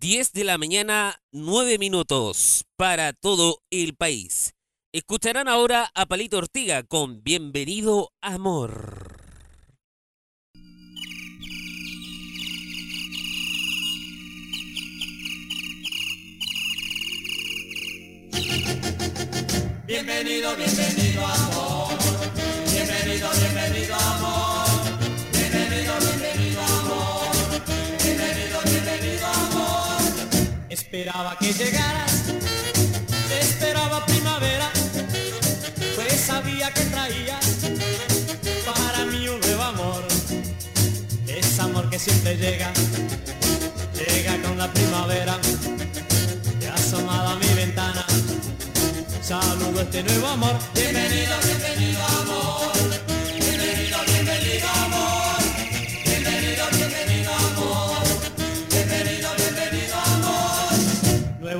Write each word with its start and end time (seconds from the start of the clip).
10 0.00 0.32
de 0.32 0.44
la 0.44 0.58
mañana, 0.58 1.20
9 1.32 1.76
minutos 1.78 2.66
para 2.76 3.12
todo 3.12 3.62
el 3.70 3.96
país. 3.96 4.54
Escucharán 4.92 5.48
ahora 5.48 5.90
a 5.92 6.06
Palito 6.06 6.38
Ortiga 6.38 6.84
con 6.84 7.24
Bienvenido 7.24 8.12
Amor. 8.20 9.16
Bienvenido, 19.86 20.54
bienvenido 20.54 21.26
amor. 21.26 21.87
Esperaba 30.98 31.36
que 31.38 31.52
llegaras, 31.52 32.24
esperaba 33.40 34.04
primavera, 34.04 34.68
pues 35.94 36.20
sabía 36.20 36.74
que 36.74 36.80
traías 36.86 37.46
para 38.66 39.04
mí 39.04 39.28
un 39.28 39.38
nuevo 39.38 39.62
amor. 39.62 40.04
Es 41.28 41.60
amor 41.60 41.88
que 41.88 42.00
siempre 42.00 42.36
llega, 42.36 42.72
llega 43.94 44.42
con 44.42 44.58
la 44.58 44.72
primavera, 44.72 45.38
y 46.60 46.64
asomado 46.64 47.28
a 47.28 47.36
mi 47.36 47.54
ventana 47.54 48.04
saludo 49.22 49.80
este 49.82 50.02
nuevo 50.02 50.26
amor. 50.26 50.58
Bienvenido, 50.74 51.36
bienvenido 51.44 52.04
amor. 52.22 52.77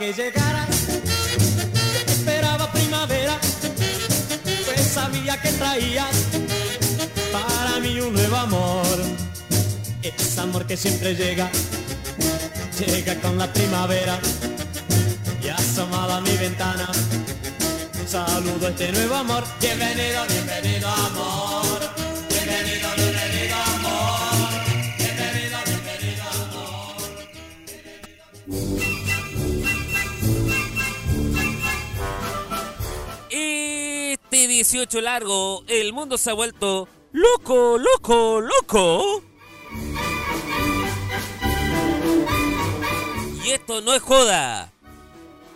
que 0.00 0.14
llegaras, 0.14 0.66
esperaba 2.06 2.72
primavera, 2.72 3.38
pues 4.64 4.80
sabía 4.86 5.38
que 5.42 5.52
traías 5.52 6.16
para 7.30 7.78
mí 7.80 8.00
un 8.00 8.14
nuevo 8.14 8.36
amor. 8.36 8.96
Es 10.02 10.38
amor 10.38 10.66
que 10.66 10.78
siempre 10.78 11.14
llega, 11.14 11.50
llega 12.78 13.14
con 13.16 13.36
la 13.36 13.52
primavera 13.52 14.18
y 15.42 15.48
asomado 15.48 16.14
a 16.14 16.20
mi 16.22 16.34
ventana. 16.34 16.88
Saludo 18.06 18.68
a 18.68 18.70
este 18.70 18.92
nuevo 18.92 19.16
amor. 19.16 19.44
Bienvenido, 19.60 20.24
bienvenido 20.28 20.88
amor. 20.88 21.89
18 34.60 35.00
largo, 35.00 35.64
el 35.68 35.94
mundo 35.94 36.18
se 36.18 36.28
ha 36.28 36.34
vuelto 36.34 36.86
loco, 37.12 37.78
loco, 37.78 38.42
loco. 38.42 39.22
Y 43.42 43.50
esto 43.52 43.80
no 43.80 43.94
es 43.94 44.02
joda. 44.02 44.70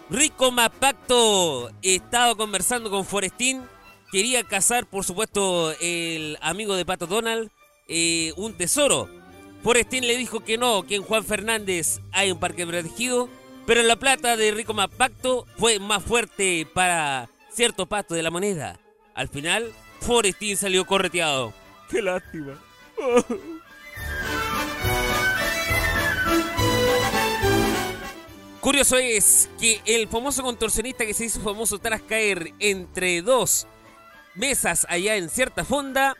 Rico 0.08 0.50
Mapacto 0.50 1.70
estaba 1.82 2.34
conversando 2.34 2.88
con 2.88 3.04
Forestín. 3.04 3.60
Quería 4.10 4.42
cazar, 4.42 4.86
por 4.86 5.04
supuesto, 5.04 5.74
el 5.82 6.38
amigo 6.40 6.74
de 6.74 6.86
Pato 6.86 7.06
Donald, 7.06 7.50
eh, 7.88 8.32
un 8.38 8.56
tesoro. 8.56 9.10
Forestín 9.62 10.06
le 10.06 10.16
dijo 10.16 10.40
que 10.40 10.56
no, 10.56 10.84
que 10.84 10.94
en 10.94 11.02
Juan 11.02 11.24
Fernández 11.24 12.00
hay 12.10 12.32
un 12.32 12.40
parque 12.40 12.66
protegido, 12.66 13.28
pero 13.66 13.82
la 13.82 13.96
plata 13.96 14.38
de 14.38 14.50
Rico 14.52 14.72
Mapacto 14.72 15.44
fue 15.58 15.78
más 15.78 16.02
fuerte 16.02 16.66
para 16.72 17.28
cierto 17.52 17.84
pato 17.84 18.14
de 18.14 18.22
la 18.22 18.30
moneda. 18.30 18.80
Al 19.14 19.28
final, 19.28 19.72
Forestín 20.00 20.56
salió 20.56 20.84
correteado. 20.84 21.52
¡Qué 21.88 22.02
lástima! 22.02 22.58
Curioso 28.60 28.96
es 28.96 29.50
que 29.60 29.80
el 29.84 30.08
famoso 30.08 30.42
contorsionista 30.42 31.04
que 31.04 31.12
se 31.12 31.26
hizo 31.26 31.40
famoso 31.40 31.78
tras 31.78 32.00
caer 32.00 32.54
entre 32.58 33.20
dos 33.20 33.66
mesas 34.34 34.86
allá 34.88 35.16
en 35.16 35.28
cierta 35.28 35.64
fonda, 35.64 36.16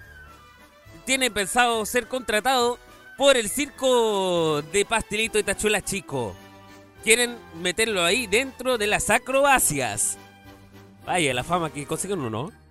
tiene 1.04 1.30
pensado 1.30 1.84
ser 1.86 2.08
contratado 2.08 2.78
por 3.16 3.36
el 3.36 3.48
circo 3.48 4.62
de 4.62 4.84
pastelito 4.84 5.38
de 5.38 5.44
Tachuela 5.44 5.82
Chico. 5.82 6.34
Quieren 7.02 7.36
meterlo 7.60 8.04
ahí 8.04 8.26
dentro 8.26 8.78
de 8.78 8.86
las 8.86 9.10
acrobacias. 9.10 10.16
Vaya, 11.04 11.34
la 11.34 11.44
fama 11.44 11.70
que 11.70 11.86
consiguen 11.86 12.20
uno, 12.20 12.30
¿no? 12.30 12.63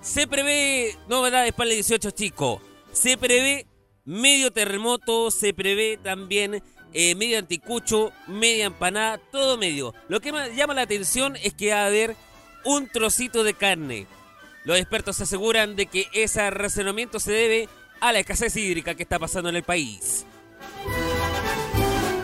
Se 0.00 0.26
prevé 0.26 0.96
novedades 1.08 1.52
para 1.52 1.70
el 1.70 1.76
18 1.76 2.10
chico. 2.12 2.62
Se 2.92 3.18
prevé 3.18 3.66
medio 4.04 4.50
terremoto, 4.50 5.30
se 5.30 5.52
prevé 5.52 5.98
también 6.02 6.62
eh, 6.92 7.14
medio 7.14 7.38
anticucho, 7.38 8.12
media 8.26 8.66
empanada, 8.66 9.18
todo 9.18 9.58
medio. 9.58 9.92
Lo 10.08 10.20
que 10.20 10.32
llama 10.54 10.74
la 10.74 10.82
atención 10.82 11.36
es 11.36 11.52
que 11.52 11.70
va 11.70 11.82
a 11.82 11.86
haber 11.86 12.16
un 12.64 12.88
trocito 12.88 13.44
de 13.44 13.54
carne. 13.54 14.06
Los 14.64 14.78
expertos 14.78 15.20
aseguran 15.20 15.76
de 15.76 15.86
que 15.86 16.08
ese 16.12 16.48
racionamiento 16.50 17.20
se 17.20 17.32
debe 17.32 17.68
a 18.00 18.12
la 18.12 18.20
escasez 18.20 18.56
hídrica 18.56 18.94
que 18.94 19.02
está 19.02 19.18
pasando 19.18 19.48
en 19.48 19.56
el 19.56 19.62
país. 19.62 20.24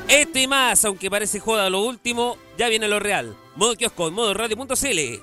Esto 0.08 0.38
y 0.38 0.46
más, 0.46 0.84
aunque 0.84 1.10
parece 1.10 1.40
joda 1.40 1.70
lo 1.70 1.82
último, 1.82 2.36
ya 2.58 2.68
viene 2.68 2.88
lo 2.88 2.98
real. 3.00 3.36
Modo 3.56 3.76
kiosco 3.76 4.10
modo 4.10 4.34
radio.cl. 4.34 5.22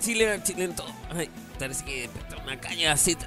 Día, 0.00 0.42
Chile, 0.42 0.70
Chile. 0.70 0.74
Ay, 1.14 1.30
parece 1.58 1.84
que 1.84 2.10
una 2.44 2.58
caña 2.60 2.92
así 2.92 3.16
qué 3.16 3.24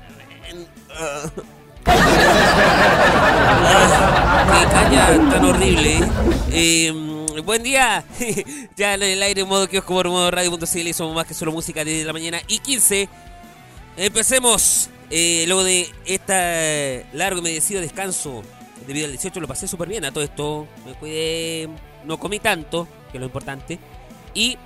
caña 4.72 5.08
tan 5.30 5.46
horrible. 5.46 5.98
¿eh? 6.00 6.10
Eh, 6.52 7.42
buen 7.44 7.64
día. 7.64 8.04
ya 8.76 8.94
en 8.96 9.04
el 9.04 9.24
aire, 9.24 9.46
modo 9.46 9.68
kiosco 9.68 9.94
por 9.94 10.10
modo 10.10 10.32
radio.cl. 10.32 10.94
Somos 10.94 11.16
más 11.16 11.26
que 11.26 11.34
solo 11.34 11.52
música 11.52 11.84
desde 11.84 12.06
la 12.06 12.14
mañana 12.14 12.42
y 12.48 12.60
15. 12.60 13.10
Empecemos. 13.98 14.90
Eh, 15.14 15.44
luego 15.46 15.66
de 15.66 15.90
este 16.06 17.06
largo 17.12 17.40
y 17.40 17.44
merecido 17.44 17.82
descanso 17.82 18.44
debido 18.88 19.08
al 19.08 19.12
18 19.12 19.42
lo 19.42 19.48
pasé 19.48 19.68
súper 19.68 19.90
bien 19.90 20.06
a 20.06 20.12
todo 20.12 20.24
esto. 20.24 20.68
Me 20.86 20.94
cuidé, 20.94 21.68
no 22.06 22.18
comí 22.18 22.40
tanto, 22.40 22.88
que 23.12 23.18
es 23.18 23.20
lo 23.20 23.26
importante. 23.26 23.78
Y 24.34 24.58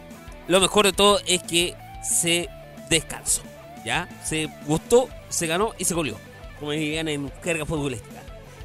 lo 0.47 0.59
mejor 0.59 0.85
de 0.85 0.93
todo 0.93 1.19
es 1.25 1.41
que 1.41 1.75
se 2.07 2.49
descansó. 2.89 3.41
¿Ya? 3.83 4.09
Se 4.23 4.49
gustó, 4.65 5.09
se 5.29 5.47
ganó 5.47 5.73
y 5.77 5.85
se 5.85 5.93
goleó. 5.93 6.17
Como 6.59 6.71
dirían 6.71 7.07
en 7.07 7.29
carga 7.41 7.65
futbolística. 7.65 8.21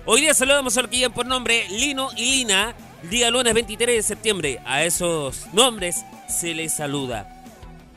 Hoy 0.06 0.22
día 0.22 0.34
saludamos 0.34 0.76
a 0.76 0.82
los 0.82 0.90
que 0.90 1.10
por 1.10 1.26
nombre 1.26 1.66
Lino 1.69 2.08
y 2.16 2.38
Lina. 2.38 2.75
Día 3.10 3.31
lunes 3.31 3.54
23 3.54 3.96
de 3.96 4.02
septiembre. 4.02 4.58
A 4.64 4.84
esos 4.84 5.46
nombres 5.52 6.04
se 6.28 6.54
les 6.54 6.72
saluda. 6.72 7.44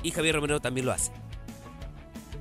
Y 0.02 0.12
Javier 0.12 0.36
Romero 0.36 0.60
también 0.60 0.86
lo 0.86 0.92
hace. 0.92 1.12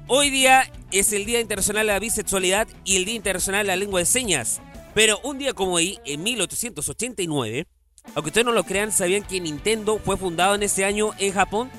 Hoy 0.09 0.31
día 0.31 0.71
es 0.91 1.13
el 1.13 1.25
Día 1.25 1.41
Internacional 1.41 1.87
de 1.87 1.93
la 1.93 1.99
Bisexualidad 1.99 2.67
y 2.85 2.97
el 2.97 3.05
Día 3.05 3.15
Internacional 3.15 3.65
de 3.65 3.73
la 3.73 3.77
Lengua 3.77 4.01
de 4.01 4.07
Señas. 4.07 4.61
Pero 4.95 5.21
un 5.23 5.39
día 5.39 5.55
como 5.55 5.75
hoy, 5.75 5.99
en 6.05 6.23
1889, 6.23 7.67
aunque 8.15 8.29
ustedes 8.29 8.45
no 8.45 8.53
lo 8.53 8.65
crean, 8.65 8.93
sabían 8.93 9.23
que 9.23 9.41
Nintendo 9.41 9.99
fue 10.05 10.17
fundado 10.17 10.55
en 10.55 10.65
ese 10.65 10.85
año 10.85 11.13
en 11.19 11.33
Japón, 11.33 11.71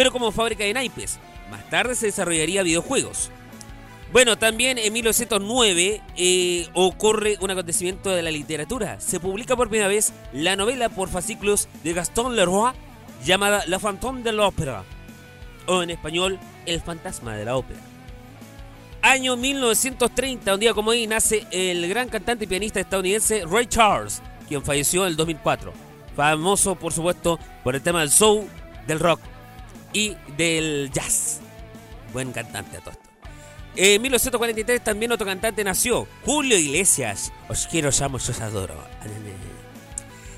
pero 0.00 0.12
como 0.12 0.32
fábrica 0.32 0.64
de 0.64 0.72
naipes. 0.72 1.18
Más 1.50 1.68
tarde 1.68 1.94
se 1.94 2.06
desarrollaría 2.06 2.62
videojuegos. 2.62 3.30
Bueno, 4.14 4.38
también 4.38 4.78
en 4.78 4.94
1909 4.94 6.00
eh, 6.16 6.68
ocurre 6.72 7.36
un 7.42 7.50
acontecimiento 7.50 8.08
de 8.08 8.22
la 8.22 8.30
literatura. 8.30 8.98
Se 8.98 9.20
publica 9.20 9.56
por 9.56 9.68
primera 9.68 9.88
vez 9.88 10.14
la 10.32 10.56
novela 10.56 10.88
por 10.88 11.10
fascículos 11.10 11.68
de 11.84 11.92
Gaston 11.92 12.34
Leroy 12.34 12.72
llamada 13.26 13.62
La 13.66 13.78
Fantôme 13.78 14.22
de 14.22 14.32
l'Opéra, 14.32 14.84
o 15.66 15.82
en 15.82 15.90
español, 15.90 16.40
El 16.64 16.80
fantasma 16.80 17.36
de 17.36 17.44
la 17.44 17.56
ópera. 17.56 17.80
Año 19.02 19.36
1930, 19.36 20.54
un 20.54 20.60
día 20.60 20.72
como 20.72 20.92
hoy, 20.92 21.06
nace 21.06 21.46
el 21.50 21.86
gran 21.90 22.08
cantante 22.08 22.44
y 22.44 22.48
pianista 22.48 22.80
estadounidense 22.80 23.44
Ray 23.44 23.66
Charles, 23.66 24.22
quien 24.48 24.64
falleció 24.64 25.02
en 25.02 25.08
el 25.08 25.16
2004. 25.16 25.74
Famoso, 26.16 26.74
por 26.74 26.94
supuesto, 26.94 27.38
por 27.62 27.74
el 27.74 27.82
tema 27.82 28.00
del 28.00 28.10
soul, 28.10 28.46
del 28.86 28.98
rock 28.98 29.20
y 29.92 30.16
del 30.36 30.90
jazz. 30.92 31.40
Buen 32.12 32.32
cantante 32.32 32.76
a 32.76 32.80
todo 32.80 32.90
esto. 32.90 33.10
En 33.76 34.02
1943 34.02 34.82
también 34.82 35.12
otro 35.12 35.26
cantante 35.26 35.62
nació, 35.62 36.06
Julio 36.24 36.58
Iglesias. 36.58 37.32
Os 37.48 37.66
quiero, 37.66 37.90
os 37.90 38.00
amo, 38.00 38.16
os 38.16 38.40
adoro. 38.40 38.74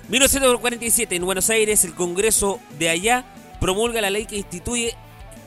1947 0.08 1.16
en 1.16 1.24
Buenos 1.24 1.48
Aires 1.48 1.84
el 1.84 1.94
Congreso 1.94 2.60
de 2.78 2.90
allá 2.90 3.24
promulga 3.60 4.00
la 4.00 4.10
ley 4.10 4.26
que 4.26 4.36
instituye 4.36 4.94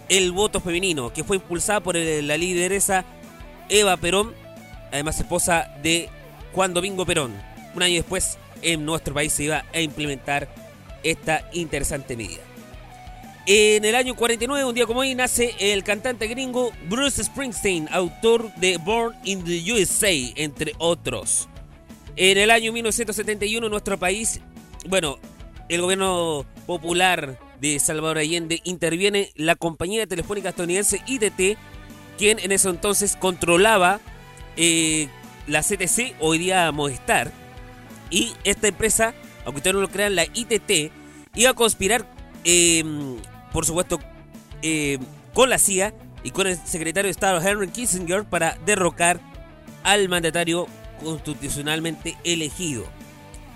el 0.09 0.31
voto 0.31 0.61
femenino, 0.61 1.13
que 1.13 1.23
fue 1.23 1.37
impulsada 1.37 1.81
por 1.81 1.95
la 1.95 2.37
lideresa 2.37 3.05
Eva 3.69 3.97
Perón, 3.97 4.33
además 4.91 5.19
esposa 5.19 5.71
de 5.83 6.09
Juan 6.53 6.73
Domingo 6.73 7.05
Perón. 7.05 7.33
Un 7.75 7.83
año 7.83 7.95
después 7.95 8.37
en 8.61 8.85
nuestro 8.85 9.13
país 9.13 9.33
se 9.33 9.43
iba 9.43 9.65
a 9.73 9.79
implementar 9.81 10.47
esta 11.03 11.47
interesante 11.53 12.15
medida. 12.15 12.41
En 13.47 13.85
el 13.85 13.93
año 13.93 14.15
49, 14.15 14.65
un 14.65 14.73
día 14.73 14.87
como 14.87 15.01
hoy, 15.01 15.13
nace 15.13 15.55
el 15.59 15.83
cantante 15.83 16.25
gringo 16.25 16.71
Bruce 16.89 17.23
Springsteen, 17.23 17.87
autor 17.91 18.51
de 18.55 18.77
Born 18.77 19.15
in 19.23 19.43
the 19.43 19.71
USA, 19.71 20.09
entre 20.35 20.73
otros. 20.79 21.47
En 22.15 22.39
el 22.39 22.49
año 22.49 22.73
1971, 22.73 23.67
en 23.67 23.71
nuestro 23.71 23.99
país, 23.99 24.41
bueno, 24.89 25.19
el 25.69 25.81
gobierno 25.81 26.43
popular 26.65 27.37
de 27.61 27.77
Salvador 27.77 28.17
Allende 28.17 28.61
interviene 28.63 29.29
la 29.35 29.55
compañía 29.55 30.07
telefónica 30.07 30.49
estadounidense 30.49 31.03
ITT, 31.05 31.59
quien 32.17 32.39
en 32.39 32.51
ese 32.51 32.69
entonces 32.69 33.15
controlaba 33.15 33.99
eh, 34.57 35.07
la 35.45 35.61
CTC, 35.61 36.15
hoy 36.19 36.39
día 36.39 36.71
Movistar. 36.71 37.31
Y 38.09 38.33
esta 38.43 38.67
empresa, 38.67 39.13
aunque 39.45 39.57
ustedes 39.57 39.75
no 39.75 39.81
lo 39.81 39.89
crean, 39.89 40.15
la 40.15 40.25
ITT, 40.25 40.91
iba 41.35 41.51
a 41.51 41.53
conspirar, 41.53 42.07
eh, 42.43 42.83
por 43.55 43.65
supuesto, 43.65 44.01
eh, 44.61 44.99
con 45.33 45.49
la 45.49 45.57
CIA 45.57 45.93
y 46.23 46.31
con 46.31 46.45
el 46.45 46.57
secretario 46.57 47.07
de 47.07 47.11
Estado 47.11 47.41
Henry 47.41 47.69
Kissinger 47.69 48.25
para 48.25 48.57
derrocar 48.65 49.21
al 49.81 50.09
mandatario 50.09 50.67
constitucionalmente 51.01 52.17
elegido. 52.25 52.83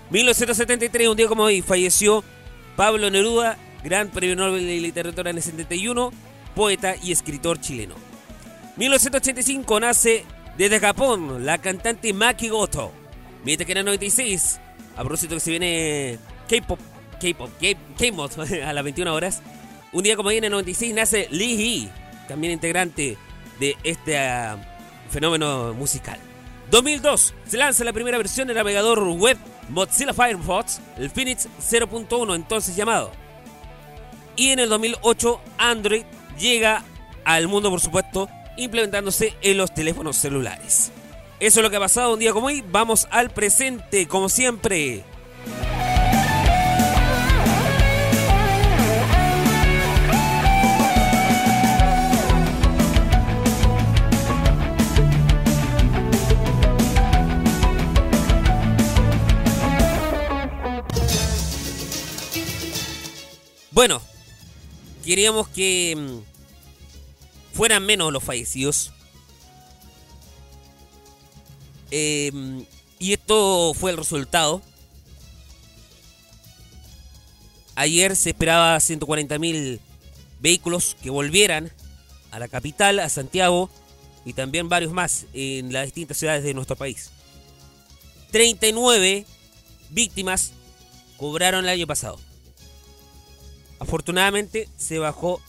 1973, 0.08 1.06
un 1.06 1.18
día 1.18 1.28
como 1.28 1.42
hoy, 1.42 1.60
falleció 1.60 2.24
Pablo 2.76 3.10
Neruda, 3.10 3.58
gran 3.84 4.08
premio 4.08 4.36
Nobel 4.36 4.66
de 4.66 4.80
Literatura 4.80 5.28
en 5.28 5.36
el 5.36 5.42
71, 5.42 6.12
poeta 6.54 6.94
y 7.02 7.12
escritor 7.12 7.60
chileno. 7.60 7.94
1985 8.78 9.80
nace 9.80 10.24
desde 10.56 10.80
Japón 10.80 11.44
la 11.44 11.58
cantante 11.58 12.14
Maki 12.14 12.48
Goto. 12.48 12.90
Mientras 13.44 13.66
que 13.66 13.72
en 13.72 13.78
el 13.78 13.84
96, 13.84 14.60
a 14.96 15.00
propósito 15.00 15.34
que 15.34 15.40
se 15.40 15.50
viene 15.50 16.18
K-pop, 16.48 16.80
K-pop, 17.20 17.50
K-mod 17.98 18.30
a 18.64 18.72
las 18.72 18.82
21 18.82 19.14
horas, 19.14 19.42
un 19.92 20.02
día 20.02 20.16
como 20.16 20.28
hoy 20.28 20.36
en 20.36 20.44
el 20.44 20.50
96 20.50 20.94
nace 20.94 21.28
Lee 21.30 21.56
Hee, 21.56 21.88
también 22.28 22.52
integrante 22.52 23.16
de 23.58 23.76
este 23.82 24.18
ah, 24.18 24.56
fenómeno 25.10 25.74
musical. 25.74 26.18
2002 26.70 27.34
se 27.46 27.56
lanza 27.56 27.84
la 27.84 27.92
primera 27.92 28.18
versión 28.18 28.46
del 28.46 28.56
navegador 28.56 29.00
web 29.00 29.36
Mozilla 29.68 30.14
Firefox, 30.14 30.80
el 30.96 31.10
Phoenix 31.10 31.48
0.1 31.60 32.34
entonces 32.34 32.76
llamado. 32.76 33.10
Y 34.36 34.50
en 34.50 34.60
el 34.60 34.68
2008 34.68 35.40
Android 35.58 36.04
llega 36.38 36.84
al 37.24 37.48
mundo, 37.48 37.70
por 37.70 37.80
supuesto, 37.80 38.28
implementándose 38.56 39.34
en 39.42 39.56
los 39.56 39.74
teléfonos 39.74 40.16
celulares. 40.16 40.92
Eso 41.40 41.60
es 41.60 41.64
lo 41.64 41.70
que 41.70 41.76
ha 41.76 41.80
pasado 41.80 42.12
un 42.12 42.20
día 42.20 42.32
como 42.32 42.48
hoy. 42.48 42.62
Vamos 42.70 43.08
al 43.10 43.30
presente, 43.30 44.06
como 44.06 44.28
siempre. 44.28 45.04
Bueno, 63.72 64.02
queríamos 65.04 65.48
que 65.48 65.96
mm, 65.96 67.56
fueran 67.56 67.84
menos 67.86 68.12
los 68.12 68.22
fallecidos. 68.22 68.92
Eh, 71.90 72.64
y 72.98 73.12
esto 73.12 73.72
fue 73.74 73.92
el 73.92 73.96
resultado. 73.96 74.62
Ayer 77.76 78.16
se 78.16 78.30
esperaba 78.30 78.76
140.000 78.76 79.80
vehículos 80.40 80.96
que 81.02 81.10
volvieran 81.10 81.72
a 82.30 82.38
la 82.38 82.48
capital, 82.48 82.98
a 82.98 83.08
Santiago, 83.08 83.70
y 84.24 84.34
también 84.34 84.68
varios 84.68 84.92
más 84.92 85.26
en 85.32 85.72
las 85.72 85.86
distintas 85.86 86.18
ciudades 86.18 86.44
de 86.44 86.54
nuestro 86.54 86.76
país. 86.76 87.10
39 88.32 89.24
víctimas 89.90 90.52
cobraron 91.16 91.64
el 91.64 91.70
año 91.70 91.86
pasado. 91.86 92.18
Afortunadamente 93.80 94.68
se 94.76 94.98
bajó 94.98 95.40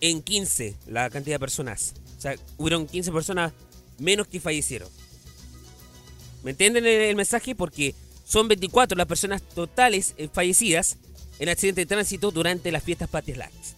en 0.00 0.22
15 0.22 0.76
la 0.86 1.10
cantidad 1.10 1.34
de 1.34 1.40
personas. 1.40 1.94
O 2.16 2.20
sea, 2.20 2.36
hubieron 2.56 2.86
15 2.86 3.12
personas 3.12 3.52
menos 3.98 4.26
que 4.26 4.40
fallecieron. 4.40 4.88
¿Me 6.42 6.52
entienden 6.52 6.86
el, 6.86 7.16
mensaje? 7.16 7.54
Porque 7.54 7.94
son 8.24 8.48
24 8.48 8.96
las 8.96 9.06
personas 9.06 9.42
totales 9.42 10.14
eh, 10.16 10.28
fallecidas 10.32 10.96
en 11.38 11.48
accidente 11.48 11.82
de 11.82 11.86
tránsito 11.86 12.30
durante 12.30 12.72
las 12.72 12.82
fiestas 12.82 13.10
patrias 13.10 13.38
largas. 13.38 13.76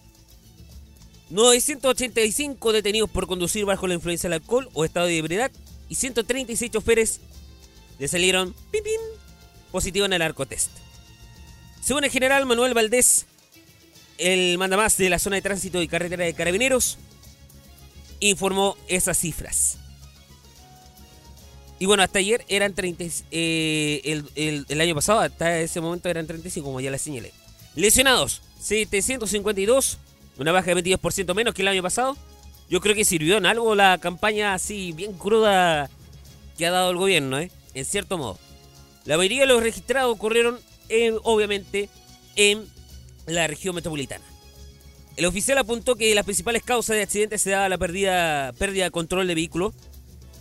985 1.29 2.71
detenidos 2.73 3.09
por 3.09 3.27
conducir 3.27 3.65
bajo 3.65 3.87
la 3.87 3.95
influencia 3.95 4.29
del 4.29 4.41
alcohol 4.41 4.69
o 4.73 4.85
estado 4.85 5.07
de 5.07 5.17
ebriedad 5.17 5.51
y 5.89 5.95
136 5.95 6.71
choferes 6.71 7.19
le 7.97 8.07
salieron 8.07 8.53
pipín 8.71 8.99
positivo 9.71 10.05
en 10.05 10.13
el 10.13 10.21
arcotest. 10.21 10.69
Según 11.81 12.03
el 12.03 12.11
general 12.11 12.45
Manuel 12.45 12.73
Valdés, 12.73 13.25
el 14.17 14.57
mandamás 14.57 14.97
de 14.97 15.09
la 15.09 15.19
zona 15.19 15.37
de 15.37 15.41
tránsito 15.41 15.81
y 15.81 15.87
carretera 15.87 16.25
de 16.25 16.33
carabineros, 16.33 16.97
informó 18.19 18.77
esas 18.87 19.17
cifras. 19.17 19.77
Y 21.79 21.85
bueno, 21.85 22.03
hasta 22.03 22.19
ayer 22.19 22.45
eran 22.47 22.73
30, 22.73 23.03
eh, 23.31 24.23
el, 24.35 24.81
año 24.81 24.95
pasado, 24.95 25.19
hasta 25.19 25.59
ese 25.59 25.81
momento 25.81 26.07
eran 26.09 26.25
35, 26.27 26.65
como 26.65 26.79
ya 26.79 26.91
les 26.91 27.01
señalé. 27.01 27.33
Lesionados, 27.75 28.41
752, 28.61 29.97
una 30.37 30.51
baja 30.51 30.73
de 30.73 30.81
22% 30.83 31.33
menos 31.35 31.53
que 31.53 31.61
el 31.61 31.67
año 31.67 31.83
pasado. 31.83 32.15
Yo 32.69 32.79
creo 32.79 32.95
que 32.95 33.03
sirvió 33.03 33.37
en 33.37 33.45
algo 33.45 33.75
la 33.75 33.97
campaña 33.97 34.53
así 34.53 34.93
bien 34.93 35.13
cruda 35.13 35.89
que 36.57 36.65
ha 36.65 36.71
dado 36.71 36.91
el 36.91 36.97
gobierno, 36.97 37.37
¿eh? 37.39 37.51
en 37.73 37.85
cierto 37.85 38.17
modo. 38.17 38.39
La 39.05 39.17
mayoría 39.17 39.41
de 39.41 39.47
los 39.47 39.61
registrados 39.61 40.13
ocurrieron, 40.13 40.59
en- 40.87 41.17
obviamente, 41.23 41.89
en 42.37 42.65
la 43.25 43.47
región 43.47 43.75
metropolitana. 43.75 44.23
El 45.15 45.25
oficial 45.25 45.57
apuntó 45.59 45.95
que 45.95 46.15
las 46.15 46.25
principales 46.25 46.63
causas 46.63 46.95
de 46.95 47.03
accidentes 47.03 47.41
se 47.41 47.51
daba 47.51 47.69
la 47.69 47.77
pérdida, 47.77 48.51
pérdida 48.53 48.85
de 48.85 48.91
control 48.91 49.27
de 49.27 49.35
vehículo 49.35 49.73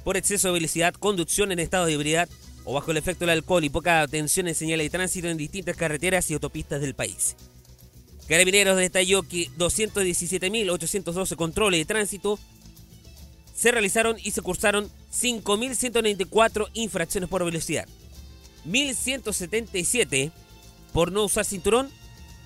por 0.04 0.16
exceso 0.16 0.48
de 0.48 0.54
velocidad, 0.54 0.94
conducción 0.94 1.52
en 1.52 1.58
estado 1.58 1.86
de 1.86 1.92
ebriedad 1.92 2.28
o 2.64 2.74
bajo 2.74 2.90
el 2.90 2.96
efecto 2.96 3.20
del 3.20 3.36
alcohol 3.36 3.64
y 3.64 3.70
poca 3.70 4.00
atención 4.00 4.48
en 4.48 4.54
señales 4.54 4.86
de 4.86 4.90
tránsito 4.90 5.28
en 5.28 5.36
distintas 5.36 5.76
carreteras 5.76 6.30
y 6.30 6.34
autopistas 6.34 6.80
del 6.80 6.94
país. 6.94 7.36
Carabineros 8.28 8.76
detalló 8.76 9.22
que 9.24 9.50
217.812 9.58 11.36
controles 11.36 11.80
de 11.80 11.84
tránsito 11.84 12.38
se 13.54 13.72
realizaron 13.72 14.16
y 14.22 14.30
se 14.30 14.40
cursaron 14.40 14.90
5.194 15.12 16.68
infracciones 16.74 17.28
por 17.28 17.44
velocidad, 17.44 17.86
1.177 18.66 20.32
por 20.92 21.12
no 21.12 21.24
usar 21.24 21.44
cinturón 21.44 21.90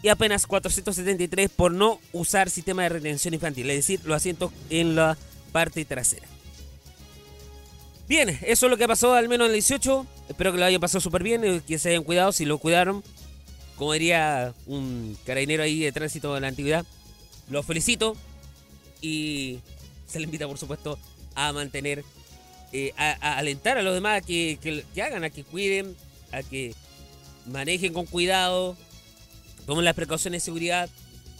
y 0.07 0.09
apenas 0.09 0.47
473 0.47 1.51
por 1.51 1.73
no 1.73 1.99
usar 2.13 2.49
sistema 2.49 2.85
de 2.85 2.91
retención 2.91 3.35
infantil, 3.35 3.69
es 3.71 3.79
decir, 3.79 4.01
los 4.05 4.17
asientos 4.17 4.53
en 4.71 4.95
la 4.95 5.19
parte 5.51 5.85
trasera. 5.85 6.29
Bien, 8.09 8.29
eso 8.43 8.67
es 8.67 8.71
lo 8.71 8.77
que 8.77 8.87
pasó 8.87 9.15
al 9.15 9.29
menos 9.29 9.47
en 9.47 9.51
el 9.51 9.55
18. 9.55 10.07
Espero 10.29 10.53
que 10.53 10.59
lo 10.59 10.65
hayan 10.65 10.81
pasado 10.81 11.01
súper 11.01 11.25
bien, 11.25 11.43
eh, 11.43 11.61
que 11.67 11.77
se 11.81 11.89
hayan 11.89 12.05
cuidado, 12.05 12.31
si 12.31 12.45
lo 12.45 12.59
cuidaron. 12.59 13.03
Como 13.75 13.95
diría 13.95 14.55
un 14.67 15.19
carabinero 15.27 15.65
ahí 15.65 15.81
de 15.81 15.91
tránsito 15.91 16.33
de 16.35 16.41
la 16.41 16.47
antigüedad. 16.47 16.87
Los 17.51 17.67
felicito 17.67 18.17
y 19.01 19.59
se 20.07 20.21
les 20.21 20.27
invita, 20.27 20.47
por 20.47 20.57
supuesto, 20.57 21.01
a 21.35 21.53
mantener, 21.53 22.05
eh, 22.73 22.93
a, 22.97 23.39
alentar 23.39 23.77
a 23.77 23.83
los 23.83 23.93
demás 23.95 24.23
a 24.23 24.25
que- 24.25 24.85
que 24.95 25.03
hagan, 25.03 25.25
a 25.25 25.31
que 25.31 25.43
cuiden, 25.43 25.97
a 26.31 26.45
que 26.45 26.75
manejen 27.47 27.93
con 27.93 28.07
cuidado, 28.07 28.77
tomen 29.67 29.85
las 29.85 29.95
precauciones 29.95 30.43
de 30.43 30.45
seguridad 30.45 30.89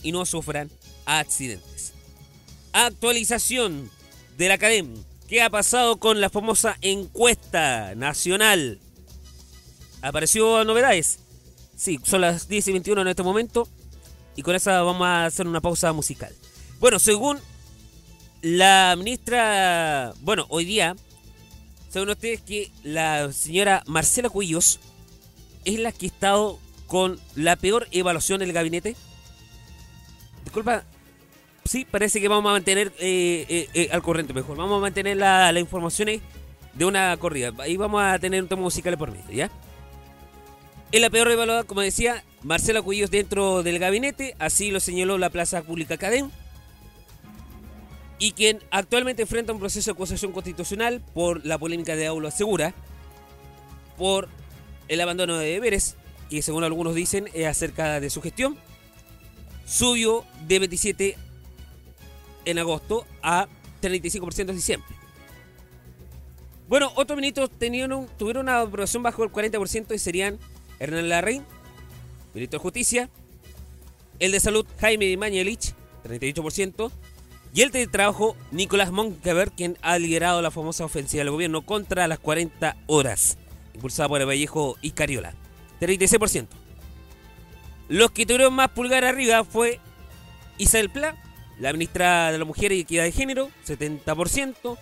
y 0.03 0.13
no 0.13 0.27
sufran 0.27 0.71
accidentes. 1.05 1.93
Actualización 2.73 3.91
de 4.37 4.49
la 4.49 4.55
academia. 4.55 5.03
¿Qué 5.29 5.43
ha 5.43 5.51
pasado 5.51 5.97
con 5.97 6.21
la 6.21 6.31
famosa 6.31 6.77
encuesta 6.83 7.95
nacional? 7.95 8.79
¿Apareció 10.03 10.65
novedades? 10.65 11.19
Sí, 11.77 11.99
son 12.05 12.21
las 12.21 12.49
10 12.49 12.69
y 12.69 12.73
21 12.73 13.03
en 13.03 13.09
este 13.09 13.23
momento. 13.23 13.69
Y 14.37 14.43
con 14.43 14.55
esa 14.55 14.83
vamos 14.83 15.07
a 15.07 15.27
hacer 15.27 15.47
una 15.49 15.61
pausa 15.61 15.93
musical. 15.93 16.33
Bueno, 16.79 16.99
según 16.99 17.41
la 18.43 18.95
ministra. 18.97 20.15
Bueno, 20.21 20.47
hoy 20.49 20.65
día. 20.65 20.95
Saben 21.89 22.11
ustedes 22.11 22.43
que 22.43 22.71
la 22.83 23.33
señora 23.33 23.83
Marcela 23.87 24.29
Cuillos 24.29 24.81
es 25.65 25.79
la 25.79 25.93
que 25.93 26.07
ha 26.07 26.09
estado 26.09 26.59
con 26.87 27.19
la 27.35 27.57
peor 27.57 27.89
evaluación 27.91 28.41
del 28.41 28.53
gabinete. 28.53 28.97
Disculpa, 30.45 30.85
sí, 31.65 31.85
parece 31.85 32.21
que 32.21 32.29
vamos 32.29 32.49
a 32.51 32.53
mantener 32.53 32.93
eh, 32.99 33.47
eh, 33.49 33.69
eh, 33.75 33.89
al 33.93 34.03
corriente 34.03 34.33
mejor. 34.33 34.57
Vamos 34.57 34.79
a 34.79 34.81
mantener 34.81 35.17
la- 35.17 35.51
las 35.53 35.61
informaciones 35.61 36.21
de 36.75 36.85
una 36.85 37.17
corrida. 37.17 37.53
Ahí 37.59 37.77
vamos 37.77 38.03
a 38.03 38.19
tener 38.19 38.43
un 38.43 38.49
tema 38.49 38.63
musical 38.63 38.97
por 38.97 39.11
medio, 39.11 39.31
¿ya? 39.33 39.51
Es 40.93 41.01
la 41.01 41.11
peor 41.11 41.29
evaluada, 41.31 41.65
como 41.65 41.81
decía, 41.81 42.23
Marcela 42.43 42.81
Cuillos 42.81 43.11
dentro 43.11 43.65
del 43.65 43.79
gabinete, 43.81 44.37
así 44.39 44.71
lo 44.71 44.79
señaló 44.79 45.19
la 45.19 45.31
Plaza 45.31 45.63
Pública 45.63 45.97
Cadén. 45.97 46.31
Y 48.19 48.33
quien 48.33 48.61
actualmente 48.71 49.23
enfrenta 49.23 49.53
un 49.53 49.59
proceso 49.59 49.91
de 49.91 49.95
acusación 49.95 50.33
constitucional 50.33 51.03
por 51.13 51.45
la 51.45 51.59
polémica 51.59 51.97
de 51.97 52.07
Aula 52.07 52.31
Segura, 52.31 52.73
por 53.99 54.29
el 54.89 55.01
abandono 55.01 55.37
de 55.37 55.47
deberes, 55.51 55.97
que 56.31 56.43
según 56.43 56.65
algunos 56.65 56.95
dicen 56.95 57.29
es 57.35 57.47
acerca 57.47 58.01
de 58.01 58.11
su 58.11 58.23
gestión, 58.23 58.57
subió 59.65 60.25
de 60.47 60.59
27 60.59 61.17
en 62.45 62.59
agosto 62.59 63.07
a 63.23 63.49
35% 63.83 64.51
en 64.51 64.57
diciembre. 64.57 64.89
Bueno, 66.69 66.93
otros 66.97 67.17
ministros 67.17 67.51
tuvieron 67.59 68.43
una 68.43 68.61
aprobación 68.61 69.03
bajo 69.03 69.23
el 69.23 69.31
40% 69.31 69.95
y 69.95 69.99
serían 69.99 70.39
Hernán 70.81 71.09
Larraín, 71.09 71.45
ministro 72.35 72.59
de 72.59 72.63
Justicia, 72.63 73.11
el 74.19 74.33
de 74.33 74.41
Salud 74.41 74.67
Jaime 74.81 75.17
Mañelich, 75.17 75.75
38%, 76.05 76.91
y 77.55 77.63
el 77.63 77.71
de 77.71 77.87
Trabajo 77.87 78.37
Nicolás 78.51 78.91
Monkever, 78.91 79.53
quien 79.53 79.79
ha 79.81 79.99
liderado 79.99 80.43
la 80.43 80.51
famosa 80.51 80.85
ofensiva 80.85 81.21
del 81.23 81.31
gobierno 81.31 81.63
contra 81.63 82.09
las 82.09 82.19
40 82.19 82.77
horas, 82.87 83.39
impulsada 83.75 84.09
por 84.09 84.21
el 84.21 84.27
Vallejo 84.27 84.77
y 84.83 84.91
Cariola, 84.91 85.35
36%. 85.81 86.47
Los 87.89 88.11
que 88.11 88.27
tuvieron 88.27 88.55
más 88.55 88.71
pulgar 88.71 89.05
arriba 89.05 89.45
fue 89.45 89.79
Isabel 90.59 90.91
Pla, 90.91 91.17
la 91.59 91.73
ministra 91.73 92.33
de 92.33 92.39
la 92.39 92.45
Mujer 92.45 92.73
y 92.73 92.81
Equidad 92.81 93.05
de 93.05 93.13
Género, 93.13 93.51
70%. 93.67 94.77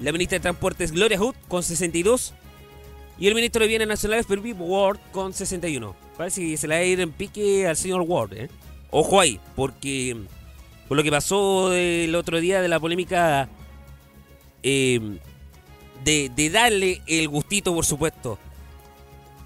La 0.00 0.10
ministra 0.10 0.38
de 0.38 0.42
Transportes, 0.42 0.92
Gloria 0.92 1.18
Hood, 1.18 1.34
con 1.48 1.62
62%. 1.62 2.32
Y 3.18 3.28
el 3.28 3.34
ministro 3.34 3.62
de 3.62 3.68
Bienes 3.68 3.86
Nacionales, 3.86 4.26
Pervis 4.26 4.56
Ward, 4.58 4.98
con 5.12 5.32
61%. 5.32 5.94
Parece 6.16 6.40
que 6.40 6.56
se 6.56 6.66
le 6.66 6.74
va 6.74 6.80
a 6.80 6.84
ir 6.84 7.00
en 7.00 7.12
pique 7.12 7.66
al 7.68 7.76
señor 7.76 8.00
Ward, 8.02 8.32
¿eh? 8.32 8.48
Ojo 8.90 9.20
ahí, 9.20 9.38
porque 9.54 10.16
por 10.88 10.96
lo 10.96 11.02
que 11.02 11.10
pasó 11.10 11.72
el 11.72 12.14
otro 12.14 12.40
día 12.40 12.60
de 12.60 12.68
la 12.68 12.80
polémica 12.80 13.48
eh, 14.62 15.18
de 16.04 16.50
darle 16.50 17.00
el 17.06 17.28
gustito, 17.28 17.74
por 17.74 17.86
supuesto, 17.86 18.38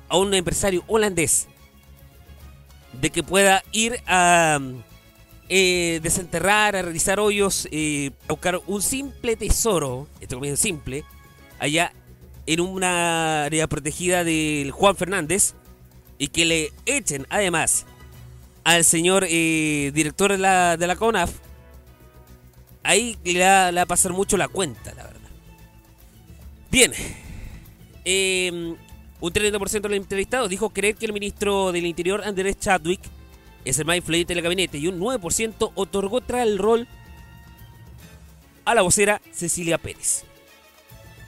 a 0.08 0.16
un 0.16 0.32
empresario 0.34 0.84
holandés 0.86 1.48
de 3.00 3.10
que 3.10 3.22
pueda 3.22 3.62
ir 3.72 4.00
a 4.06 4.58
eh, 5.48 6.00
desenterrar, 6.02 6.76
a 6.76 6.82
realizar 6.82 7.20
hoyos, 7.20 7.68
eh, 7.70 8.10
a 8.28 8.32
buscar 8.32 8.60
un 8.66 8.82
simple 8.82 9.36
tesoro, 9.36 10.08
entre 10.20 10.36
comillas 10.36 10.60
simple, 10.60 11.04
allá 11.58 11.92
en 12.46 12.60
una 12.60 13.44
área 13.44 13.66
protegida 13.66 14.25
del 14.25 14.70
Juan 14.70 14.96
Fernández 14.96 15.54
y 16.18 16.28
que 16.28 16.44
le 16.44 16.72
echen 16.86 17.26
además 17.28 17.86
al 18.64 18.84
señor 18.84 19.26
eh, 19.28 19.92
director 19.94 20.32
de 20.32 20.38
la, 20.38 20.76
de 20.76 20.86
la 20.86 20.96
CONAF, 20.96 21.30
ahí 22.82 23.18
le 23.25 23.40
va, 23.40 23.70
le 23.70 23.76
va 23.76 23.82
a 23.82 23.86
pasar 23.86 24.12
mucho 24.12 24.36
la 24.36 24.48
cuenta, 24.48 24.94
la 24.94 25.04
verdad. 25.04 25.20
Bien, 26.70 26.92
un 29.20 29.32
30% 29.32 29.80
de 29.80 29.88
los 29.88 29.96
entrevistados 29.96 30.50
dijo 30.50 30.70
creer 30.70 30.96
que 30.96 31.06
el 31.06 31.12
ministro 31.12 31.73
del 31.73 31.87
Interior, 31.87 32.23
Andrés 32.25 32.58
Chadwick, 32.58 33.00
es 33.64 33.78
el 33.78 33.85
más 33.85 33.96
influyente 33.96 34.35
del 34.35 34.42
gabinete 34.42 34.78
y 34.78 34.87
un 34.87 35.00
9% 35.00 35.73
otorgó 35.75 36.20
tras 36.20 36.46
el 36.46 36.58
rol 36.58 36.87
a 38.64 38.75
la 38.75 38.82
vocera 38.82 39.20
Cecilia 39.32 39.78
Pérez. 39.78 40.25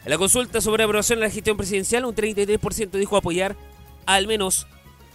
En 0.05 0.11
la 0.11 0.19
consulta 0.19 0.61
sobre 0.61 0.85
aprobación 0.85 1.19
de 1.19 1.27
la 1.27 1.31
gestión 1.31 1.57
presidencial, 1.57 2.05
un 2.05 2.15
33% 2.15 2.91
dijo 2.91 3.17
apoyar 3.17 3.57
al 4.07 4.27
menos 4.27 4.67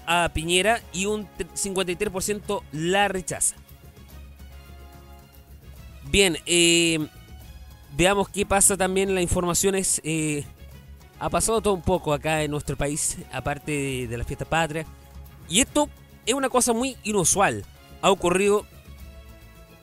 a 0.05 0.29
Piñera 0.33 0.81
y 0.91 1.05
un 1.05 1.27
53% 1.55 2.61
la 2.73 3.07
rechaza. 3.07 3.55
Bien, 6.09 6.37
eh, 6.45 6.99
veamos 7.95 8.29
qué 8.29 8.45
pasa 8.45 8.75
también 8.75 9.09
en 9.09 9.15
las 9.15 9.23
informaciones. 9.23 10.01
eh, 10.03 10.45
ha 11.23 11.29
pasado 11.29 11.61
todo 11.61 11.73
un 11.73 11.81
poco 11.81 12.11
acá 12.11 12.43
en 12.43 12.51
nuestro 12.51 12.75
país, 12.75 13.17
aparte 13.31 13.71
de, 13.71 14.07
de 14.07 14.17
la 14.17 14.25
fiesta 14.25 14.43
patria. 14.43 14.85
Y 15.47 15.61
esto 15.61 15.87
es 16.25 16.33
una 16.33 16.49
cosa 16.49 16.73
muy 16.73 16.97
inusual. 17.03 17.63
Ha 18.01 18.11
ocurrido 18.11 18.65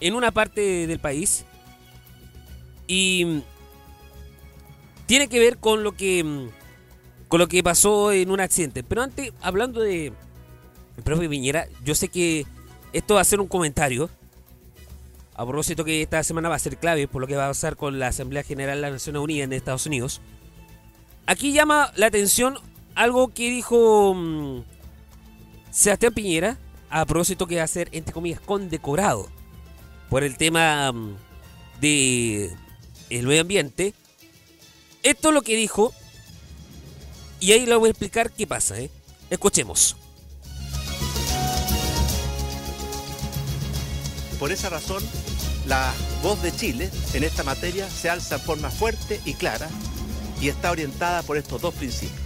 en 0.00 0.14
una 0.14 0.32
parte 0.32 0.86
del 0.86 0.98
país. 0.98 1.46
Y 2.86 3.24
mm, 3.24 3.42
tiene 5.06 5.28
que 5.28 5.38
ver 5.38 5.56
con 5.56 5.82
lo 5.82 5.92
que 5.92 6.22
mm, 6.22 6.48
con 7.28 7.40
lo 7.40 7.48
que 7.48 7.62
pasó 7.62 8.12
en 8.12 8.30
un 8.30 8.40
accidente. 8.40 8.82
Pero 8.82 9.00
antes, 9.00 9.32
hablando 9.40 9.80
de 9.80 10.12
el 10.98 11.02
propio 11.02 11.30
Piñera, 11.30 11.68
yo 11.82 11.94
sé 11.94 12.08
que 12.08 12.44
esto 12.92 13.14
va 13.14 13.22
a 13.22 13.24
ser 13.24 13.40
un 13.40 13.48
comentario. 13.48 14.10
A 15.36 15.46
propósito 15.46 15.86
que 15.86 16.02
esta 16.02 16.22
semana 16.22 16.50
va 16.50 16.56
a 16.56 16.58
ser 16.58 16.76
clave 16.76 17.08
por 17.08 17.22
lo 17.22 17.26
que 17.26 17.36
va 17.36 17.46
a 17.46 17.48
pasar 17.48 17.76
con 17.76 17.98
la 17.98 18.08
Asamblea 18.08 18.42
General 18.42 18.76
de 18.76 18.82
las 18.82 18.92
Naciones 18.92 19.22
Unidas 19.22 19.46
en 19.46 19.54
Estados 19.54 19.86
Unidos. 19.86 20.20
Aquí 21.26 21.52
llama 21.52 21.92
la 21.96 22.06
atención 22.06 22.58
algo 22.94 23.32
que 23.32 23.50
dijo 23.50 24.14
mm, 24.14 24.62
Sebastián 25.70 26.12
Piñera 26.12 26.58
a 26.90 27.06
propósito 27.06 27.46
que 27.46 27.56
va 27.56 27.62
a 27.62 27.68
ser, 27.68 27.88
entre 27.92 28.12
comillas, 28.12 28.40
condecorado 28.40 29.28
por 30.08 30.24
el 30.24 30.36
tema 30.36 30.90
mm, 30.92 31.16
de 31.80 32.50
el 33.10 33.26
medio 33.26 33.42
ambiente. 33.42 33.94
Esto 35.02 35.28
es 35.28 35.34
lo 35.34 35.42
que 35.42 35.56
dijo 35.56 35.92
y 37.38 37.52
ahí 37.52 37.64
le 37.64 37.74
voy 37.76 37.88
a 37.88 37.90
explicar 37.90 38.30
qué 38.32 38.46
pasa. 38.46 38.78
¿eh? 38.78 38.90
Escuchemos. 39.30 39.96
Por 44.38 44.52
esa 44.52 44.68
razón, 44.68 45.02
la 45.66 45.92
voz 46.22 46.42
de 46.42 46.54
Chile 46.54 46.90
en 47.14 47.24
esta 47.24 47.42
materia 47.44 47.88
se 47.88 48.08
alza 48.08 48.36
en 48.36 48.40
forma 48.40 48.70
fuerte 48.70 49.20
y 49.24 49.34
clara 49.34 49.68
y 50.40 50.48
está 50.48 50.70
orientada 50.70 51.22
por 51.22 51.36
estos 51.36 51.60
dos 51.60 51.74
principios. 51.74 52.18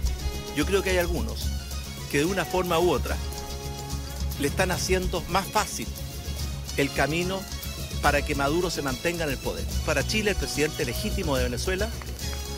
Yo 0.55 0.65
creo 0.65 0.81
que 0.81 0.91
hay 0.91 0.97
algunos 0.97 1.47
que 2.11 2.19
de 2.19 2.25
una 2.25 2.45
forma 2.45 2.79
u 2.79 2.91
otra 2.91 3.17
le 4.39 4.47
están 4.47 4.71
haciendo 4.71 5.21
más 5.29 5.45
fácil 5.47 5.87
el 6.77 6.91
camino 6.91 7.41
para 8.01 8.23
que 8.23 8.35
Maduro 8.35 8.69
se 8.69 8.81
mantenga 8.81 9.23
en 9.25 9.31
el 9.31 9.37
poder. 9.37 9.65
Para 9.85 10.05
Chile 10.05 10.31
el 10.31 10.37
presidente 10.37 10.85
legítimo 10.85 11.35
de 11.37 11.43
Venezuela 11.43 11.89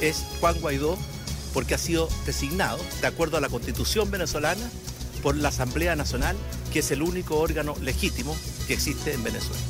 es 0.01 0.25
Juan 0.39 0.59
Guaidó 0.59 0.97
porque 1.53 1.73
ha 1.73 1.79
sido 1.79 2.09
designado, 2.25 2.79
de 3.01 3.07
acuerdo 3.07 3.37
a 3.37 3.41
la 3.41 3.49
constitución 3.49 4.11
venezolana, 4.11 4.69
por 5.23 5.35
la 5.35 5.49
Asamblea 5.49 5.95
Nacional, 5.95 6.35
que 6.71 6.79
es 6.79 6.91
el 6.91 7.01
único 7.01 7.39
órgano 7.39 7.75
legítimo 7.81 8.35
que 8.67 8.73
existe 8.73 9.13
en 9.13 9.23
Venezuela. 9.23 9.61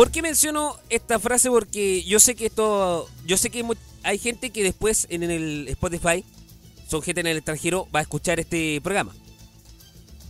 ¿Por 0.00 0.10
qué 0.10 0.22
menciono 0.22 0.78
esta 0.88 1.18
frase? 1.18 1.50
Porque 1.50 2.02
yo 2.04 2.20
sé 2.20 2.34
que 2.34 2.46
esto, 2.46 3.06
yo 3.26 3.36
sé 3.36 3.50
que 3.50 3.62
hay 4.02 4.16
gente 4.16 4.48
que 4.48 4.62
después 4.62 5.06
en 5.10 5.22
el 5.22 5.68
Spotify, 5.68 6.24
son 6.88 7.02
gente 7.02 7.20
en 7.20 7.26
el 7.26 7.36
extranjero, 7.36 7.86
va 7.94 7.98
a 7.98 8.02
escuchar 8.04 8.40
este 8.40 8.80
programa. 8.80 9.14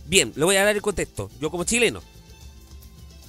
Bien, 0.07 0.33
le 0.35 0.43
voy 0.43 0.57
a 0.57 0.65
dar 0.65 0.75
el 0.75 0.81
contexto. 0.81 1.31
Yo 1.39 1.49
como 1.49 1.63
chileno. 1.63 2.01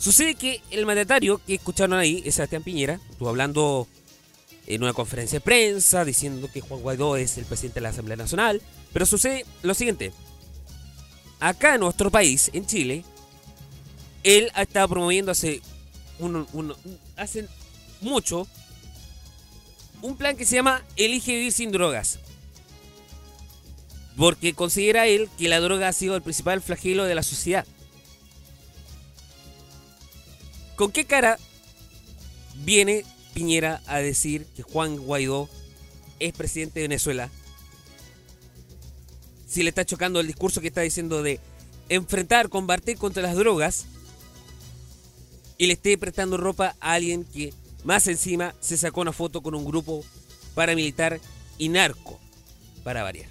Sucede 0.01 0.35
que 0.35 0.61
el 0.73 0.85
mandatario 0.85 1.41
que 1.47 1.55
escucharon 1.55 1.97
ahí, 1.97 2.25
es 2.25 2.35
Sebastián 2.35 2.65
Piñera, 2.65 2.99
estuvo 3.09 3.29
hablando 3.29 3.87
en 4.67 4.83
una 4.83 4.95
conferencia 4.95 5.39
de 5.39 5.45
prensa 5.45 6.05
diciendo 6.05 6.51
que 6.53 6.61
Juan 6.61 6.81
Guaidó 6.81 7.17
es 7.17 7.39
el 7.39 7.45
presidente 7.45 7.77
de 7.77 7.83
la 7.83 7.91
Asamblea 7.91 8.17
Nacional. 8.17 8.61
Pero 8.93 9.07
sucede 9.07 9.47
lo 9.63 9.75
siguiente. 9.75 10.13
Acá 11.39 11.77
en 11.77 11.83
nuestro 11.83 12.11
país, 12.11 12.51
en 12.53 12.67
Chile, 12.67 13.05
él 14.25 14.51
ha 14.55 14.63
estado 14.63 14.89
promoviendo 14.89 15.31
hace 15.31 15.63
un, 16.23 16.37
un- 16.37 16.47
un- 16.85 16.99
hace 17.17 17.47
mucho 18.01 18.47
un 20.01 20.17
plan 20.17 20.37
que 20.37 20.45
se 20.45 20.57
llama 20.57 20.83
Elige 20.97 21.33
vivir 21.33 21.53
sin 21.53 21.71
drogas. 21.73 22.19
Porque 24.17 24.53
considera 24.55 25.07
él 25.07 25.29
que 25.39 25.49
la 25.49 25.61
droga 25.61 25.89
ha 25.89 25.93
sido 25.93 26.17
el 26.17 26.23
principal 26.23 26.61
flagelo 26.61 27.05
de 27.05 27.15
la 27.15 27.23
sociedad. 27.23 27.67
¿Con 30.77 30.91
qué 30.93 31.05
cara 31.05 31.39
viene 32.57 33.05
Piñera 33.35 33.81
a 33.87 33.99
decir 33.99 34.47
que 34.57 34.63
Juan 34.63 34.97
Guaidó 34.97 35.49
es 36.19 36.33
presidente 36.35 36.81
de 36.81 36.89
Venezuela? 36.89 37.31
Si 39.47 39.63
le 39.63 39.69
está 39.69 39.85
chocando 39.85 40.21
el 40.21 40.27
discurso 40.27 40.61
que 40.61 40.69
está 40.69 40.81
diciendo 40.81 41.23
de 41.23 41.39
enfrentar, 41.89 42.49
combatir 42.49 42.97
contra 42.99 43.23
las 43.23 43.37
drogas 43.37 43.87
y 45.63 45.69
le 45.69 45.75
esté 45.75 45.97
prestando 45.97 46.37
ropa 46.39 46.75
a 46.81 46.95
alguien 46.95 47.23
que 47.23 47.55
más 47.85 48.09
encima 48.09 48.53
se 48.59 48.77
sacó 48.77 49.01
una 49.01 49.13
foto 49.13 49.43
con 49.43 49.55
un 49.55 49.65
grupo 49.65 50.05
paramilitar 50.57 51.21
y 51.57 51.69
narco, 51.69 52.19
para 52.83 53.05
variar. 53.05 53.31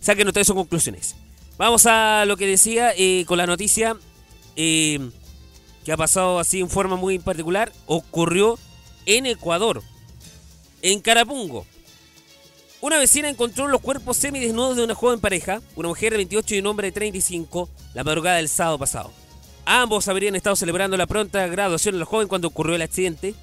Saquen 0.00 0.28
ustedes 0.28 0.46
sus 0.46 0.56
conclusiones. 0.56 1.14
Vamos 1.58 1.84
a 1.84 2.24
lo 2.24 2.38
que 2.38 2.46
decía 2.46 2.94
eh, 2.96 3.26
con 3.26 3.36
la 3.36 3.46
noticia 3.46 3.98
eh, 4.56 5.10
que 5.84 5.92
ha 5.92 5.98
pasado 5.98 6.38
así 6.38 6.60
en 6.60 6.70
forma 6.70 6.96
muy 6.96 7.18
particular. 7.18 7.70
Ocurrió 7.84 8.58
en 9.04 9.26
Ecuador, 9.26 9.82
en 10.80 11.00
Carapungo. 11.00 11.66
Una 12.80 12.96
vecina 12.96 13.28
encontró 13.28 13.68
los 13.68 13.82
cuerpos 13.82 14.16
semidesnudos 14.16 14.78
de 14.78 14.84
una 14.84 14.94
joven 14.94 15.20
pareja, 15.20 15.60
una 15.74 15.88
mujer 15.88 16.12
de 16.12 16.16
28 16.16 16.54
y 16.54 16.58
un 16.60 16.66
hombre 16.68 16.86
de 16.86 16.92
35, 16.92 17.68
la 17.92 18.04
madrugada 18.04 18.38
del 18.38 18.48
sábado 18.48 18.78
pasado. 18.78 19.25
Ambos 19.68 20.06
habrían 20.06 20.36
estado 20.36 20.54
celebrando 20.54 20.96
la 20.96 21.08
pronta 21.08 21.44
graduación 21.48 21.96
de 21.96 21.98
la 21.98 22.04
joven 22.04 22.28
cuando 22.28 22.46
ocurrió 22.46 22.76
el 22.76 22.82
accidente. 22.82 23.34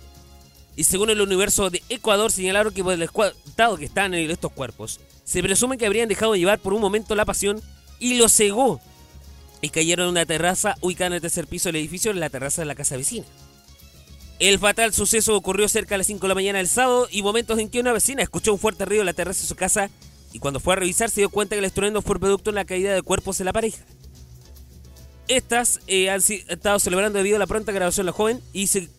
Y 0.78 0.86
según 0.86 1.10
el 1.10 1.20
universo 1.20 1.70
de 1.70 1.84
Ecuador, 1.90 2.32
señalaron 2.32 2.74
que 2.74 2.82
por 2.82 2.94
el 2.94 3.02
estado 3.02 3.78
que 3.78 3.86
están 3.86 4.14
en 4.14 4.32
estos 4.32 4.54
cuerpos, 4.54 5.02
se 5.26 5.44
presume 5.44 5.78
que 5.78 5.86
habrían 5.86 6.08
dejado 6.08 6.36
llevar 6.36 6.60
por 6.60 6.74
un 6.74 6.82
momento 6.82 7.14
la 7.14 7.26
pasión 7.26 7.62
y 8.00 8.16
lo 8.16 8.30
cegó. 8.30 8.80
Y 9.60 9.70
cayeron 9.70 10.06
en 10.06 10.12
una 10.12 10.26
terraza 10.26 10.78
ubicada 10.80 11.08
en 11.08 11.14
el 11.14 11.22
tercer 11.22 11.46
piso 11.46 11.68
del 11.68 11.76
edificio, 11.76 12.12
en 12.12 12.22
la 12.22 12.30
terraza 12.30 12.62
de 12.62 12.68
la 12.68 12.76
casa 12.76 12.96
vecina. 12.96 13.26
El 14.40 14.60
fatal 14.60 14.94
suceso 14.94 15.36
ocurrió 15.36 15.68
cerca 15.68 15.96
de 15.96 16.00
las 16.00 16.08
5 16.08 16.22
de 16.22 16.28
la 16.30 16.36
mañana 16.36 16.58
del 16.58 16.70
sábado 16.70 17.08
y 17.12 17.22
momentos 17.22 17.60
en 17.60 17.70
que 17.70 17.82
una 17.82 17.92
vecina 17.94 18.24
escuchó 18.24 18.54
un 18.54 18.60
fuerte 18.60 18.86
ruido 18.86 19.02
en 19.02 19.08
la 19.08 19.14
terraza 19.14 19.42
de 19.42 19.48
su 19.48 19.56
casa 19.56 19.90
y 20.32 20.40
cuando 20.40 20.62
fue 20.62 20.74
a 20.74 20.78
revisar 20.78 21.10
se 21.10 21.22
dio 21.22 21.30
cuenta 21.30 21.56
que 21.56 21.60
el 21.60 21.66
estruendo 21.66 22.02
fue 22.02 22.20
producto 22.20 22.52
de 22.52 22.56
la 22.56 22.66
caída 22.66 22.94
de 22.94 23.02
cuerpos 23.02 23.38
de 23.38 23.44
la 23.44 23.54
pareja. 23.54 23.84
Estas 25.28 25.80
eh, 25.88 26.10
han 26.10 26.22
estado 26.22 26.80
celebrando 26.80 27.18
debido 27.18 27.38
a 27.38 27.40
la 27.40 27.48
pronta 27.48 27.72
graduación 27.72 28.06
de 28.06 28.12
la 28.12 28.18
joven 28.18 28.42
y 28.52 28.68
se 28.68 28.90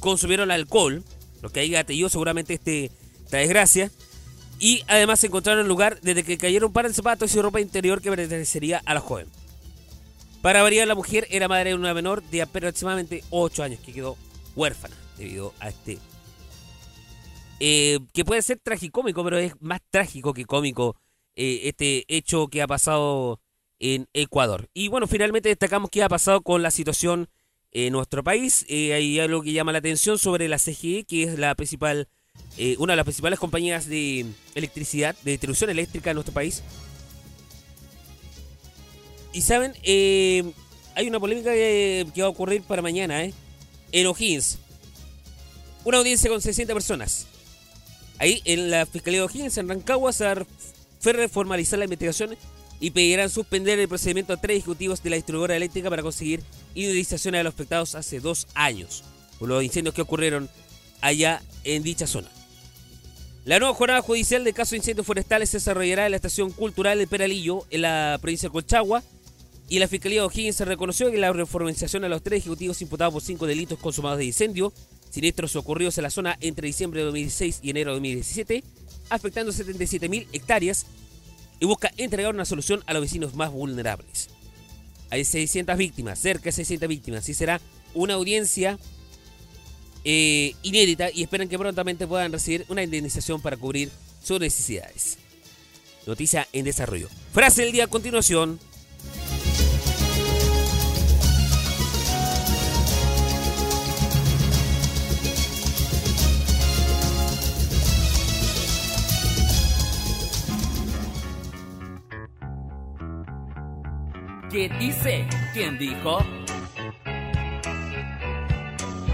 consumieron 0.00 0.50
alcohol, 0.50 1.02
lo 1.42 1.50
que 1.50 1.60
ahí 1.60 1.70
gatilló 1.70 2.08
seguramente 2.08 2.54
este, 2.54 2.90
esta 3.24 3.38
desgracia. 3.38 3.90
Y 4.58 4.82
además 4.86 5.20
se 5.20 5.26
encontraron 5.26 5.62
en 5.62 5.68
lugar 5.68 6.00
desde 6.00 6.22
que 6.22 6.38
cayeron 6.38 6.72
para 6.72 6.88
el 6.88 6.94
zapatos 6.94 7.34
y 7.34 7.40
ropa 7.42 7.60
interior 7.60 8.00
que 8.00 8.10
pertenecería 8.10 8.80
a 8.86 8.94
la 8.94 9.00
joven. 9.00 9.26
Para 10.40 10.62
variar, 10.62 10.86
la 10.86 10.94
mujer 10.94 11.26
era 11.30 11.48
madre 11.48 11.70
de 11.70 11.74
una 11.74 11.92
menor 11.92 12.22
de 12.22 12.42
aproximadamente 12.42 13.24
8 13.30 13.62
años 13.64 13.80
que 13.80 13.92
quedó 13.92 14.16
huérfana 14.54 14.96
debido 15.18 15.52
a 15.60 15.68
este. 15.68 15.98
eh, 17.60 17.98
que 18.12 18.24
puede 18.24 18.42
ser 18.42 18.58
tragicómico, 18.62 19.24
pero 19.24 19.38
es 19.38 19.54
más 19.60 19.80
trágico 19.90 20.32
que 20.34 20.44
cómico 20.44 20.96
eh, 21.34 21.62
este 21.64 22.04
hecho 22.08 22.48
que 22.48 22.62
ha 22.62 22.66
pasado 22.66 23.40
en 23.80 24.08
Ecuador. 24.14 24.68
Y 24.74 24.88
bueno, 24.88 25.06
finalmente 25.06 25.48
destacamos 25.48 25.90
qué 25.90 26.02
ha 26.02 26.08
pasado 26.08 26.40
con 26.42 26.62
la 26.62 26.70
situación 26.70 27.28
en 27.72 27.92
nuestro 27.92 28.24
país. 28.24 28.64
Eh, 28.68 28.94
hay 28.94 29.18
algo 29.20 29.42
que 29.42 29.52
llama 29.52 29.72
la 29.72 29.78
atención 29.78 30.18
sobre 30.18 30.48
la 30.48 30.58
CGE, 30.58 31.04
que 31.04 31.24
es 31.24 31.38
la 31.38 31.54
principal, 31.54 32.08
eh, 32.56 32.76
una 32.78 32.92
de 32.92 32.96
las 32.96 33.04
principales 33.04 33.38
compañías 33.38 33.86
de 33.86 34.26
electricidad, 34.54 35.14
de 35.24 35.32
distribución 35.32 35.70
eléctrica 35.70 36.10
en 36.10 36.14
nuestro 36.16 36.32
país. 36.34 36.62
Y 39.32 39.42
saben, 39.42 39.74
Eh, 39.82 40.44
hay 40.94 41.08
una 41.08 41.20
polémica 41.20 41.52
que, 41.52 42.06
va 42.18 42.24
a 42.24 42.28
ocurrir 42.30 42.62
para 42.62 42.80
mañana, 42.80 43.22
¿eh? 43.24 43.34
En 43.92 44.06
O'Higgins. 44.06 44.58
Una 45.84 45.98
audiencia 45.98 46.30
con 46.30 46.40
60 46.40 46.72
personas. 46.72 47.26
Ahí 48.18 48.40
en 48.46 48.70
la 48.70 48.86
Fiscalía 48.86 49.20
de 49.20 49.26
O'Higgins, 49.26 49.58
en 49.58 49.68
Rancagua, 49.68 50.12
se 50.14 50.24
fer- 50.24 51.28
formalizar 51.28 51.78
la 51.78 51.84
investigación 51.84 52.34
y 52.80 52.90
pedirán 52.90 53.30
suspender 53.30 53.78
el 53.78 53.88
procedimiento 53.88 54.32
a 54.32 54.36
tres 54.36 54.58
ejecutivos 54.58 55.02
de 55.02 55.10
la 55.10 55.16
distribuidora 55.16 55.56
eléctrica 55.56 55.90
para 55.90 56.02
conseguir 56.02 56.42
indemnizaciones 56.74 57.40
a 57.40 57.44
los 57.44 57.54
afectados 57.54 57.94
hace 57.94 58.20
dos 58.20 58.46
años 58.54 59.04
por 59.38 59.48
los 59.48 59.62
incendios 59.62 59.94
que 59.94 60.02
ocurrieron 60.02 60.48
allá 61.00 61.42
en 61.64 61.82
dicha 61.82 62.06
zona. 62.06 62.28
La 63.44 63.60
nueva 63.60 63.74
jornada 63.74 64.02
judicial 64.02 64.42
de 64.42 64.52
casos 64.52 64.72
de 64.72 64.78
incendios 64.78 65.06
forestales 65.06 65.50
se 65.50 65.58
desarrollará 65.58 66.06
en 66.06 66.10
la 66.10 66.16
estación 66.16 66.50
cultural 66.50 66.98
de 66.98 67.06
Peralillo, 67.06 67.64
en 67.70 67.82
la 67.82 68.18
provincia 68.20 68.48
de 68.48 68.52
Colchagua, 68.52 69.02
y 69.68 69.78
la 69.78 69.88
Fiscalía 69.88 70.20
de 70.20 70.26
O'Higgins 70.26 70.60
reconoció 70.60 71.10
que 71.10 71.18
la 71.18 71.32
reformalización 71.32 72.04
a 72.04 72.08
los 72.08 72.22
tres 72.22 72.40
ejecutivos 72.40 72.80
imputados 72.82 73.12
por 73.12 73.22
cinco 73.22 73.46
delitos 73.46 73.78
consumados 73.78 74.18
de 74.18 74.24
incendio, 74.24 74.72
siniestros 75.10 75.56
ocurridos 75.56 75.96
en 75.98 76.02
la 76.02 76.10
zona 76.10 76.36
entre 76.40 76.66
diciembre 76.66 77.00
de 77.00 77.06
2016 77.06 77.60
y 77.62 77.70
enero 77.70 77.90
de 77.90 77.96
2017, 77.96 78.64
afectando 79.10 79.52
77.000 79.52 80.26
hectáreas, 80.32 80.86
y 81.60 81.66
busca 81.66 81.90
entregar 81.96 82.34
una 82.34 82.44
solución 82.44 82.82
a 82.86 82.92
los 82.92 83.02
vecinos 83.02 83.34
más 83.34 83.50
vulnerables. 83.50 84.28
Hay 85.10 85.24
600 85.24 85.76
víctimas, 85.76 86.18
cerca 86.18 86.44
de 86.44 86.52
600 86.52 86.88
víctimas, 86.88 87.28
y 87.28 87.34
será 87.34 87.60
una 87.94 88.14
audiencia 88.14 88.78
eh, 90.04 90.54
inédita 90.62 91.10
y 91.12 91.22
esperan 91.22 91.48
que 91.48 91.58
prontamente 91.58 92.06
puedan 92.06 92.32
recibir 92.32 92.64
una 92.68 92.82
indemnización 92.82 93.40
para 93.40 93.56
cubrir 93.56 93.90
sus 94.22 94.38
necesidades. 94.38 95.18
Noticia 96.06 96.46
en 96.52 96.64
desarrollo. 96.64 97.08
Frase 97.32 97.62
del 97.62 97.72
día 97.72 97.84
a 97.84 97.88
continuación. 97.88 98.60
¿Qué 114.50 114.68
dice? 114.78 115.26
¿Quién 115.52 115.76
dijo? 115.76 116.18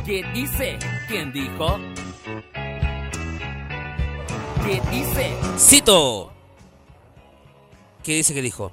¿Qué 0.05 0.23
dice? 0.35 0.79
¿Quién 1.09 1.33
dijo? 1.33 1.79
¿Qué 4.66 4.83
dice? 4.90 5.35
Cito. 5.59 6.33
¿Qué 8.03 8.16
dice 8.16 8.35
que 8.35 8.42
dijo? 8.42 8.73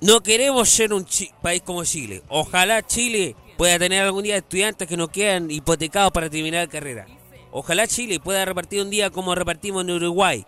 No 0.00 0.22
queremos 0.22 0.70
ser 0.70 0.94
un 0.94 1.06
país 1.42 1.60
como 1.62 1.84
Chile. 1.84 2.22
Ojalá 2.28 2.82
Chile 2.82 3.36
pueda 3.58 3.78
tener 3.78 4.04
algún 4.04 4.22
día 4.22 4.38
estudiantes 4.38 4.88
que 4.88 4.96
no 4.96 5.08
quedan 5.08 5.50
hipotecados 5.50 6.12
para 6.12 6.30
terminar 6.30 6.64
la 6.64 6.72
carrera. 6.72 7.06
Ojalá 7.50 7.86
Chile 7.86 8.18
pueda 8.20 8.44
repartir 8.46 8.80
un 8.80 8.88
día 8.88 9.10
como 9.10 9.34
repartimos 9.34 9.84
en 9.84 9.90
Uruguay. 9.90 10.46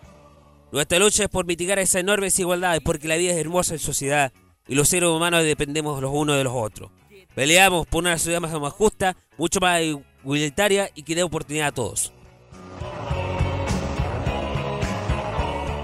Nuestra 0.71 0.99
lucha 0.99 1.23
es 1.23 1.29
por 1.29 1.45
mitigar 1.45 1.79
esa 1.79 1.99
enorme 1.99 2.27
desigualdad, 2.27 2.79
porque 2.83 3.07
la 3.07 3.15
vida 3.15 3.31
es 3.31 3.37
hermosa 3.37 3.73
en 3.73 3.79
sociedad 3.79 4.33
y 4.67 4.75
los 4.75 4.89
seres 4.89 5.09
humanos 5.09 5.43
dependemos 5.43 6.01
los 6.01 6.11
unos 6.13 6.37
de 6.37 6.43
los 6.43 6.53
otros. 6.55 6.91
Peleamos 7.33 7.85
por 7.87 8.03
una 8.03 8.17
sociedad 8.17 8.41
más, 8.41 8.59
más 8.59 8.73
justa, 8.73 9.15
mucho 9.37 9.59
más 9.59 9.81
igualitaria 9.81 10.89
y 10.95 11.03
que 11.03 11.15
dé 11.15 11.23
oportunidad 11.23 11.67
a 11.67 11.71
todos. 11.71 12.13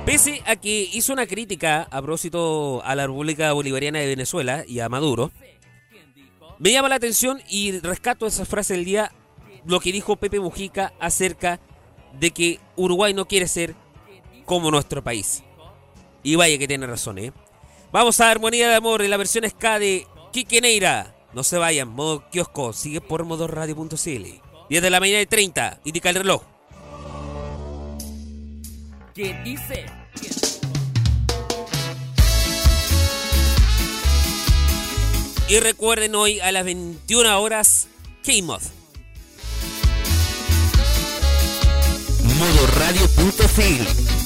Pese 0.05 0.41
a 0.45 0.55
que 0.55 0.89
hizo 0.93 1.13
una 1.13 1.27
crítica 1.27 1.87
a 1.91 2.01
propósito 2.01 2.81
a 2.83 2.95
la 2.95 3.05
República 3.05 3.53
Bolivariana 3.53 3.99
de 3.99 4.07
Venezuela 4.07 4.65
y 4.67 4.79
a 4.79 4.89
Maduro, 4.89 5.31
me 6.57 6.71
llama 6.71 6.89
la 6.89 6.95
atención 6.95 7.41
y 7.49 7.79
rescato 7.79 8.25
esa 8.25 8.45
frase 8.45 8.73
del 8.73 8.85
día, 8.85 9.11
lo 9.65 9.79
que 9.79 9.91
dijo 9.91 10.15
Pepe 10.15 10.39
Mujica 10.39 10.93
acerca 10.99 11.59
de 12.19 12.31
que 12.31 12.59
Uruguay 12.75 13.13
no 13.13 13.27
quiere 13.27 13.47
ser 13.47 13.75
como 14.45 14.71
nuestro 14.71 15.03
país. 15.03 15.43
Y 16.23 16.35
vaya 16.35 16.57
que 16.57 16.67
tiene 16.67 16.87
razón, 16.87 17.17
¿eh? 17.17 17.33
Vamos 17.91 18.19
a 18.19 18.31
Armonía 18.31 18.69
de 18.69 18.75
Amor 18.75 19.01
en 19.01 19.09
la 19.09 19.17
versión 19.17 19.49
ska 19.49 19.79
de 19.79 20.07
Kike 20.31 20.61
Neira. 20.61 21.15
No 21.33 21.43
se 21.43 21.57
vayan, 21.57 21.89
modo 21.89 22.29
kiosco, 22.29 22.73
sigue 22.73 23.01
por 23.01 23.23
modoradio.cl. 23.23 23.95
10 24.69 24.81
de 24.81 24.89
la 24.89 24.99
mañana 24.99 25.21
y 25.21 25.25
30, 25.25 25.81
indica 25.83 26.09
el 26.09 26.15
reloj. 26.15 26.43
¿Qué 29.13 29.33
dice? 29.43 29.85
Y 35.49 35.59
recuerden 35.59 36.15
hoy 36.15 36.39
a 36.39 36.51
las 36.53 36.63
21 36.63 37.41
horas, 37.41 37.89
K-Mod. 38.23 38.61
Modoradio.cl 42.39 44.20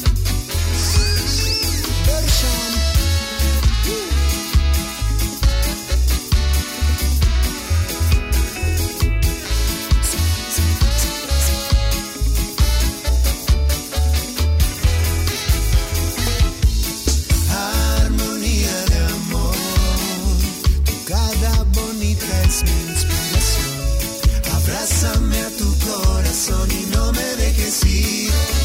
corazón 26.45 26.69
y 26.71 26.85
no 26.95 27.11
me 27.11 27.35
dejes 27.35 27.85
ir. 27.85 28.64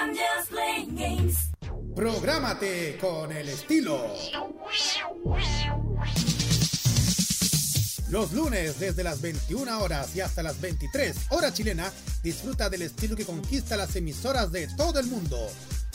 I'm 0.00 0.14
just 0.14 0.50
playing 0.50 0.96
games. 0.96 1.50
Prográmate 1.94 2.96
con 2.98 3.32
el 3.32 3.50
estilo. 3.50 4.14
Los 8.08 8.32
lunes 8.32 8.80
desde 8.80 9.04
las 9.04 9.20
21 9.20 9.78
horas 9.78 10.16
y 10.16 10.22
hasta 10.22 10.42
las 10.42 10.58
23 10.60 11.16
hora 11.30 11.52
chilena, 11.52 11.92
disfruta 12.22 12.70
del 12.70 12.82
estilo 12.82 13.14
que 13.14 13.26
conquista 13.26 13.76
las 13.76 13.94
emisoras 13.94 14.50
de 14.50 14.68
todo 14.68 15.00
el 15.00 15.06
mundo. 15.06 15.36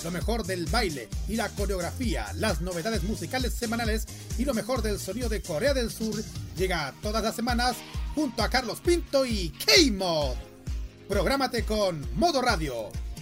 Lo 0.03 0.11
mejor 0.11 0.45
del 0.45 0.67
baile 0.67 1.09
y 1.27 1.35
la 1.35 1.49
coreografía, 1.49 2.31
las 2.35 2.61
novedades 2.61 3.01
musicales 3.03 3.55
semanales 3.55 4.05
y 4.37 4.45
lo 4.45 4.53
mejor 4.53 4.83
del 4.83 4.99
sonido 4.99 5.29
de 5.29 5.41
Corea 5.41 5.73
del 5.73 5.89
Sur 5.89 6.23
llega 6.55 6.93
todas 7.01 7.23
las 7.23 7.35
semanas 7.35 7.75
junto 8.13 8.43
a 8.43 8.49
Carlos 8.49 8.81
Pinto 8.81 9.25
y 9.25 9.49
K-Mod. 9.65 10.35
Prográmate 11.07 11.63
con 11.63 12.07
Modo 12.15 12.41
Radio. 12.43 13.04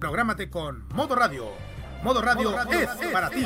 Prográmate 0.00 0.48
con 0.48 0.88
Modo 0.94 1.14
Radio. 1.14 1.44
Modo 2.02 2.22
Radio, 2.22 2.58
es, 2.70 2.88
para 3.12 3.28
ti. 3.28 3.44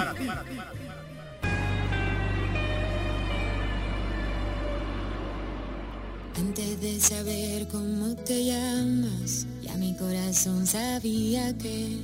Antes 6.37 6.81
de 6.81 7.01
saber 7.01 7.67
cómo 7.67 8.15
te 8.15 8.45
llamas, 8.45 9.49
ya 9.63 9.75
mi 9.75 9.97
corazón 9.97 10.65
sabía 10.69 11.59
que 11.59 11.99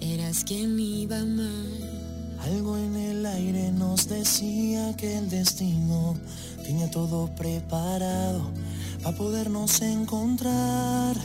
eras 0.00 0.44
quien 0.44 0.78
iba 0.78 1.16
a 1.16 1.22
amar. 1.22 2.38
Algo 2.44 2.76
en 2.76 2.94
el 2.94 3.26
aire 3.26 3.72
nos 3.72 4.08
decía 4.08 4.96
que 4.96 5.18
el 5.18 5.28
destino 5.28 6.16
tenía 6.62 6.88
todo 6.92 7.34
preparado 7.34 8.52
para 9.02 9.16
podernos 9.16 9.82
encontrar. 9.82 11.16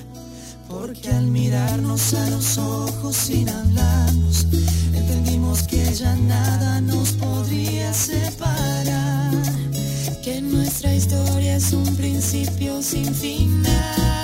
Porque 0.67 1.09
al 1.09 1.27
mirarnos 1.27 2.13
a 2.13 2.29
los 2.29 2.57
ojos 2.57 3.15
sin 3.15 3.49
hablarnos, 3.49 4.47
entendimos 4.93 5.63
que 5.63 5.83
ya 5.93 6.15
nada 6.15 6.81
nos 6.81 7.13
podría 7.13 7.93
separar. 7.93 9.31
Que 10.23 10.41
nuestra 10.41 10.93
historia 10.93 11.57
es 11.57 11.71
un 11.71 11.95
principio 11.95 12.81
sin 12.81 13.13
final. 13.13 14.14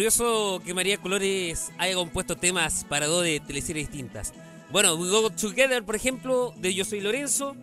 Curioso 0.00 0.62
que 0.64 0.72
María 0.72 0.96
Colores 0.96 1.72
haya 1.76 1.94
compuesto 1.94 2.34
temas 2.34 2.86
para 2.88 3.06
dos 3.06 3.22
de 3.22 3.38
teleseries 3.38 3.90
distintas. 3.90 4.32
Bueno, 4.70 4.94
We 4.94 5.10
Go 5.10 5.28
Together, 5.28 5.84
por 5.84 5.94
ejemplo, 5.94 6.54
de 6.56 6.72
Yo 6.72 6.86
Soy 6.86 7.02
Lorenzo. 7.02 7.54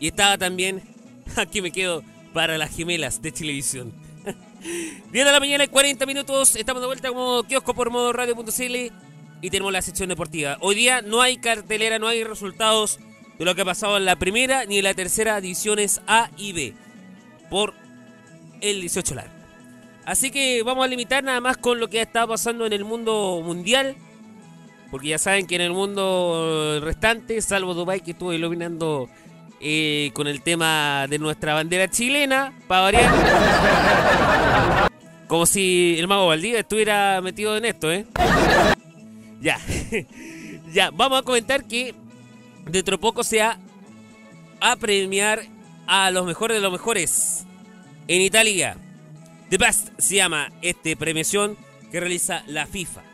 Y 0.00 0.08
estaba 0.08 0.38
también, 0.38 0.82
aquí 1.36 1.60
me 1.60 1.72
quedo, 1.72 2.02
para 2.32 2.56
las 2.56 2.74
gemelas 2.74 3.20
de 3.20 3.32
televisión. 3.32 3.92
10 5.12 5.12
de 5.12 5.30
la 5.30 5.38
mañana 5.38 5.64
y 5.64 5.68
40 5.68 6.06
minutos. 6.06 6.56
Estamos 6.56 6.80
de 6.80 6.86
vuelta 6.86 7.08
como 7.08 7.42
kiosco 7.42 7.74
por 7.74 7.90
modo 7.90 8.14
radio.cl 8.14 8.90
y 9.42 9.50
tenemos 9.50 9.70
la 9.70 9.82
sección 9.82 10.08
deportiva. 10.08 10.56
Hoy 10.60 10.76
día 10.76 11.02
no 11.02 11.20
hay 11.20 11.36
cartelera, 11.36 11.98
no 11.98 12.08
hay 12.08 12.24
resultados 12.24 12.98
de 13.38 13.44
lo 13.44 13.54
que 13.54 13.60
ha 13.60 13.66
pasado 13.66 13.98
en 13.98 14.06
la 14.06 14.16
primera 14.16 14.64
ni 14.64 14.78
en 14.78 14.84
la 14.84 14.94
tercera 14.94 15.38
divisiones 15.38 16.00
A 16.06 16.30
y 16.38 16.54
B 16.54 16.74
por 17.50 17.74
el 18.62 18.80
18 18.80 19.14
largo. 19.16 19.33
Así 20.06 20.30
que 20.30 20.62
vamos 20.62 20.84
a 20.84 20.88
limitar 20.88 21.24
nada 21.24 21.40
más 21.40 21.56
con 21.56 21.80
lo 21.80 21.88
que 21.88 22.00
ha 22.00 22.02
estado 22.02 22.28
pasando 22.28 22.66
en 22.66 22.72
el 22.72 22.84
mundo 22.84 23.40
mundial. 23.44 23.96
Porque 24.90 25.08
ya 25.08 25.18
saben 25.18 25.46
que 25.46 25.56
en 25.56 25.62
el 25.62 25.72
mundo 25.72 26.78
restante, 26.82 27.40
salvo 27.42 27.74
Dubai 27.74 28.00
que 28.00 28.12
estuvo 28.12 28.32
iluminando 28.32 29.08
eh, 29.60 30.10
con 30.14 30.26
el 30.26 30.42
tema 30.42 31.06
de 31.08 31.18
nuestra 31.18 31.54
bandera 31.54 31.88
chilena, 31.88 32.52
para 32.68 32.82
variar. 32.82 33.10
Como 35.26 35.46
si 35.46 35.96
el 35.98 36.06
mago 36.06 36.26
Valdivia 36.26 36.60
estuviera 36.60 37.20
metido 37.22 37.56
en 37.56 37.64
esto, 37.64 37.90
¿eh? 37.90 38.04
Ya. 39.40 39.58
ya, 40.72 40.90
vamos 40.90 41.18
a 41.20 41.22
comentar 41.22 41.64
que 41.64 41.94
dentro 42.66 42.96
de 42.96 43.00
poco 43.00 43.24
se 43.24 43.38
va 43.38 43.58
a 44.60 44.76
premiar 44.76 45.42
a 45.86 46.10
los 46.10 46.26
mejores 46.26 46.58
de 46.58 46.62
los 46.62 46.72
mejores 46.72 47.46
en 48.06 48.20
Italia. 48.20 48.76
The 49.54 49.58
Best 49.58 49.90
se 49.98 50.16
llama 50.16 50.50
este 50.62 50.96
premiación 50.96 51.56
que 51.92 52.00
realiza 52.00 52.42
la 52.48 52.66
FIFA. 52.66 53.04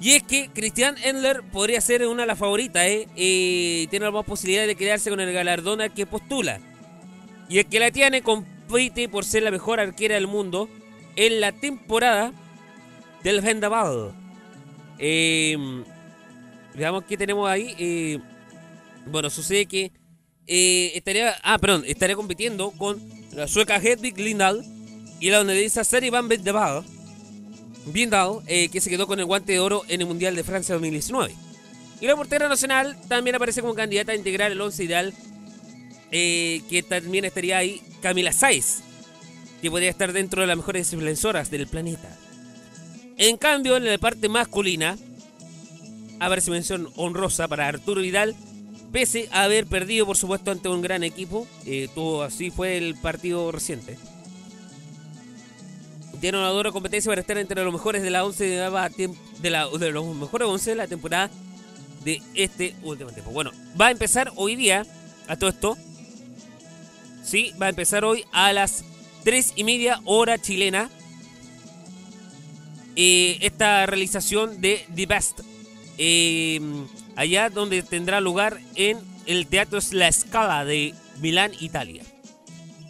Y 0.00 0.14
es 0.14 0.24
que 0.24 0.50
Christian 0.52 0.96
Endler 1.00 1.44
podría 1.44 1.80
ser 1.80 2.04
una 2.08 2.22
de 2.22 2.26
las 2.26 2.40
favoritas, 2.40 2.84
¿eh? 2.86 3.06
Eh, 3.14 3.86
tiene 3.88 4.06
la 4.06 4.10
más 4.10 4.24
posibilidad 4.24 4.66
de 4.66 4.74
quedarse 4.74 5.08
con 5.08 5.20
el 5.20 5.32
galardón 5.32 5.80
al 5.80 5.94
que 5.94 6.06
postula. 6.06 6.58
Y 7.48 7.60
es 7.60 7.66
que 7.66 7.78
la 7.78 7.92
tiene 7.92 8.22
compite 8.22 9.08
por 9.08 9.24
ser 9.24 9.44
la 9.44 9.52
mejor 9.52 9.78
arquera 9.78 10.16
del 10.16 10.26
mundo 10.26 10.68
en 11.14 11.40
la 11.40 11.52
temporada 11.52 12.32
del 13.22 13.42
Vendaval. 13.42 14.12
Eh, 14.98 15.56
veamos 16.74 17.04
qué 17.04 17.16
tenemos 17.16 17.48
ahí. 17.48 17.76
Eh, 17.78 18.18
bueno, 19.06 19.30
sucede 19.30 19.66
que 19.66 19.92
eh, 20.48 20.90
estaría. 20.96 21.36
Ah, 21.44 21.58
perdón, 21.58 21.84
estaría 21.86 22.16
compitiendo 22.16 22.72
con 22.72 23.00
la 23.30 23.46
sueca 23.46 23.76
Hedvig 23.76 24.18
Lindahl 24.18 24.64
y 25.20 25.30
la 25.30 25.40
holandesa 25.40 25.84
Sari 25.84 26.10
van 26.10 26.28
Vendaval. 26.28 26.84
Bindal, 27.86 28.40
eh, 28.46 28.68
que 28.68 28.80
se 28.80 28.90
quedó 28.90 29.06
con 29.06 29.20
el 29.20 29.26
guante 29.26 29.52
de 29.52 29.60
oro 29.60 29.84
en 29.88 30.00
el 30.00 30.06
Mundial 30.06 30.34
de 30.34 30.42
Francia 30.42 30.74
2019. 30.74 31.32
Y 32.00 32.06
la 32.06 32.16
portera 32.16 32.48
nacional 32.48 32.96
también 33.08 33.36
aparece 33.36 33.60
como 33.60 33.74
candidata 33.74 34.12
a 34.12 34.16
integrar 34.16 34.50
el 34.50 34.60
11 34.60 34.84
ideal, 34.84 35.14
eh, 36.10 36.62
que 36.68 36.82
también 36.82 37.24
estaría 37.24 37.58
ahí 37.58 37.80
Camila 38.02 38.32
Saiz, 38.32 38.80
que 39.62 39.70
podría 39.70 39.90
estar 39.90 40.12
dentro 40.12 40.40
de 40.40 40.48
las 40.48 40.56
mejores 40.56 40.90
defensoras 40.90 41.50
del 41.50 41.68
planeta. 41.68 42.08
En 43.18 43.36
cambio, 43.36 43.76
en 43.76 43.86
la 43.86 43.98
parte 43.98 44.28
masculina, 44.28 44.98
aparece 46.18 46.50
mención 46.50 46.90
honrosa 46.96 47.46
para 47.46 47.68
Arturo 47.68 48.02
Vidal, 48.02 48.34
pese 48.92 49.28
a 49.30 49.44
haber 49.44 49.66
perdido, 49.66 50.06
por 50.06 50.16
supuesto, 50.16 50.50
ante 50.50 50.68
un 50.68 50.82
gran 50.82 51.04
equipo. 51.04 51.46
Eh, 51.64 51.88
tuvo, 51.94 52.24
así 52.24 52.50
fue 52.50 52.76
el 52.76 52.96
partido 52.96 53.52
reciente 53.52 53.96
tiene 56.16 56.38
una 56.38 56.48
dura 56.50 56.72
competencia 56.72 57.10
para 57.10 57.20
estar 57.20 57.38
entre 57.38 57.62
los 57.64 57.72
mejores 57.72 58.02
de 58.02 58.10
la 58.10 58.24
11 58.24 58.44
de, 58.44 58.70
la, 58.70 58.88
de, 58.88 59.50
la, 59.50 59.68
de 59.68 59.90
los 59.92 60.14
mejores 60.16 60.48
11 60.48 60.70
de 60.70 60.76
la 60.76 60.86
temporada 60.86 61.30
de 62.04 62.22
este 62.34 62.74
último 62.82 63.10
tiempo. 63.10 63.30
Bueno, 63.32 63.50
va 63.80 63.86
a 63.88 63.90
empezar 63.90 64.32
hoy 64.36 64.56
día 64.56 64.86
a 65.28 65.36
todo 65.36 65.50
esto. 65.50 65.76
Sí, 67.24 67.52
va 67.60 67.66
a 67.66 67.70
empezar 67.70 68.04
hoy 68.04 68.24
a 68.32 68.52
las 68.52 68.84
3 69.24 69.54
y 69.56 69.64
media 69.64 70.00
hora 70.04 70.38
chilena. 70.38 70.90
eh, 72.96 73.38
esta 73.42 73.84
realización 73.86 74.60
de 74.60 74.84
The 74.94 75.06
Best. 75.06 75.40
eh, 75.98 76.60
allá 77.16 77.48
donde 77.50 77.82
tendrá 77.82 78.20
lugar 78.20 78.60
en 78.74 78.98
el 79.26 79.46
Teatro 79.46 79.78
La 79.92 80.10
Scala 80.12 80.64
de 80.64 80.94
Milán, 81.20 81.52
Italia. 81.60 82.04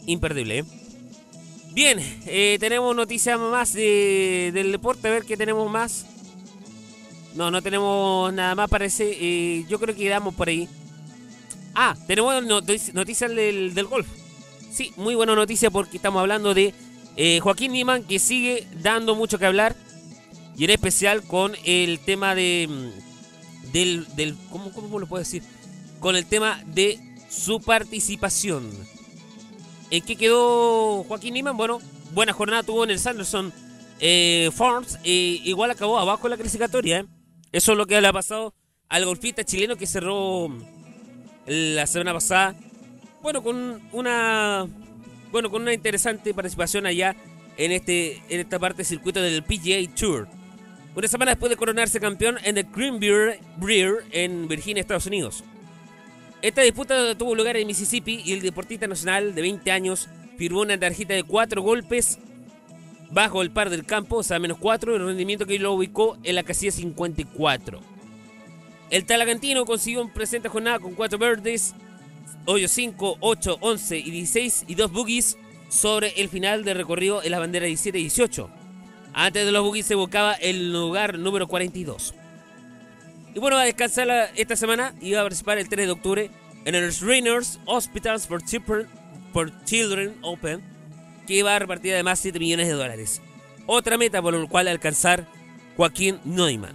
Imperdible, 0.07 0.59
¿eh? 0.59 0.65
Bien, 1.77 1.99
eh, 2.25 2.57
tenemos 2.59 2.97
noticias 2.97 3.39
más 3.39 3.75
de- 3.75 4.51
del 4.55 4.73
deporte, 4.73 5.09
a 5.09 5.11
ver 5.11 5.25
qué 5.27 5.37
tenemos 5.37 5.71
más. 5.71 6.07
No, 7.35 7.51
no 7.51 7.61
tenemos 7.61 8.33
nada 8.33 8.55
más, 8.55 8.71
parece. 8.71 9.15
eh, 9.21 9.67
yo 9.69 9.79
creo 9.79 9.95
que 9.95 10.05
quedamos 10.05 10.35
por 10.35 10.49
ahí. 10.49 10.67
Ah, 11.75 11.95
tenemos 12.07 12.35
notici- 12.45 12.95
noticias 12.95 13.31
del, 13.35 13.75
del 13.75 13.85
golf. 13.85 14.07
Sí, 14.73 14.91
muy 14.97 15.15
buena 15.15 15.35
noticia 15.35 15.71
porque 15.71 15.99
estamos 15.99 16.21
hablando 16.21 16.55
de 16.55 16.73
eh, 17.19 17.41
Joaquín 17.41 17.73
Niman 17.73 18.05
que 18.05 18.19
sigue 18.19 18.67
dando 18.83 19.15
mucho 19.15 19.39
que 19.39 19.45
hablar. 19.45 19.77
Y 20.57 20.65
en 20.65 20.71
especial 20.71 21.23
con 21.25 21.55
el 21.67 21.99
tema 21.99 22.35
de. 22.35 22.69
mm, 22.71 23.71
Del. 23.73 24.07
del 24.17 24.35
¿cómo, 24.51 24.73
¿Cómo 24.73 24.99
lo 24.99 25.07
puedo 25.07 25.23
decir? 25.23 25.43
Con 26.01 26.17
el 26.17 26.25
tema 26.25 26.63
de 26.67 26.99
su 27.29 27.61
participación. 27.61 28.65
¿En 29.91 30.05
qué 30.05 30.17
quedó 30.17 31.05
Joaquín 31.05 31.35
Niman? 31.35 31.57
Bueno, 31.57 31.81
buena 32.13 32.33
jornada 32.33 32.63
tuvo 32.63 32.85
en 32.85 32.91
el 32.91 32.99
Sanderson 32.99 33.53
eh, 34.01 34.51
Farms. 34.53 34.99
igual 35.05 35.71
acabó 35.71 35.99
abajo 35.99 36.27
en 36.27 36.33
la 36.33 36.37
clasificatoria. 36.37 37.01
¿eh? 37.01 37.07
Eso 37.53 37.73
es 37.73 37.79
lo 37.79 37.87
que 37.87 38.01
le 38.01 38.09
ha 38.09 38.13
pasado 38.13 38.53
al 38.89 39.05
golfista 39.05 39.45
chileno 39.45 39.77
que 39.77 39.87
cerró 39.87 40.49
la 41.47 41.87
semana 41.87 42.13
pasada. 42.13 42.55
Bueno, 43.23 43.43
con 43.43 43.81
una. 43.93 44.67
Bueno, 45.31 45.51
con 45.51 45.63
una 45.63 45.73
interesante 45.73 46.35
participación 46.35 46.87
allá 46.87 47.17
en 47.57 47.73
este 47.73 48.23
en 48.29 48.41
esta 48.41 48.59
parte 48.59 48.79
del 48.79 48.87
circuito 48.87 49.21
del 49.21 49.43
PGA 49.43 49.95
Tour. 49.95 50.29
Una 50.95 51.09
semana 51.09 51.33
después 51.33 51.51
de 51.51 51.57
coronarse 51.57 52.01
campeón 52.01 52.39
en 52.43 52.57
el 52.57 52.65
Green 52.65 52.99
Beer 52.99 54.05
en 54.13 54.49
Virginia, 54.49 54.81
Estados 54.81 55.07
Unidos. 55.07 55.45
Esta 56.43 56.63
disputa 56.63 57.15
tuvo 57.17 57.35
lugar 57.35 57.57
en 57.57 57.67
Mississippi 57.67 58.23
y 58.25 58.33
el 58.33 58.43
deportista 58.43 58.87
nacional 58.87 59.35
de 59.35 59.43
20 59.43 59.71
años 59.71 60.09
firmó 60.37 60.61
una 60.61 60.79
tarjeta 60.79 61.15
de 61.15 61.23
4 61.23 61.63
golpes 61.63 62.19
bajo 63.11 63.41
el 63.41 63.51
par 63.51 63.71
del 63.71 63.87
campo, 63.87 64.17
o 64.17 64.23
sea, 64.23 64.39
menos 64.39 64.59
4, 64.59 64.97
el 64.97 65.07
rendimiento 65.07 65.47
que 65.47 65.59
lo 65.59 65.73
ubicó 65.73 66.19
en 66.23 66.35
la 66.35 66.43
casilla 66.43 66.73
54. 66.73 67.81
El 68.91 69.07
talagantino 69.07 69.65
consiguió 69.65 70.03
un 70.03 70.13
presente 70.13 70.49
jornada 70.49 70.79
con 70.79 70.95
4 70.95 71.19
verdes, 71.19 71.75
hoyo 72.45 72.69
5, 72.69 73.17
8, 73.21 73.59
11 73.61 73.99
y 73.99 74.11
16 74.11 74.65
y 74.69 74.75
2 74.75 74.93
boogies 74.93 75.39
sobre 75.69 76.21
el 76.21 76.29
final 76.29 76.65
del 76.65 76.77
recorrido 76.77 77.23
en 77.23 77.31
la 77.31 77.39
bandera 77.39 77.67
17 77.67 77.99
y 77.99 78.03
18. 78.03 78.51
Antes 79.15 79.47
de 79.47 79.53
los 79.53 79.65
boogies 79.65 79.87
se 79.87 79.95
buscaba 79.95 80.35
el 80.35 80.73
lugar 80.73 81.19
número 81.19 81.49
42. 81.49 82.15
Y 83.37 83.39
bueno, 83.39 83.57
va 83.57 83.65
a 83.65 83.67
descansar 83.67 84.09
esta 84.35 84.57
semana 84.57 84.95
y 84.99 85.13
va 85.13 85.21
a 85.21 85.25
participar 85.25 85.59
el 85.59 85.69
3 85.69 85.85
de 85.85 85.93
octubre 85.93 86.31
en 86.65 86.75
el 86.75 86.91
Rainers 87.01 87.61
Hospitals 87.67 88.27
for 88.27 88.43
Children, 88.43 88.89
for 89.31 89.53
Children 89.67 90.17
Open, 90.23 90.63
que 91.27 91.43
va 91.43 91.57
a 91.57 91.59
repartir 91.59 91.93
además 91.93 92.19
7 92.19 92.39
millones 92.39 92.67
de 92.67 92.73
dólares. 92.73 93.21
Otra 93.67 93.99
meta 93.99 94.23
por 94.23 94.33
la 94.33 94.47
cual 94.49 94.69
alcanzar 94.69 95.27
Joaquín 95.77 96.19
Neumann. 96.25 96.75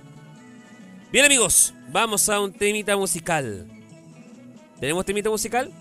Bien 1.12 1.26
amigos, 1.26 1.74
vamos 1.90 2.30
a 2.30 2.40
un 2.40 2.54
temita 2.54 2.96
musical. 2.96 3.66
¿Tenemos 4.80 5.04
temita 5.04 5.32
musical? 5.32 5.72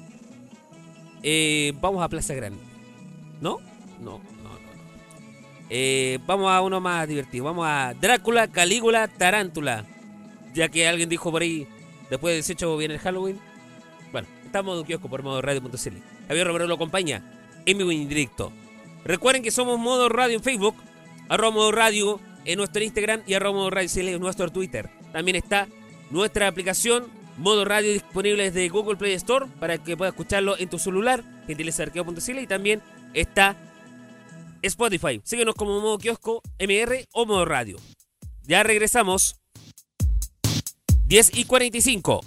Eh, 1.22 1.74
vamos 1.78 2.03
a 2.03 2.09
Plaza 2.09 2.33
Grande. 2.33 2.62
No, 3.43 3.59
no, 4.01 4.12
no. 4.12 4.18
no. 4.18 4.59
Eh, 5.68 6.18
vamos 6.26 6.51
a 6.51 6.62
uno 6.62 6.81
más 6.81 7.07
divertido. 7.07 7.45
Vamos 7.45 7.66
a 7.68 7.93
Drácula, 8.01 8.49
Calígula, 8.49 9.09
Tarántula. 9.09 9.85
Ya 10.55 10.68
que 10.68 10.88
alguien 10.88 11.09
dijo 11.09 11.30
por 11.30 11.42
ahí, 11.42 11.66
después 12.09 12.32
del 12.32 12.42
18 12.42 12.76
viene 12.76 12.94
el 12.94 13.01
Halloween. 13.01 13.38
Bueno, 14.12 14.28
estamos 14.44 14.74
en 14.74 14.80
un 14.80 14.84
kiosco 14.84 15.09
por 15.09 15.22
modo 15.22 15.40
radio.cl. 15.40 15.96
Javier 16.28 16.46
Romero 16.46 16.66
lo 16.66 16.74
acompaña 16.74 17.22
en 17.66 17.78
vivo 17.78 17.90
en 17.90 18.09
directo. 18.09 18.53
Recuerden 19.05 19.42
que 19.42 19.51
somos 19.51 19.78
Modo 19.78 20.09
Radio 20.09 20.36
en 20.36 20.42
Facebook, 20.42 20.74
arroba 21.28 21.51
Modo 21.53 21.72
Radio 21.72 22.20
en 22.44 22.59
nuestro 22.59 22.82
Instagram 22.82 23.22
y 23.26 23.34
arroba 23.34 23.59
Modo 23.59 23.70
Radio 23.70 23.88
CL 23.92 24.09
en 24.09 24.20
nuestro 24.20 24.51
Twitter. 24.51 24.90
También 25.12 25.36
está 25.36 25.68
nuestra 26.11 26.48
aplicación 26.48 27.07
Modo 27.36 27.64
Radio 27.64 27.92
disponible 27.92 28.51
desde 28.51 28.68
Google 28.68 28.96
Play 28.96 29.14
Store 29.14 29.46
para 29.59 29.78
que 29.78 29.96
puedas 29.96 30.12
escucharlo 30.12 30.59
en 30.59 30.68
tu 30.68 30.78
celular, 30.78 31.24
gentilezarqueo.cl 31.46 32.38
y 32.38 32.46
también 32.46 32.82
está 33.14 33.57
Spotify. 34.62 35.20
Síguenos 35.24 35.55
como 35.55 35.80
Modo 35.80 35.98
Kiosco, 35.98 36.42
MR 36.59 37.07
o 37.12 37.24
Modo 37.24 37.44
Radio. 37.46 37.78
Ya 38.42 38.62
regresamos. 38.62 39.39
10 41.11 41.32
y 41.34 41.44
45. 41.44 42.20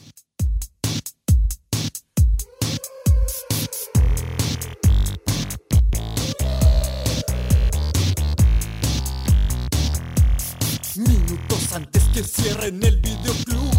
Minutos 10.97 11.71
antes 11.73 12.03
que 12.13 12.23
cierren 12.23 12.83
el 12.83 12.97
videoclub, 12.97 13.71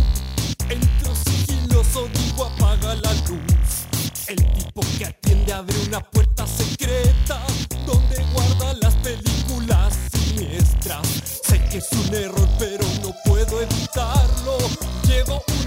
entro 0.71 1.15
sigiloso, 1.15 2.09
digo 2.15 2.47
apaga 2.47 2.95
la 2.95 3.13
luz. 3.29 3.85
El 4.27 4.37
tipo 4.55 4.81
que 4.97 5.05
atiende 5.05 5.53
abre 5.53 5.77
una 5.87 6.01
puerta 6.01 6.47
secreta 6.47 7.43
donde 7.85 8.25
guarda 8.33 8.73
las 8.81 8.95
películas 8.95 9.99
siniestras. 10.15 11.07
Sé 11.45 11.63
que 11.71 11.77
es 11.77 11.93
un 11.93 12.15
error, 12.15 12.49
pero 12.59 12.87
no 13.03 13.15
puedo 13.27 13.61
evitarlo. 13.61 14.94
Llevo 15.15 15.45
una 15.47 15.64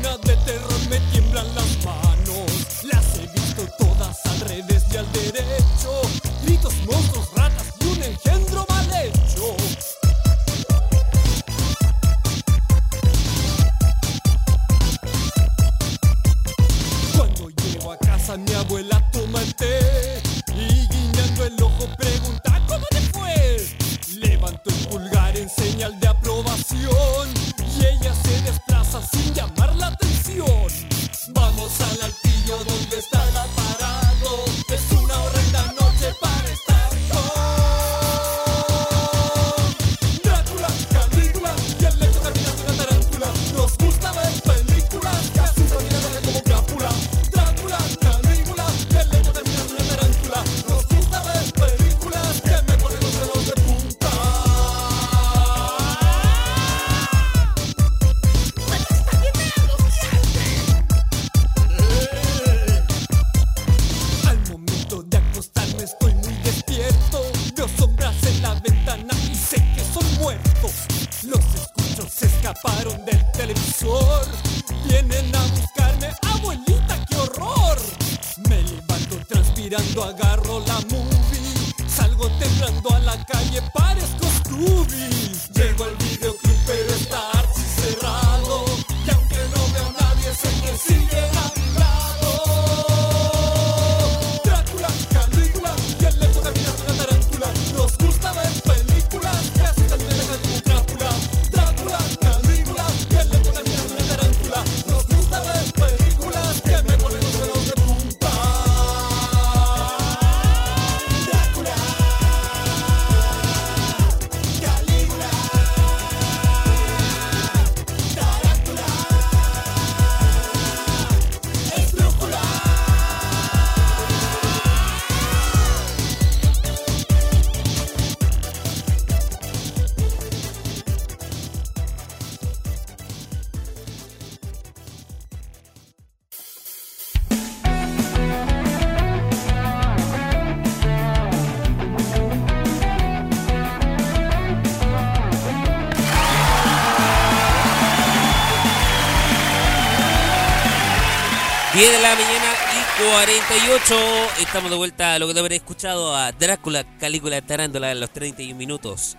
10 151.78 151.92
de 151.92 152.02
la 152.02 152.16
mañana 152.16 152.54
y 152.74 153.04
48. 153.04 153.96
Estamos 154.42 154.72
de 154.72 154.78
vuelta 154.78 155.14
a 155.14 155.20
lo 155.20 155.28
que 155.28 155.36
te 155.36 155.40
habré 155.42 155.58
escuchado 155.58 156.16
a 156.16 156.32
Drácula, 156.32 156.84
Calícula 156.98 157.40
Tarándula 157.40 157.92
en 157.92 158.00
los 158.00 158.10
31 158.10 158.58
minutos. 158.58 159.16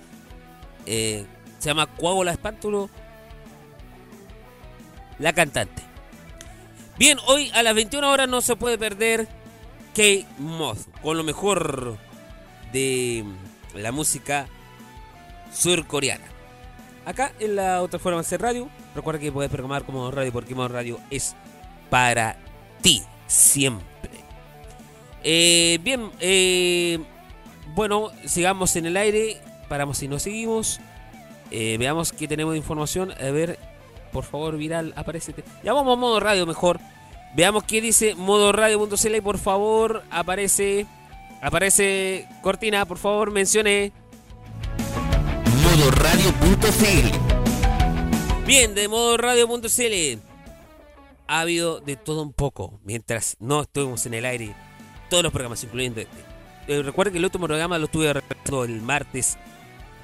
Eh, 0.85 1.25
se 1.61 1.69
llama 1.69 1.87
Coágula 1.87 2.33
Espántulo. 2.33 2.91
La 5.21 5.33
cantante. 5.33 5.85
Bien, 6.99 7.19
hoy 7.29 7.49
a 7.55 7.63
las 7.63 7.77
21 7.77 8.11
horas 8.11 8.29
no 8.29 8.41
se 8.41 8.57
puede 8.57 8.77
perder 8.77 9.29
Kate 9.91 10.27
Moth 10.39 10.81
con 11.01 11.17
lo 11.17 11.23
mejor 11.23 11.97
de 12.73 13.25
la 13.73 13.93
música 13.93 14.49
surcoreana. 15.53 16.27
Acá 17.07 17.31
en 17.39 17.55
la 17.55 17.83
otra 17.83 18.01
forma 18.01 18.17
de 18.17 18.27
hacer 18.27 18.43
radio, 18.43 18.69
recuerda 18.97 19.21
que 19.21 19.31
puedes 19.31 19.49
programar 19.49 19.85
como 19.85 20.11
radio 20.11 20.33
porque 20.33 20.57
Modo 20.57 20.67
Radio 20.67 20.99
es 21.09 21.37
para 21.89 22.37
ti 22.81 23.03
siempre. 23.27 24.11
Eh, 25.23 25.79
bien, 25.83 26.11
eh, 26.21 26.99
bueno, 27.75 28.11
sigamos 28.25 28.77
en 28.77 28.87
el 28.87 28.97
aire. 28.97 29.41
Paramos 29.69 30.03
y 30.03 30.09
nos 30.09 30.23
seguimos. 30.23 30.81
Eh, 31.51 31.77
veamos 31.79 32.13
qué 32.13 32.29
tenemos 32.29 32.53
de 32.53 32.59
información. 32.59 33.13
A 33.13 33.31
ver, 33.31 33.59
por 34.13 34.25
favor, 34.25 34.57
viral, 34.57 34.93
aparece. 34.97 35.35
Ya 35.63 35.73
vamos 35.73 35.93
a 35.93 36.01
modo 36.01 36.21
radio 36.21 36.47
mejor. 36.47 36.81
Veamos 37.35 37.65
qué 37.65 37.81
dice 37.81 38.15
modo 38.15 38.53
radio.cl 38.53 39.15
y 39.15 39.21
por 39.21 39.39
favor, 39.39 40.03
aparece. 40.11 40.87
Aparece 41.41 42.27
Cortina, 42.43 42.85
por 42.87 42.99
favor, 42.99 43.31
mencione. 43.31 43.93
Modoradio.cl 45.63 47.19
Bien, 48.47 48.75
de 48.75 48.89
modo 48.89 49.17
radio.cl. 49.19 50.28
Ha 51.29 51.41
habido 51.41 51.81
de 51.81 51.97
todo 51.97 52.23
un 52.23 52.33
poco 52.33 52.81
mientras 52.85 53.37
no 53.39 53.61
estuvimos 53.61 54.07
en 54.07 54.15
el 54.15 54.25
aire. 54.25 54.55
Todos 55.11 55.23
los 55.23 55.31
programas, 55.31 55.63
incluyendo 55.63 56.01
este. 56.01 56.17
Eh, 56.69 56.83
recuerden 56.83 57.13
que 57.13 57.19
el 57.19 57.25
último 57.25 57.47
programa 57.47 57.79
lo 57.79 57.85
estuve 57.85 58.11
realizando 58.11 58.65
el 58.65 58.81
martes 58.81 59.37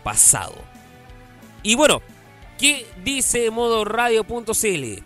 pasado. 0.02 0.54
Y 1.62 1.76
bueno, 1.76 2.02
¿qué 2.58 2.86
dice 3.02 3.50
modo 3.50 3.86
radio.cl? 3.86 5.02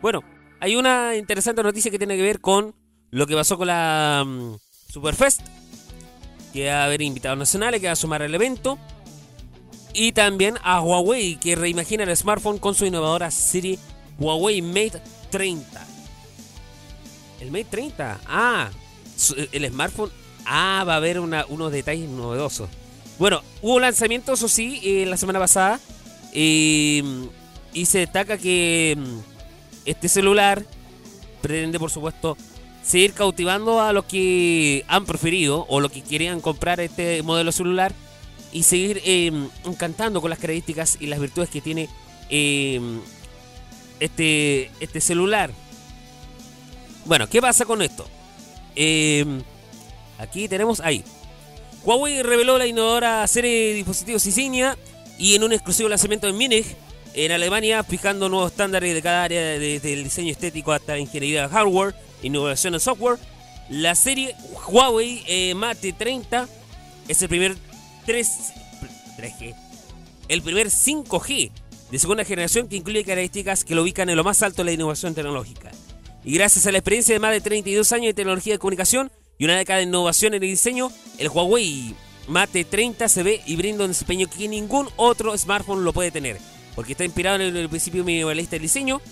Bueno, 0.00 0.24
hay 0.58 0.76
una 0.76 1.16
interesante 1.16 1.62
noticia 1.62 1.90
que 1.90 1.98
tiene 1.98 2.16
que 2.16 2.22
ver 2.22 2.40
con 2.40 2.74
lo 3.10 3.26
que 3.26 3.34
pasó 3.34 3.58
con 3.58 3.66
la 3.66 4.24
mm, 4.26 4.54
Superfest. 4.88 5.42
Que 6.54 6.68
va 6.68 6.82
a 6.82 6.84
haber 6.84 7.02
invitados 7.02 7.38
nacionales 7.38 7.80
que 7.80 7.88
va 7.88 7.92
a 7.92 7.96
sumar 7.96 8.22
al 8.22 8.34
evento. 8.34 8.78
Y 9.92 10.12
también 10.12 10.56
a 10.62 10.80
Huawei, 10.80 11.36
que 11.36 11.56
reimagina 11.56 12.04
el 12.04 12.16
smartphone 12.16 12.58
con 12.58 12.74
su 12.74 12.86
innovadora 12.86 13.30
Siri 13.30 13.78
Huawei 14.18 14.62
Mate 14.62 15.02
30. 15.32 15.84
El 17.40 17.50
Mate 17.50 17.64
30, 17.70 18.20
ah, 18.26 18.70
el 19.50 19.68
smartphone, 19.68 20.10
ah, 20.46 20.84
va 20.86 20.94
a 20.94 20.96
haber 20.98 21.18
una- 21.18 21.44
unos 21.48 21.72
detalles 21.72 22.08
novedosos. 22.08 22.68
Bueno, 23.18 23.42
hubo 23.62 23.80
lanzamientos, 23.80 24.38
eso 24.38 24.48
sí, 24.48 24.80
eh, 24.84 25.06
la 25.06 25.16
semana 25.16 25.38
pasada. 25.40 25.80
eh, 26.34 27.02
y 27.74 27.84
se 27.86 27.98
destaca 27.98 28.38
que 28.38 28.96
mm, 28.96 29.18
este 29.84 30.08
celular 30.08 30.64
pretende, 31.42 31.78
por 31.78 31.90
supuesto, 31.90 32.38
seguir 32.82 33.12
cautivando 33.12 33.80
a 33.82 33.92
los 33.92 34.04
que 34.06 34.82
han 34.88 35.04
preferido 35.04 35.66
o 35.68 35.80
los 35.80 35.92
que 35.92 36.00
querían 36.02 36.40
comprar 36.40 36.80
este 36.80 37.22
modelo 37.22 37.52
celular 37.52 37.92
y 38.50 38.62
seguir 38.62 39.02
eh, 39.04 39.30
encantando 39.66 40.20
con 40.22 40.30
las 40.30 40.38
características 40.38 40.96
y 41.00 41.06
las 41.06 41.20
virtudes 41.20 41.50
que 41.50 41.60
tiene 41.60 41.88
eh, 42.30 42.80
este, 44.02 44.70
este 44.80 45.00
celular. 45.00 45.50
Bueno, 47.04 47.28
¿qué 47.28 47.40
pasa 47.40 47.64
con 47.64 47.82
esto? 47.82 48.06
Eh, 48.74 49.24
aquí 50.18 50.48
tenemos 50.48 50.80
ahí. 50.80 51.04
Huawei 51.84 52.22
reveló 52.22 52.58
la 52.58 52.66
innovadora 52.66 53.26
serie 53.26 53.68
de 53.68 53.74
dispositivos 53.74 54.24
insignia 54.26 54.76
y 55.18 55.34
en 55.34 55.44
un 55.44 55.52
exclusivo 55.52 55.88
lanzamiento 55.88 56.28
en 56.28 56.36
Múnich, 56.36 56.66
en 57.14 57.32
Alemania, 57.32 57.82
fijando 57.84 58.28
nuevos 58.28 58.52
estándares 58.52 58.94
de 58.94 59.02
cada 59.02 59.24
área, 59.24 59.40
desde 59.40 59.92
el 59.92 60.04
diseño 60.04 60.32
estético 60.32 60.72
hasta 60.72 60.92
la 60.92 60.98
ingeniería 60.98 61.42
de 61.42 61.48
hardware, 61.48 61.94
innovación 62.22 62.74
en 62.74 62.80
software. 62.80 63.18
La 63.68 63.94
serie 63.94 64.34
Huawei 64.68 65.22
eh, 65.26 65.54
Mate 65.54 65.92
30 65.92 66.48
es 67.08 67.22
el 67.22 67.28
primer 67.28 67.56
3, 68.06 68.28
3G, 69.18 69.54
el 70.28 70.42
primer 70.42 70.68
5G 70.68 71.50
de 71.92 71.98
segunda 71.98 72.24
generación 72.24 72.68
que 72.68 72.76
incluye 72.76 73.04
características 73.04 73.64
que 73.64 73.74
lo 73.74 73.82
ubican 73.82 74.08
en 74.08 74.16
lo 74.16 74.24
más 74.24 74.42
alto 74.42 74.62
de 74.62 74.64
la 74.64 74.72
innovación 74.72 75.14
tecnológica. 75.14 75.70
Y 76.24 76.32
gracias 76.32 76.66
a 76.66 76.72
la 76.72 76.78
experiencia 76.78 77.14
de 77.14 77.18
más 77.18 77.32
de 77.32 77.42
32 77.42 77.92
años 77.92 78.06
de 78.06 78.14
tecnología 78.14 78.54
de 78.54 78.58
comunicación 78.58 79.12
y 79.36 79.44
una 79.44 79.58
década 79.58 79.80
de 79.80 79.84
innovación 79.84 80.32
en 80.32 80.42
el 80.42 80.48
diseño, 80.48 80.90
el 81.18 81.28
Huawei 81.28 81.94
Mate 82.28 82.64
30 82.64 83.08
se 83.08 83.22
ve 83.22 83.42
y 83.44 83.56
brinda 83.56 83.84
un 83.84 83.90
desempeño 83.90 84.26
que 84.30 84.48
ningún 84.48 84.88
otro 84.96 85.36
smartphone 85.36 85.84
lo 85.84 85.92
puede 85.92 86.10
tener, 86.10 86.38
porque 86.74 86.92
está 86.92 87.04
inspirado 87.04 87.42
en 87.42 87.54
el 87.54 87.68
principio 87.68 88.04
minimalista 88.04 88.52
del 88.52 88.62
diseño 88.62 89.02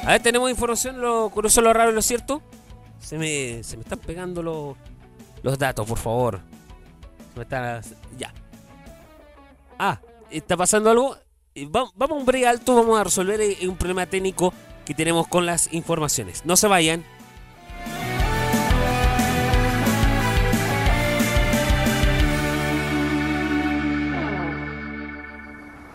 A 0.05 0.11
ver, 0.13 0.21
tenemos 0.21 0.49
información, 0.49 0.99
lo 1.01 1.29
curioso, 1.29 1.61
lo 1.61 1.71
raro 1.73 1.91
lo 1.91 2.01
cierto. 2.01 2.41
Se 2.99 3.17
me, 3.17 3.63
se 3.63 3.77
me 3.77 3.83
están 3.83 3.99
pegando 3.99 4.41
los, 4.43 4.75
los 5.43 5.57
datos, 5.57 5.87
por 5.87 5.97
favor. 5.97 6.39
Se 7.33 7.39
me 7.39 7.81
ya. 8.17 8.33
Ah, 9.79 9.99
¿está 10.29 10.57
pasando 10.57 10.89
algo? 10.89 11.17
Eh, 11.55 11.67
va- 11.67 11.89
Vamos 11.95 12.17
a 12.17 12.19
un 12.19 12.25
break 12.25 12.45
alto, 12.45 12.75
vamos 12.75 12.99
a 12.99 13.03
resolver 13.05 13.39
eh, 13.41 13.57
un 13.67 13.77
problema 13.77 14.05
técnico 14.05 14.53
que 14.85 14.93
tenemos 14.93 15.27
con 15.27 15.45
las 15.45 15.71
informaciones. 15.73 16.43
No 16.45 16.57
se 16.57 16.67
vayan. 16.67 17.03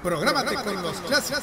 Prográmate 0.02 0.54
con 0.54 0.82
los 0.82 0.96
clásicos. 1.00 1.42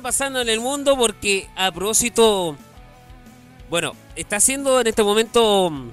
pasando 0.00 0.40
en 0.40 0.48
el 0.48 0.60
mundo? 0.60 0.96
Porque 0.96 1.48
a 1.56 1.70
propósito, 1.72 2.56
bueno, 3.70 3.92
está 4.14 4.36
haciendo 4.36 4.80
en 4.80 4.86
este 4.86 5.02
momento 5.02 5.70
mm, 5.70 5.90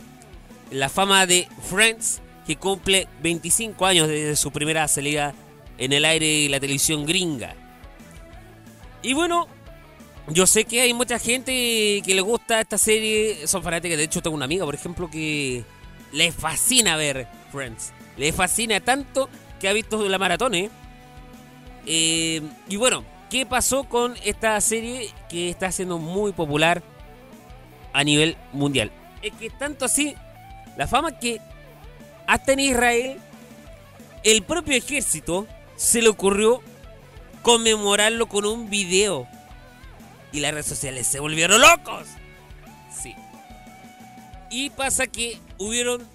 la 0.71 0.89
fama 0.89 1.25
de 1.25 1.47
Friends, 1.69 2.21
que 2.45 2.55
cumple 2.57 3.07
25 3.21 3.85
años 3.85 4.07
desde 4.07 4.35
su 4.35 4.51
primera 4.51 4.87
salida 4.87 5.33
en 5.77 5.93
el 5.93 6.05
aire 6.05 6.25
y 6.25 6.49
la 6.49 6.59
televisión 6.59 7.05
gringa. 7.05 7.55
Y 9.01 9.13
bueno, 9.13 9.47
yo 10.27 10.47
sé 10.47 10.65
que 10.65 10.81
hay 10.81 10.93
mucha 10.93 11.19
gente 11.19 11.51
que 12.05 12.13
le 12.15 12.21
gusta 12.21 12.61
esta 12.61 12.77
serie, 12.77 13.47
son 13.47 13.63
fanáticas, 13.63 13.97
de 13.97 14.05
hecho 14.05 14.21
tengo 14.21 14.35
una 14.35 14.45
amiga, 14.45 14.65
por 14.65 14.75
ejemplo, 14.75 15.09
que 15.09 15.63
le 16.11 16.31
fascina 16.31 16.95
ver 16.95 17.27
Friends. 17.51 17.91
Le 18.17 18.31
fascina 18.31 18.79
tanto 18.79 19.29
que 19.59 19.67
ha 19.67 19.73
visto 19.73 20.07
la 20.07 20.17
maratón, 20.17 20.55
¿eh? 20.55 20.69
Eh, 21.85 22.41
y 22.69 22.75
bueno, 22.77 23.03
¿qué 23.33 23.47
pasó 23.47 23.85
con 23.85 24.15
esta 24.23 24.61
serie 24.61 25.09
que 25.27 25.49
está 25.49 25.71
siendo 25.71 25.97
muy 25.97 26.33
popular 26.33 26.83
a 27.91 28.03
nivel 28.03 28.37
mundial? 28.51 28.91
Es 29.23 29.33
que 29.33 29.49
tanto 29.49 29.85
así, 29.85 30.13
la 30.77 30.85
fama 30.85 31.17
que 31.17 31.41
hasta 32.27 32.53
en 32.53 32.59
Israel, 32.59 33.17
el 34.23 34.43
propio 34.43 34.75
ejército 34.75 35.47
se 35.75 36.03
le 36.03 36.09
ocurrió 36.09 36.61
conmemorarlo 37.41 38.27
con 38.27 38.45
un 38.45 38.69
video. 38.69 39.27
Y 40.31 40.39
las 40.39 40.51
redes 40.51 40.67
sociales 40.67 41.07
se 41.07 41.19
volvieron 41.19 41.59
locos. 41.59 42.07
Sí. 42.95 43.15
Y 44.51 44.69
pasa 44.69 45.07
que 45.07 45.39
hubieron 45.57 46.07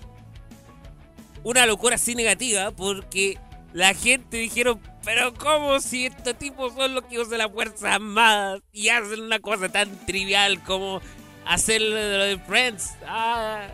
una 1.42 1.66
locura 1.66 1.96
así 1.96 2.14
negativa 2.14 2.70
porque 2.70 3.38
la 3.72 3.92
gente 3.94 4.36
dijeron, 4.36 4.80
pero 5.08 5.32
¿cómo 5.32 5.80
si 5.80 6.04
estos 6.04 6.36
tipos 6.36 6.74
son 6.74 6.92
los 6.92 7.02
que 7.04 7.18
usan 7.18 7.38
la 7.38 7.48
Fuerza 7.48 7.94
Armada 7.94 8.60
y 8.74 8.90
hacen 8.90 9.22
una 9.22 9.38
cosa 9.38 9.70
tan 9.70 9.88
trivial 10.04 10.62
como 10.62 11.00
hacer 11.46 11.80
lo 11.80 12.24
de 12.24 12.38
Friends? 12.46 12.90
Ah. 13.06 13.68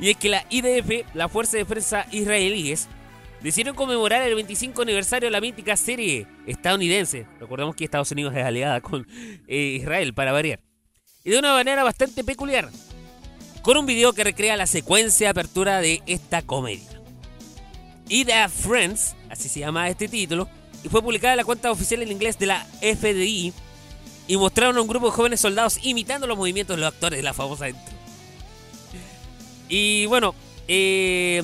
Y 0.00 0.08
es 0.08 0.16
que 0.16 0.30
la 0.30 0.46
IDF, 0.48 1.04
la 1.12 1.28
Fuerza 1.28 1.58
de 1.58 1.64
Defensa 1.64 2.06
Israelíes, 2.12 2.88
decidieron 3.42 3.76
conmemorar 3.76 4.22
el 4.22 4.34
25 4.36 4.80
aniversario 4.80 5.26
de 5.26 5.32
la 5.32 5.42
mítica 5.42 5.76
serie 5.76 6.26
estadounidense. 6.46 7.26
Recordemos 7.40 7.76
que 7.76 7.84
Estados 7.84 8.10
Unidos 8.12 8.34
es 8.34 8.42
aliada 8.42 8.80
con 8.80 9.06
eh, 9.46 9.78
Israel, 9.82 10.14
para 10.14 10.32
variar. 10.32 10.60
Y 11.24 11.30
de 11.32 11.40
una 11.40 11.52
manera 11.52 11.84
bastante 11.84 12.24
peculiar, 12.24 12.70
con 13.60 13.76
un 13.76 13.84
video 13.84 14.14
que 14.14 14.24
recrea 14.24 14.56
la 14.56 14.66
secuencia 14.66 15.26
de 15.26 15.30
apertura 15.30 15.82
de 15.82 16.00
esta 16.06 16.40
comedia. 16.40 16.93
Y 18.08 18.24
The 18.24 18.48
Friends, 18.48 19.14
así 19.30 19.48
se 19.48 19.60
llama 19.60 19.88
este 19.88 20.08
título, 20.08 20.48
y 20.82 20.88
fue 20.88 21.02
publicada 21.02 21.34
en 21.34 21.38
la 21.38 21.44
cuenta 21.44 21.70
oficial 21.70 22.02
en 22.02 22.12
inglés 22.12 22.38
de 22.38 22.46
la 22.46 22.66
FDI, 22.80 23.52
y 24.26 24.36
mostraron 24.36 24.76
a 24.76 24.82
un 24.82 24.88
grupo 24.88 25.06
de 25.06 25.12
jóvenes 25.12 25.40
soldados 25.40 25.78
imitando 25.82 26.26
los 26.26 26.36
movimientos 26.36 26.76
de 26.76 26.80
los 26.80 26.92
actores 26.92 27.18
de 27.18 27.22
la 27.22 27.34
famosa 27.34 27.68
intro. 27.68 27.94
Y 29.68 30.06
bueno, 30.06 30.34
eh, 30.68 31.42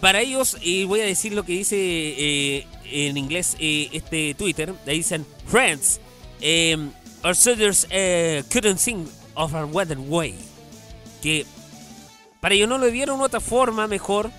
para 0.00 0.20
ellos, 0.20 0.56
y 0.62 0.84
voy 0.84 1.00
a 1.00 1.04
decir 1.04 1.34
lo 1.34 1.44
que 1.44 1.52
dice 1.52 1.76
eh, 1.76 2.66
en 2.84 3.18
inglés 3.18 3.56
eh, 3.60 3.90
este 3.92 4.34
Twitter, 4.34 4.74
dicen, 4.86 5.26
Friends, 5.46 6.00
eh, 6.40 6.76
our 7.22 7.36
soldiers 7.36 7.86
couldn't 8.50 8.78
sing 8.78 9.06
of 9.34 9.54
our 9.54 9.66
weather 9.66 9.98
way. 9.98 10.34
Que 11.22 11.44
para 12.40 12.54
ellos 12.54 12.68
no 12.68 12.78
lo 12.78 12.90
vieron 12.90 13.20
otra 13.20 13.40
forma 13.40 13.86
mejor, 13.86 14.30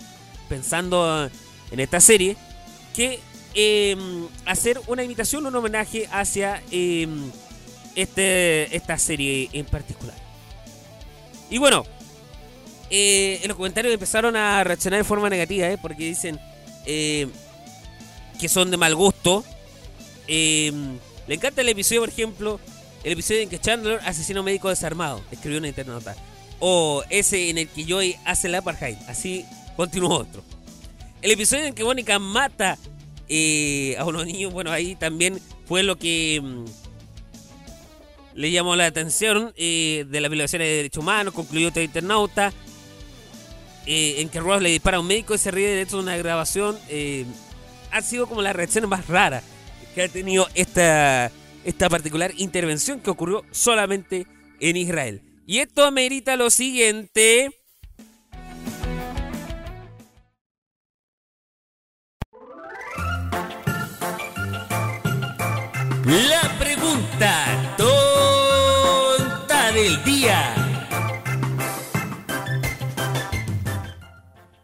pensando 0.51 1.29
en 1.71 1.79
esta 1.79 2.01
serie, 2.01 2.35
que 2.93 3.21
eh, 3.53 3.95
hacer 4.45 4.81
una 4.87 5.01
imitación, 5.01 5.45
un 5.45 5.55
homenaje 5.55 6.09
hacia 6.11 6.61
eh, 6.71 7.07
este, 7.95 8.75
esta 8.75 8.97
serie 8.97 9.49
en 9.53 9.65
particular. 9.65 10.15
Y 11.49 11.57
bueno, 11.57 11.85
eh, 12.89 13.39
en 13.41 13.47
los 13.47 13.55
comentarios 13.55 13.93
empezaron 13.93 14.35
a 14.35 14.61
reaccionar 14.65 14.99
de 14.99 15.05
forma 15.05 15.29
negativa, 15.29 15.69
¿eh? 15.69 15.77
porque 15.81 16.03
dicen 16.03 16.37
eh, 16.85 17.29
que 18.37 18.49
son 18.49 18.71
de 18.71 18.75
mal 18.75 18.93
gusto. 18.93 19.45
Le 20.27 20.99
encanta 21.29 21.61
el 21.61 21.69
episodio, 21.69 22.01
por 22.01 22.09
ejemplo, 22.09 22.59
el 23.05 23.13
episodio 23.13 23.39
en 23.39 23.49
que 23.49 23.59
Chandler 23.59 24.01
asesina 24.03 24.39
a 24.39 24.41
un 24.41 24.45
médico 24.47 24.67
desarmado, 24.67 25.23
escribió 25.31 25.59
una 25.59 25.69
internauta. 25.69 26.13
O 26.59 27.03
ese 27.09 27.49
en 27.49 27.57
el 27.57 27.69
que 27.69 27.85
Joey 27.85 28.17
hace 28.25 28.47
el 28.47 28.55
apartheid. 28.55 28.97
Así 29.07 29.45
continuó 29.75 30.19
otro. 30.19 30.43
El 31.21 31.31
episodio 31.31 31.65
en 31.65 31.75
que 31.75 31.83
Mónica 31.83 32.17
mata 32.19 32.77
eh, 33.29 33.95
a 33.97 34.05
unos 34.05 34.25
niños, 34.25 34.51
bueno, 34.53 34.71
ahí 34.71 34.95
también 34.95 35.39
fue 35.65 35.83
lo 35.83 35.97
que 35.97 36.41
mm, 36.41 36.65
le 38.35 38.51
llamó 38.51 38.75
la 38.75 38.85
atención 38.85 39.53
eh, 39.55 40.05
de 40.09 40.21
las 40.21 40.29
violaciones 40.29 40.67
de 40.67 40.75
derechos 40.75 41.03
humanos, 41.03 41.33
concluyó 41.33 41.69
otro 41.69 41.81
internauta, 41.81 42.53
eh, 43.85 44.15
en 44.19 44.29
que 44.29 44.39
Ross 44.39 44.61
le 44.61 44.69
dispara 44.69 44.97
a 44.97 44.99
un 44.99 45.07
médico 45.07 45.33
y 45.33 45.37
se 45.37 45.51
ríe 45.51 45.85
de 45.85 45.95
una 45.95 46.17
grabación. 46.17 46.77
eh, 46.89 47.25
ha 47.91 48.01
sido 48.01 48.27
como 48.27 48.41
la 48.41 48.53
reacción 48.53 48.87
más 48.87 49.07
rara 49.07 49.43
que 49.93 50.03
ha 50.03 50.07
tenido 50.07 50.47
esta, 50.55 51.29
esta 51.65 51.89
particular 51.89 52.31
intervención 52.37 53.01
que 53.01 53.09
ocurrió 53.09 53.43
solamente 53.51 54.27
en 54.59 54.77
Israel. 54.77 55.21
Y 55.45 55.59
esto 55.59 55.83
amerita 55.85 56.37
lo 56.37 56.49
siguiente. 56.49 57.60
La 66.11 66.41
pregunta 66.59 67.33
tonta 67.77 69.71
del 69.71 70.03
día. 70.03 70.53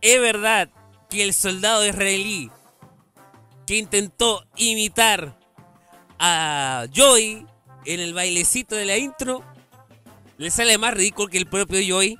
¿Es 0.01 0.19
verdad 0.19 0.67
que 1.09 1.23
el 1.23 1.33
soldado 1.33 1.87
israelí 1.87 2.51
que 3.65 3.77
intentó 3.77 4.43
imitar 4.57 5.39
a 6.19 6.85
Joey 6.93 7.45
en 7.85 7.99
el 8.01 8.13
bailecito 8.13 8.75
de 8.75 8.83
la 8.83 8.97
intro 8.97 9.41
le 10.37 10.51
sale 10.51 10.77
más 10.77 10.95
ridículo 10.95 11.29
que 11.29 11.37
el 11.37 11.47
propio 11.47 11.79
Joey? 11.87 12.17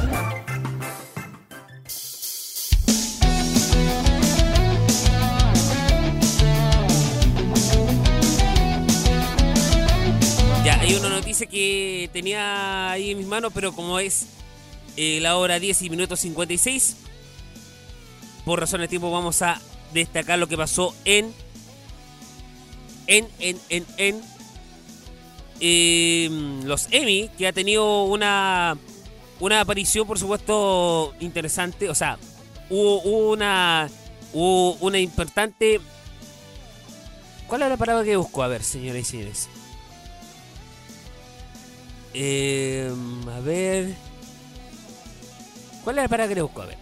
que 11.46 12.10
tenía 12.12 12.90
ahí 12.90 13.10
en 13.10 13.18
mis 13.18 13.26
manos, 13.26 13.52
pero 13.54 13.72
como 13.72 13.98
es 13.98 14.26
eh, 14.96 15.18
la 15.20 15.36
hora 15.36 15.58
10 15.58 15.82
y 15.82 15.90
minutos 15.90 16.20
56, 16.20 16.96
por 18.44 18.60
razones 18.60 18.84
de 18.84 18.88
tiempo 18.88 19.10
vamos 19.10 19.40
a 19.42 19.60
destacar 19.92 20.38
lo 20.38 20.48
que 20.48 20.56
pasó 20.56 20.94
en. 21.04 21.32
En, 23.06 23.28
en, 23.40 23.86
en, 23.96 24.20
eh, 25.60 26.28
los 26.64 26.88
Emmy, 26.90 27.28
que 27.36 27.46
ha 27.46 27.52
tenido 27.52 28.04
una. 28.04 28.76
Una 29.40 29.62
aparición, 29.62 30.06
por 30.06 30.18
supuesto, 30.18 31.14
interesante. 31.20 31.88
O 31.88 31.94
sea, 31.94 32.18
hubo 32.68 33.00
una. 33.32 33.88
Hubo 34.32 34.74
una 34.74 34.98
importante. 34.98 35.80
¿Cuál 37.46 37.62
es 37.62 37.68
la 37.68 37.76
palabra 37.76 38.04
que 38.04 38.16
busco? 38.16 38.42
A 38.42 38.48
ver, 38.48 38.62
señores 38.62 39.08
y 39.08 39.10
señores. 39.10 39.48
Eh, 42.14 42.92
a 43.34 43.40
ver. 43.40 43.94
¿Cuál 45.84 45.98
es 45.98 46.02
la 46.04 46.08
palabra 46.08 46.34
que 46.34 46.42
busco? 46.42 46.62
A 46.62 46.66
ver. 46.66 46.78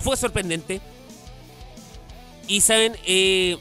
Fue 0.00 0.16
sorprendente. 0.16 0.80
Y 2.46 2.60
saben, 2.60 2.96
eh, 3.06 3.58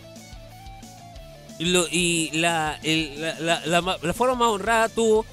y 1.60 2.32
la, 2.34 2.80
la 2.82 4.14
forma 4.14 4.36
más 4.36 4.50
honrada 4.50 4.88
tuvo 4.88 5.26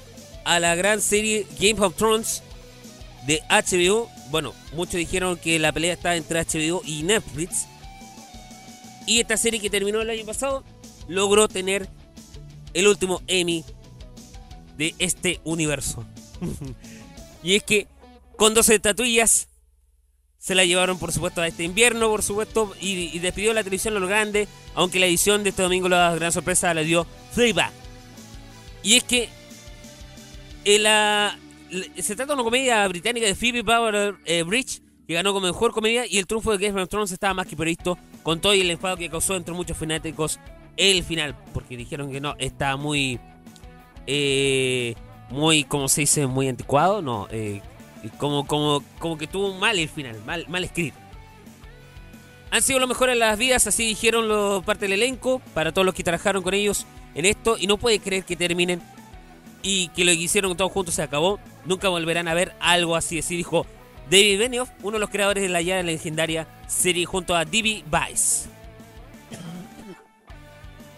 a 0.43 0.59
la 0.59 0.75
gran 0.75 1.01
serie 1.01 1.45
Game 1.59 1.79
of 1.79 1.95
Thrones 1.95 2.43
de 3.25 3.41
HBO. 3.49 4.09
Bueno, 4.29 4.53
muchos 4.73 4.95
dijeron 4.95 5.37
que 5.37 5.59
la 5.59 5.71
pelea 5.71 5.93
estaba 5.93 6.15
entre 6.15 6.43
HBO 6.43 6.81
y 6.85 7.03
Netflix. 7.03 7.65
Y 9.05 9.19
esta 9.19 9.37
serie 9.37 9.59
que 9.59 9.69
terminó 9.69 10.01
el 10.01 10.09
año 10.09 10.25
pasado 10.25 10.63
logró 11.07 11.47
tener 11.47 11.87
el 12.73 12.87
último 12.87 13.21
Emmy 13.27 13.63
de 14.77 14.95
este 14.99 15.39
universo. 15.43 16.05
y 17.43 17.55
es 17.55 17.63
que 17.63 17.87
con 18.37 18.53
12 18.53 18.75
estatuillas 18.75 19.47
se 20.37 20.55
la 20.55 20.65
llevaron 20.65 20.99
por 20.99 21.11
supuesto 21.11 21.41
a 21.41 21.47
este 21.47 21.63
invierno, 21.63 22.09
por 22.09 22.21
supuesto, 22.21 22.75
y, 22.79 23.17
despidió 23.19 23.53
la 23.53 23.63
televisión 23.63 23.95
a 23.97 23.99
lo 23.99 24.07
grande, 24.07 24.47
aunque 24.75 24.99
la 24.99 25.07
edición 25.07 25.43
de 25.43 25.49
este 25.49 25.63
domingo 25.63 25.89
la 25.89 26.13
gran 26.15 26.31
sorpresa 26.31 26.73
la 26.73 26.81
dio 26.81 27.07
Fleabag. 27.31 27.71
Y 28.83 28.95
es 28.95 29.03
que 29.03 29.29
eh, 30.65 30.79
la- 30.79 31.39
se 31.97 32.15
trata 32.15 32.27
de 32.27 32.33
una 32.33 32.43
comedia 32.43 32.87
británica 32.87 33.25
de 33.25 33.35
Phoebe 33.35 33.63
Power 33.63 34.15
Bridge 34.45 34.81
que 35.07 35.13
ganó 35.13 35.33
como 35.33 35.47
mejor 35.47 35.71
comedia 35.71 36.05
y 36.05 36.17
el 36.17 36.27
triunfo 36.27 36.55
de 36.55 36.67
Game 36.67 36.81
of 36.81 36.89
Thrones 36.89 37.11
estaba 37.11 37.33
más 37.33 37.47
que 37.47 37.55
previsto 37.55 37.97
con 38.23 38.41
todo 38.41 38.53
y 38.53 38.61
el 38.61 38.71
enfado 38.71 38.97
que 38.97 39.09
causó 39.09 39.35
entre 39.35 39.53
muchos 39.53 39.77
fanáticos 39.77 40.39
el 40.77 41.03
final, 41.03 41.35
porque 41.53 41.77
dijeron 41.77 42.11
que 42.11 42.19
no, 42.19 42.35
estaba 42.37 42.75
muy 42.75 43.19
eh, 44.07 44.95
muy, 45.29 45.63
como 45.63 45.87
se 45.87 46.01
dice, 46.01 46.27
muy 46.27 46.47
anticuado, 46.47 47.01
no, 47.01 47.27
eh, 47.31 47.61
como, 48.17 48.45
como, 48.45 48.83
como 48.99 49.17
que 49.17 49.27
tuvo 49.27 49.53
mal 49.55 49.77
el 49.77 49.89
final, 49.89 50.21
mal, 50.25 50.45
mal 50.47 50.63
escrito. 50.63 50.97
Han 52.51 52.61
sido 52.61 52.79
lo 52.79 52.87
mejor 52.87 53.09
en 53.09 53.19
las 53.19 53.37
vidas, 53.37 53.67
así 53.67 53.85
dijeron 53.85 54.27
los 54.27 54.63
parte 54.63 54.85
del 54.85 54.93
elenco, 54.93 55.41
para 55.53 55.71
todos 55.71 55.85
los 55.85 55.95
que 55.95 56.03
trabajaron 56.03 56.43
con 56.43 56.53
ellos 56.53 56.85
en 57.15 57.25
esto, 57.25 57.57
y 57.59 57.67
no 57.67 57.77
puede 57.77 57.99
creer 57.99 58.23
que 58.23 58.35
terminen 58.35 58.81
y 59.61 59.87
que 59.89 60.05
lo 60.05 60.11
que 60.11 60.19
hicieron 60.19 60.55
todos 60.55 60.71
juntos 60.71 60.95
se 60.95 61.01
acabó. 61.01 61.39
Nunca 61.65 61.89
volverán 61.89 62.27
a 62.27 62.33
ver 62.35 62.55
algo 62.59 62.95
así, 62.95 63.19
así 63.19 63.35
dijo 63.35 63.65
David 64.09 64.39
Benioff, 64.39 64.69
uno 64.83 64.93
de 64.93 64.99
los 64.99 65.09
creadores 65.09 65.41
de 65.41 65.49
la 65.49 65.61
ya 65.61 65.81
legendaria 65.81 66.47
serie 66.67 67.05
junto 67.05 67.35
a 67.35 67.45
D.B. 67.45 67.83
Weiss. 67.91 68.47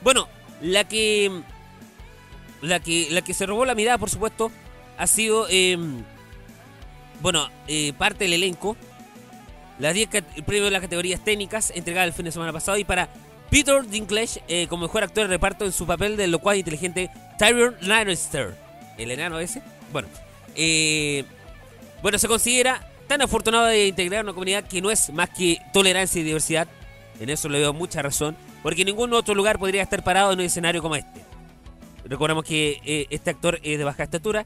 Bueno, 0.03 0.27
la 0.61 0.83
que 0.85 1.31
la 2.61 2.79
que 2.79 3.07
la 3.11 3.21
que 3.21 3.33
se 3.33 3.45
robó 3.45 3.65
la 3.65 3.75
mirada, 3.75 3.97
por 3.97 4.09
supuesto, 4.09 4.51
ha 4.97 5.07
sido 5.07 5.47
eh, 5.49 5.77
bueno, 7.21 7.49
eh, 7.67 7.93
parte 7.97 8.25
del 8.25 8.33
elenco. 8.33 8.75
Las 9.79 9.93
10 9.93 10.09
cat- 10.09 10.25
el 10.35 10.43
premio 10.43 10.65
de 10.65 10.71
las 10.71 10.81
categorías 10.81 11.23
técnicas 11.23 11.71
entregada 11.75 12.05
el 12.05 12.13
fin 12.13 12.25
de 12.25 12.31
semana 12.31 12.51
pasado 12.51 12.77
y 12.77 12.83
para 12.83 13.09
Peter 13.51 13.85
Dinklage 13.87 14.41
eh, 14.47 14.67
como 14.67 14.83
mejor 14.83 15.03
actor 15.03 15.23
de 15.25 15.29
reparto 15.29 15.65
en 15.65 15.71
su 15.71 15.85
papel 15.85 16.17
del 16.17 16.31
locuaz 16.31 16.55
e 16.55 16.59
inteligente 16.59 17.09
Tyrion 17.37 17.75
Lannister. 17.81 18.55
El 18.97 19.11
enano 19.11 19.39
ese. 19.39 19.61
Bueno, 19.93 20.07
eh, 20.55 21.23
bueno, 22.01 22.17
se 22.17 22.27
considera 22.27 22.89
tan 23.07 23.21
afortunado 23.21 23.65
de 23.67 23.87
integrar 23.87 24.23
una 24.23 24.33
comunidad 24.33 24.63
que 24.63 24.81
no 24.81 24.89
es 24.89 25.11
más 25.13 25.29
que 25.29 25.59
tolerancia 25.73 26.19
y 26.19 26.23
diversidad. 26.23 26.67
En 27.19 27.29
eso 27.29 27.47
le 27.47 27.59
veo 27.59 27.73
mucha 27.73 28.01
razón, 28.01 28.35
porque 28.63 28.83
ningún 28.83 29.13
otro 29.13 29.33
lugar 29.35 29.59
podría 29.59 29.81
estar 29.83 30.03
parado 30.03 30.33
en 30.33 30.39
un 30.39 30.45
escenario 30.45 30.81
como 30.81 30.95
este. 30.95 31.21
Recordemos 32.07 32.43
que 32.43 32.81
eh, 32.85 33.07
este 33.09 33.29
actor 33.29 33.59
es 33.63 33.77
de 33.77 33.83
baja 33.83 34.03
estatura 34.03 34.45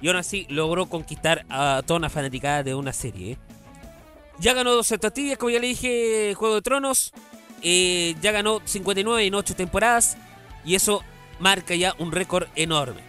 y 0.00 0.08
aún 0.08 0.16
así 0.16 0.46
logró 0.48 0.86
conquistar 0.86 1.44
a 1.48 1.82
toda 1.84 1.98
una 1.98 2.10
fanaticada 2.10 2.62
de 2.62 2.74
una 2.74 2.92
serie. 2.92 3.32
¿eh? 3.32 3.38
Ya 4.38 4.54
ganó 4.54 4.72
dos 4.72 4.92
estatuillas, 4.92 5.38
como 5.38 5.50
ya 5.50 5.58
le 5.58 5.66
dije, 5.68 6.34
Juego 6.36 6.56
de 6.56 6.62
Tronos. 6.62 7.12
Eh, 7.62 8.14
ya 8.20 8.30
ganó 8.30 8.60
59 8.64 9.26
en 9.26 9.34
8 9.34 9.56
temporadas 9.56 10.16
y 10.64 10.76
eso 10.76 11.02
marca 11.40 11.74
ya 11.74 11.94
un 11.98 12.12
récord 12.12 12.46
enorme. 12.54 13.02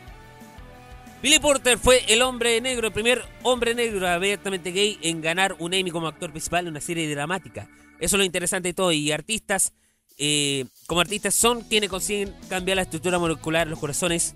Billy 1.21 1.37
Porter 1.37 1.77
fue 1.77 2.01
el 2.07 2.21
hombre 2.21 2.59
negro, 2.61 2.87
el 2.87 2.93
primer 2.93 3.23
hombre 3.43 3.75
negro 3.75 4.07
abiertamente 4.07 4.71
gay 4.71 4.97
en 5.01 5.21
ganar 5.21 5.55
un 5.59 5.73
Emmy 5.73 5.91
como 5.91 6.07
actor 6.07 6.31
principal 6.31 6.65
en 6.65 6.71
una 6.71 6.81
serie 6.81 7.13
dramática. 7.13 7.67
Eso 7.99 8.15
es 8.15 8.19
lo 8.19 8.23
interesante 8.23 8.69
de 8.69 8.73
todo. 8.73 8.91
Y 8.93 9.11
artistas, 9.11 9.73
eh, 10.19 10.65
como 10.85 10.99
artistas, 10.99 11.33
son 11.33 11.61
quienes 11.61 11.89
consiguen 11.89 12.35
cambiar 12.49 12.75
la 12.75 12.81
estructura 12.83 13.17
molecular 13.17 13.67
los 13.67 13.79
corazones. 13.79 14.35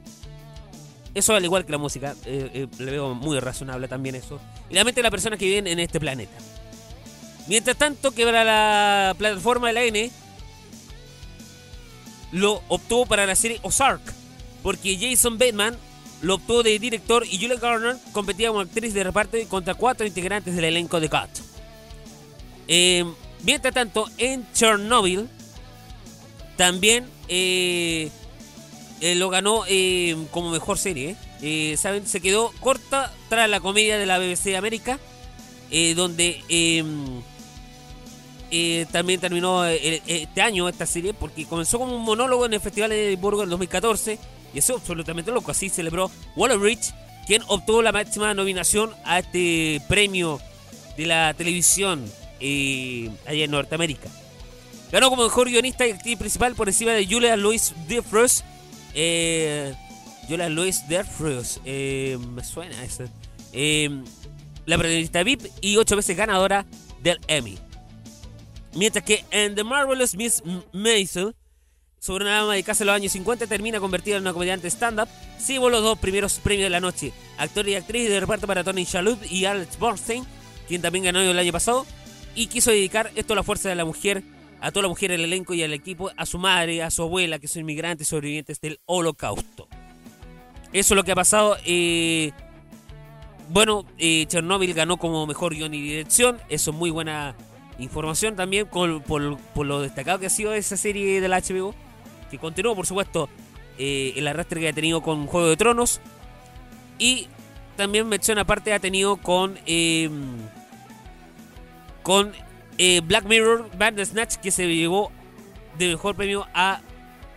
Eso 1.13 1.35
al 1.35 1.43
igual 1.43 1.65
que 1.65 1.73
la 1.73 1.77
música, 1.77 2.15
eh, 2.25 2.49
eh, 2.53 2.67
le 2.79 2.91
veo 2.91 3.13
muy 3.13 3.37
razonable 3.39 3.87
también 3.87 4.15
eso. 4.15 4.39
Y 4.69 4.75
la 4.75 4.85
mente 4.85 4.99
de 4.99 5.03
las 5.03 5.11
personas 5.11 5.37
que 5.37 5.45
viven 5.45 5.67
en 5.67 5.79
este 5.79 5.99
planeta. 5.99 6.33
Mientras 7.47 7.75
tanto, 7.77 8.11
que 8.11 8.23
para 8.23 8.45
la 8.45 9.13
plataforma 9.17 9.67
de 9.67 9.73
la 9.73 9.83
N 9.83 10.11
lo 12.31 12.63
obtuvo 12.69 13.05
para 13.05 13.25
la 13.27 13.35
serie 13.35 13.59
Ozark, 13.61 14.01
porque 14.63 14.97
Jason 14.97 15.37
Bateman 15.37 15.77
lo 16.21 16.35
obtuvo 16.35 16.63
de 16.63 16.79
director 16.79 17.25
y 17.29 17.37
Julia 17.37 17.59
Garner 17.59 17.97
competía 18.13 18.47
como 18.47 18.61
actriz 18.61 18.93
de 18.93 19.03
reparto 19.03 19.37
contra 19.49 19.75
cuatro 19.75 20.07
integrantes 20.07 20.55
del 20.55 20.63
elenco 20.63 21.01
de 21.01 21.09
Cut. 21.09 21.29
Eh, 22.69 23.03
mientras 23.43 23.73
tanto, 23.73 24.09
en 24.17 24.47
Chernobyl 24.53 25.27
también 26.57 27.05
eh, 27.27 28.09
eh, 29.01 29.15
lo 29.15 29.29
ganó 29.29 29.63
eh, 29.67 30.15
como 30.31 30.49
mejor 30.49 30.77
serie. 30.77 31.15
¿eh? 31.41 31.75
¿Saben? 31.77 32.07
Se 32.07 32.21
quedó 32.21 32.51
corta 32.61 33.11
tras 33.27 33.49
la 33.49 33.59
comedia 33.59 33.97
de 33.97 34.05
la 34.05 34.17
BBC 34.17 34.45
de 34.45 34.57
América, 34.57 34.99
donde 35.95 36.41
eh, 36.49 36.83
también 38.91 39.19
terminó 39.19 39.65
este 39.65 40.41
año 40.41 40.69
esta 40.69 40.85
serie, 40.85 41.13
porque 41.13 41.45
comenzó 41.45 41.79
como 41.79 41.95
un 41.95 42.03
monólogo 42.03 42.45
en 42.45 42.53
el 42.53 42.61
Festival 42.61 42.91
de 42.91 43.09
Edimburgo 43.09 43.41
en 43.41 43.47
el 43.47 43.49
2014, 43.49 44.19
y 44.53 44.59
eso 44.59 44.73
es 44.73 44.79
absolutamente 44.79 45.31
loco. 45.31 45.51
Así 45.51 45.69
celebró 45.69 46.09
Waller 46.35 46.59
Bridge, 46.59 46.93
quien 47.25 47.41
obtuvo 47.47 47.81
la 47.81 47.91
máxima 47.91 48.33
nominación 48.33 48.91
a 49.03 49.19
este 49.19 49.81
premio 49.89 50.39
de 50.95 51.07
la 51.07 51.33
televisión 51.33 52.05
allá 52.39 53.43
en 53.43 53.51
Norteamérica. 53.51 54.09
Ganó 54.93 55.09
como 55.09 55.23
mejor 55.23 55.49
guionista 55.49 55.87
y 55.87 55.91
actriz 55.91 56.19
principal 56.19 56.53
por 56.53 56.69
encima 56.69 56.91
de 56.91 57.07
Julia 57.07 57.35
Louis 57.35 57.73
Dreyfus. 57.87 58.43
Eh, 58.93 59.73
Julia 60.29 60.47
Louis 60.49 60.87
Dreyfus. 60.87 61.61
Eh, 61.65 62.19
me 62.29 62.43
suena 62.43 62.83
eso. 62.83 63.05
Eh, 63.53 63.89
la 64.67 64.77
protagonista 64.77 65.23
VIP 65.23 65.47
y 65.61 65.77
ocho 65.77 65.95
veces 65.95 66.15
ganadora 66.15 66.67
del 67.01 67.19
Emmy. 67.25 67.57
Mientras 68.75 69.03
que 69.03 69.25
en 69.31 69.55
The 69.55 69.63
Marvelous 69.63 70.13
Miss 70.13 70.43
Maisel, 70.73 71.35
sobre 71.97 72.25
una 72.25 72.41
ama 72.41 72.53
de 72.53 72.61
casa 72.61 72.83
de 72.83 72.85
los 72.85 72.95
años 72.95 73.13
50, 73.13 73.47
termina 73.47 73.79
convertida 73.79 74.17
en 74.17 74.21
una 74.21 74.33
comediante 74.33 74.67
stand-up, 74.67 75.09
llevó 75.47 75.71
los 75.71 75.81
dos 75.81 75.97
primeros 75.97 76.35
premios 76.35 76.67
de 76.67 76.69
la 76.69 76.79
noche. 76.79 77.13
Actor 77.39 77.67
y 77.67 77.73
actriz 77.73 78.09
de 78.09 78.19
reparto 78.19 78.45
para 78.45 78.63
Tony 78.63 78.83
Shalhoub 78.83 79.17
y 79.27 79.45
Alex 79.45 79.79
Borstein, 79.79 80.23
quien 80.67 80.83
también 80.83 81.05
ganó 81.05 81.19
el 81.19 81.39
año 81.39 81.51
pasado, 81.51 81.83
y 82.35 82.45
quiso 82.45 82.69
dedicar 82.69 83.11
esto 83.15 83.33
a 83.33 83.37
la 83.37 83.43
fuerza 83.43 83.69
de 83.69 83.75
la 83.75 83.85
mujer, 83.85 84.23
a 84.63 84.71
toda 84.71 84.83
la 84.83 84.89
mujer 84.89 85.11
del 85.11 85.25
elenco 85.25 85.53
y 85.53 85.61
al 85.61 85.73
equipo, 85.73 86.09
a 86.15 86.25
su 86.25 86.39
madre, 86.39 86.81
a 86.81 86.89
su 86.89 87.03
abuela, 87.03 87.37
que 87.37 87.49
son 87.49 87.59
inmigrantes 87.63 88.07
sobrevivientes 88.07 88.61
del 88.61 88.79
holocausto. 88.85 89.67
Eso 90.71 90.93
es 90.93 90.95
lo 90.95 91.03
que 91.03 91.11
ha 91.11 91.15
pasado. 91.15 91.57
eh, 91.65 92.31
bueno, 93.49 93.85
eh, 93.97 94.25
Chernobyl 94.27 94.73
ganó 94.73 94.95
como 94.95 95.27
mejor 95.27 95.53
guion 95.53 95.73
y 95.73 95.81
dirección. 95.81 96.39
Eso 96.47 96.71
es 96.71 96.77
muy 96.77 96.91
buena 96.91 97.35
información 97.77 98.37
también 98.37 98.65
por, 98.65 99.03
por 99.03 99.65
lo 99.65 99.81
destacado 99.81 100.19
que 100.19 100.27
ha 100.27 100.29
sido 100.29 100.53
esa 100.53 100.77
serie 100.77 101.19
de 101.19 101.27
la 101.27 101.41
HBO. 101.41 101.75
Que 102.31 102.37
continuó, 102.37 102.73
por 102.73 102.87
supuesto, 102.87 103.27
eh, 103.77 104.13
el 104.15 104.25
arrastre 104.27 104.61
que 104.61 104.69
ha 104.69 104.73
tenido 104.73 105.01
con 105.01 105.27
Juego 105.27 105.49
de 105.49 105.57
Tronos. 105.57 105.99
Y 106.99 107.27
también 107.75 108.07
mención 108.07 108.37
aparte 108.37 108.73
ha 108.73 108.79
tenido 108.79 109.17
con 109.17 109.59
eh, 109.65 110.09
con 112.01 112.31
eh, 112.77 113.01
Black 113.03 113.25
Mirror 113.25 113.69
Bandersnatch 113.77 114.35
que 114.35 114.51
se 114.51 114.67
llevó 114.67 115.11
de 115.77 115.89
mejor 115.89 116.15
premio 116.15 116.47
a 116.53 116.81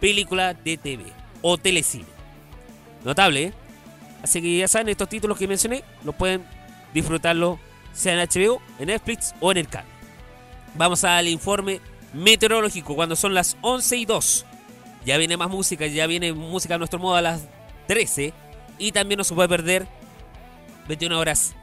película 0.01 0.55
de 0.55 0.77
TV 0.77 1.05
o 1.43 1.59
telecine. 1.59 2.07
Notable, 3.05 3.43
¿eh? 3.45 3.53
Así 4.23 4.43
que 4.43 4.59
ya 4.59 4.69
saben, 4.69 4.89
estos 4.89 5.09
títulos 5.09 5.39
que 5.39 5.47
mencioné, 5.47 5.85
los 6.03 6.15
pueden 6.15 6.45
disfrutarlo 6.93 7.59
sea 7.93 8.13
en 8.13 8.29
HBO, 8.29 8.61
en 8.79 8.89
Netflix 8.89 9.35
o 9.41 9.53
en 9.53 9.59
el 9.59 9.69
canal. 9.69 9.89
Vamos 10.75 11.05
al 11.05 11.29
informe 11.29 11.81
meteorológico 12.13 12.95
cuando 12.95 13.17
son 13.17 13.35
las 13.35 13.57
11 13.63 13.97
y 13.97 14.05
2. 14.05 14.47
Ya 15.05 15.17
viene 15.17 15.37
más 15.37 15.49
música, 15.49 15.87
ya 15.87 16.07
viene 16.07 16.33
música 16.33 16.75
a 16.75 16.79
nuestro 16.79 16.99
modo 16.99 17.17
a 17.17 17.23
las 17.23 17.43
13. 17.87 18.33
Y 18.79 18.93
también 18.93 19.19
no 19.19 19.25
se 19.25 19.35
puede 19.35 19.49
perder 19.49 19.87
21 20.89 21.19
horas 21.19 21.55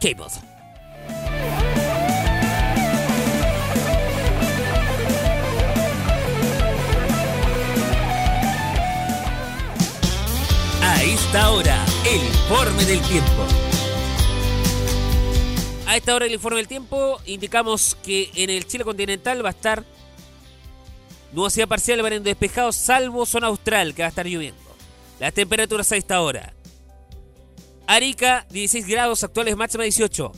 K-Mod. 0.00 0.49
Esta 11.32 11.52
hora, 11.52 11.86
el 12.08 12.24
informe 12.24 12.84
del 12.86 13.00
tiempo. 13.02 13.46
A 15.86 15.96
esta 15.96 16.16
hora 16.16 16.26
el 16.26 16.32
informe 16.32 16.56
del 16.56 16.66
tiempo 16.66 17.20
indicamos 17.24 17.96
que 18.02 18.32
en 18.34 18.50
el 18.50 18.66
Chile 18.66 18.82
continental 18.82 19.44
va 19.44 19.50
a 19.50 19.52
estar 19.52 19.84
nubosidad 21.32 21.68
parcial, 21.68 22.02
variando 22.02 22.28
despejado, 22.28 22.72
salvo 22.72 23.24
zona 23.26 23.46
austral 23.46 23.94
que 23.94 24.02
va 24.02 24.06
a 24.06 24.08
estar 24.08 24.26
lloviendo. 24.26 24.60
Las 25.20 25.32
temperaturas 25.32 25.92
a 25.92 25.96
esta 25.96 26.20
hora. 26.20 26.52
Arica 27.86 28.44
16 28.50 28.88
grados 28.88 29.22
actuales 29.22 29.56
máxima 29.56 29.84
18. 29.84 30.32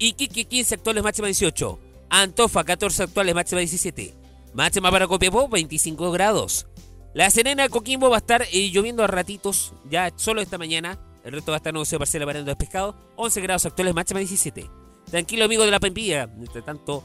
Iquique 0.00 0.46
15 0.46 0.74
actuales 0.74 1.04
máxima 1.04 1.28
18. 1.28 1.78
Antofa 2.10 2.64
14 2.64 3.04
actuales 3.04 3.36
máxima 3.36 3.60
17. 3.60 4.12
Máxima 4.52 4.90
para 4.90 5.06
Copiapó 5.06 5.46
25 5.48 6.10
grados. 6.10 6.66
La 7.14 7.30
Serena 7.30 7.68
Coquimbo 7.68 8.10
va 8.10 8.16
a 8.16 8.18
estar 8.18 8.42
eh, 8.52 8.70
lloviendo 8.70 9.04
a 9.04 9.06
ratitos, 9.06 9.72
ya 9.88 10.12
solo 10.16 10.40
esta 10.40 10.58
mañana. 10.58 10.98
El 11.24 11.32
resto 11.32 11.52
va 11.52 11.56
a 11.56 11.58
estar 11.58 11.72
nubosidad 11.72 11.98
parcial 12.00 12.26
variando 12.26 12.50
despejado. 12.50 12.94
11 13.16 13.40
grados 13.40 13.64
actuales 13.66 13.94
máxima 13.94 14.18
17. 14.20 14.68
Tranquilo 15.10 15.44
amigo 15.44 15.64
de 15.64 15.70
la 15.70 15.80
Pempilla. 15.80 16.26
Mientras 16.26 16.64
tanto, 16.64 17.04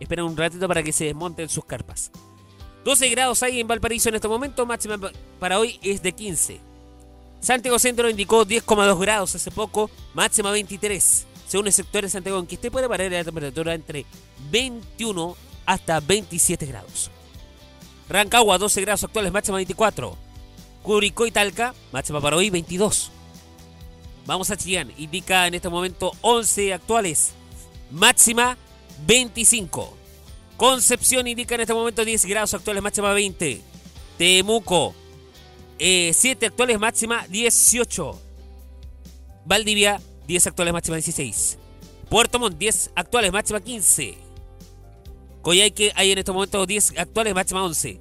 esperan 0.00 0.26
un 0.26 0.36
ratito 0.36 0.66
para 0.68 0.82
que 0.82 0.92
se 0.92 1.06
desmonten 1.06 1.48
sus 1.48 1.64
carpas. 1.64 2.10
12 2.84 3.08
grados 3.10 3.42
hay 3.42 3.60
en 3.60 3.66
Valparaíso 3.66 4.08
en 4.08 4.14
este 4.14 4.28
momento, 4.28 4.64
máxima 4.64 4.96
pa- 4.96 5.10
para 5.40 5.58
hoy 5.58 5.78
es 5.82 6.00
de 6.02 6.12
15. 6.12 6.60
Santiago 7.40 7.78
Centro 7.78 8.08
indicó 8.08 8.44
10,2 8.46 8.98
grados 9.00 9.34
hace 9.34 9.50
poco, 9.50 9.90
máxima 10.14 10.50
23. 10.52 11.26
Según 11.46 11.66
el 11.66 11.72
sector 11.72 12.02
de 12.04 12.10
Santiago, 12.10 12.38
en 12.38 12.46
que 12.46 12.54
usted 12.54 12.70
puede 12.70 12.86
variar 12.86 13.10
la 13.12 13.24
temperatura 13.24 13.74
entre 13.74 14.06
21 14.50 15.36
hasta 15.66 16.00
27 16.00 16.64
grados. 16.66 17.10
Rancagua 18.08 18.58
12 18.58 18.80
grados 18.80 19.04
actuales, 19.04 19.32
máxima 19.32 19.56
24. 19.56 20.16
Curicó 20.82 21.26
y 21.26 21.30
Talca, 21.30 21.74
máxima 21.92 22.20
para 22.20 22.36
hoy 22.36 22.50
22. 22.50 23.10
Vamos 24.26 24.50
a 24.50 24.56
Chillán, 24.56 24.92
indica 24.96 25.46
en 25.46 25.54
este 25.54 25.68
momento 25.68 26.12
11 26.22 26.74
actuales, 26.74 27.32
máxima 27.90 28.56
25. 29.06 29.96
Concepción 30.56 31.26
indica 31.26 31.54
en 31.54 31.62
este 31.62 31.74
momento 31.74 32.04
10 32.04 32.26
grados 32.26 32.54
actuales, 32.54 32.82
máxima 32.82 33.12
20. 33.12 33.62
Temuco, 34.18 34.94
7 35.78 36.46
actuales, 36.46 36.78
máxima 36.78 37.26
18. 37.28 38.20
Valdivia, 39.44 40.00
10 40.26 40.46
actuales, 40.46 40.74
máxima 40.74 40.96
16. 40.96 41.58
Puerto 42.08 42.38
Montt, 42.38 42.58
10 42.58 42.90
actuales, 42.96 43.32
máxima 43.32 43.60
15. 43.60 44.27
Coyhaique 45.48 45.92
hay 45.94 46.12
en 46.12 46.18
este 46.18 46.30
momento 46.30 46.66
10 46.66 46.98
actuales, 46.98 47.34
máxima 47.34 47.64
11. 47.64 47.98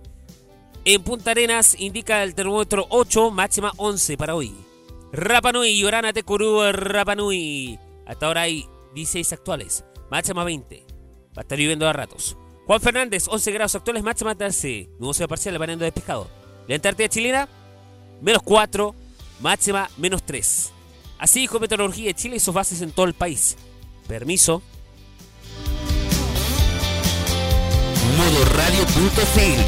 En 0.83 1.01
Punta 1.01 1.31
Arenas 1.31 1.79
indica 1.79 2.21
el 2.21 2.35
termómetro 2.35 2.85
8, 2.89 3.31
máxima 3.31 3.71
11 3.77 4.17
para 4.17 4.35
hoy. 4.35 4.53
Rapanui, 5.13 5.79
Llorana, 5.79 6.11
Tecurú, 6.11 6.61
Rapanui. 6.73 7.79
Hasta 8.05 8.25
ahora 8.25 8.41
hay 8.41 8.65
16 8.95 9.31
actuales, 9.31 9.85
máxima 10.11 10.43
20. 10.43 10.85
Va 11.27 11.37
a 11.37 11.41
estar 11.43 11.57
lloviendo 11.57 11.87
a 11.87 11.93
ratos. 11.93 12.35
Juan 12.65 12.81
Fernández, 12.81 13.29
11 13.29 13.51
grados 13.53 13.75
actuales, 13.75 14.03
máxima 14.03 14.35
13. 14.35 14.89
Nubosidad 14.99 15.29
parcial, 15.29 15.57
variando 15.57 15.85
despejado. 15.85 16.29
La 16.67 16.75
Antártida 16.75 17.07
chilena, 17.07 17.47
menos 18.19 18.41
4, 18.43 18.93
máxima 19.39 19.89
menos 19.95 20.21
3. 20.23 20.73
Así 21.17 21.39
dijo 21.39 21.61
Meteorología 21.61 22.07
de 22.07 22.13
Chile 22.13 22.35
y 22.35 22.39
sus 22.41 22.53
bases 22.53 22.81
en 22.81 22.91
todo 22.91 23.05
el 23.05 23.13
país. 23.13 23.55
Permiso. 24.05 24.61
Modoradio.cl 28.27 29.61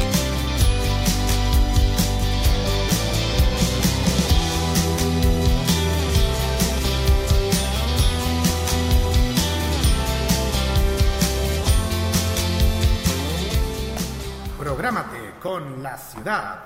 Prográmate 14.58 15.16
con 15.40 15.82
la 15.82 15.96
ciudad. 15.96 16.58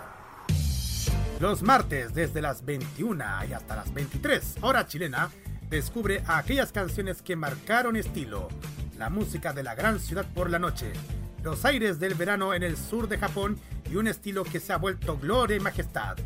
Los 1.38 1.62
martes 1.62 2.12
desde 2.12 2.42
las 2.42 2.64
21 2.64 3.24
y 3.48 3.52
hasta 3.52 3.76
las 3.76 3.94
23 3.94 4.56
hora 4.62 4.88
chilena, 4.88 5.30
descubre 5.70 6.24
aquellas 6.26 6.72
canciones 6.72 7.22
que 7.22 7.36
marcaron 7.36 7.94
estilo, 7.94 8.48
la 8.98 9.10
música 9.10 9.52
de 9.52 9.62
la 9.62 9.76
gran 9.76 10.00
ciudad 10.00 10.26
por 10.34 10.50
la 10.50 10.58
noche, 10.58 10.92
los 11.44 11.64
aires 11.66 12.00
del 12.00 12.14
verano 12.14 12.54
en 12.54 12.62
el 12.62 12.76
sur 12.76 13.06
de 13.06 13.18
Japón 13.18 13.60
y 13.90 13.96
un 13.96 14.08
estilo 14.08 14.44
que 14.44 14.60
se 14.60 14.72
ha 14.72 14.78
vuelto 14.78 15.18
gloria 15.18 15.56
y 15.56 15.60
majestad. 15.60 16.16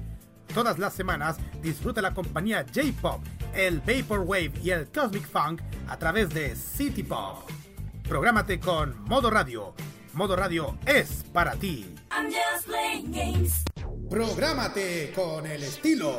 Todas 0.54 0.78
las 0.78 0.94
semanas 0.94 1.36
disfruta 1.60 2.00
la 2.00 2.14
compañía 2.14 2.64
J-Pop, 2.72 3.20
el 3.52 3.80
Vaporwave 3.80 4.52
y 4.62 4.70
el 4.70 4.90
Cosmic 4.90 5.28
Funk 5.28 5.60
a 5.88 5.98
través 5.98 6.30
de 6.30 6.54
City 6.54 7.02
Pop. 7.02 7.50
Prográmate 8.08 8.60
con 8.60 9.02
Modo 9.04 9.28
Radio. 9.28 9.74
Modo 10.14 10.36
Radio 10.36 10.78
es 10.86 11.24
para 11.32 11.52
ti. 11.56 11.94
I'm 12.10 12.26
just 12.30 12.66
playing 12.66 13.12
games. 13.12 13.64
Prográmate 14.08 15.12
con 15.14 15.46
el 15.46 15.64
estilo. 15.64 16.14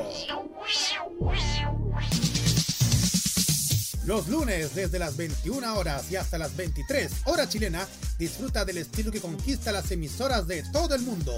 Los 4.10 4.28
lunes 4.28 4.74
desde 4.74 4.98
las 4.98 5.16
21 5.18 5.78
horas 5.78 6.12
y 6.12 6.16
hasta 6.16 6.40
las 6.40 6.58
23 6.58 7.12
hora 7.26 7.48
chilena, 7.48 7.88
disfruta 8.18 8.66
del 8.66 8.80
estilo 8.80 9.12
que 9.12 9.22
conquista 9.22 9.72
las 9.72 9.92
emisoras 9.92 10.48
de 10.48 10.64
todo 10.74 10.96
el 10.96 11.04
mundo. 11.04 11.32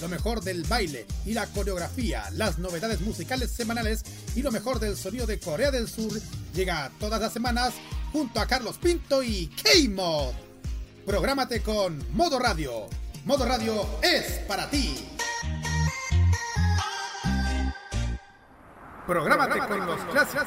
lo 0.00 0.08
mejor 0.08 0.40
del 0.40 0.64
baile 0.64 1.04
y 1.26 1.34
la 1.34 1.46
coreografía, 1.46 2.24
las 2.32 2.58
novedades 2.58 3.02
musicales 3.02 3.50
semanales 3.50 4.02
y 4.34 4.40
lo 4.40 4.50
mejor 4.50 4.80
del 4.80 4.96
sonido 4.96 5.26
de 5.26 5.38
Corea 5.38 5.70
del 5.70 5.88
Sur 5.88 6.10
llega 6.54 6.90
todas 6.98 7.20
las 7.20 7.34
semanas 7.34 7.74
junto 8.12 8.40
a 8.40 8.46
Carlos 8.46 8.78
Pinto 8.78 9.22
y 9.22 9.48
K-Mod. 9.48 10.32
Prográmate 11.04 11.60
con 11.60 12.02
Modo 12.16 12.38
Radio. 12.38 12.88
Modo 13.26 13.44
Radio 13.44 13.86
es 14.00 14.38
para 14.48 14.70
ti. 14.70 15.06
Prográmate 19.06 19.58
con 19.68 19.86
los 19.86 20.00
clásicos. 20.06 20.46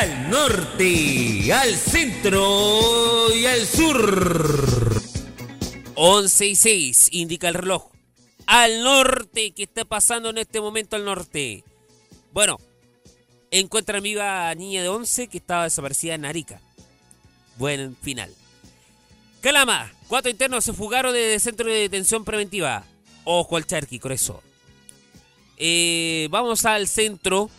Al 0.00 0.30
norte, 0.30 1.52
al 1.52 1.76
centro 1.76 3.34
y 3.34 3.44
al 3.44 3.66
sur. 3.66 5.02
11 5.94 6.46
y 6.46 6.56
6 6.56 7.08
indica 7.10 7.48
el 7.48 7.54
reloj. 7.54 7.90
Al 8.46 8.82
norte, 8.82 9.52
¿qué 9.52 9.64
está 9.64 9.84
pasando 9.84 10.30
en 10.30 10.38
este 10.38 10.58
momento 10.58 10.96
al 10.96 11.04
norte? 11.04 11.64
Bueno, 12.32 12.56
encuentra 13.50 13.98
a 13.98 14.00
mi 14.00 14.14
niña 14.56 14.80
de 14.80 14.88
11 14.88 15.28
que 15.28 15.36
estaba 15.36 15.64
desaparecida 15.64 16.14
en 16.14 16.24
Arica. 16.24 16.62
Buen 17.58 17.94
final. 17.94 18.34
Calama, 19.42 19.92
cuatro 20.08 20.30
internos 20.30 20.64
se 20.64 20.72
fugaron 20.72 21.12
de 21.12 21.38
centro 21.40 21.68
de 21.68 21.74
detención 21.80 22.24
preventiva. 22.24 22.86
Ojo 23.24 23.58
al 23.58 23.66
charqui, 23.66 23.98
con 23.98 24.12
eso. 24.12 24.42
Eh, 25.58 26.26
vamos 26.30 26.64
al 26.64 26.88
centro. 26.88 27.50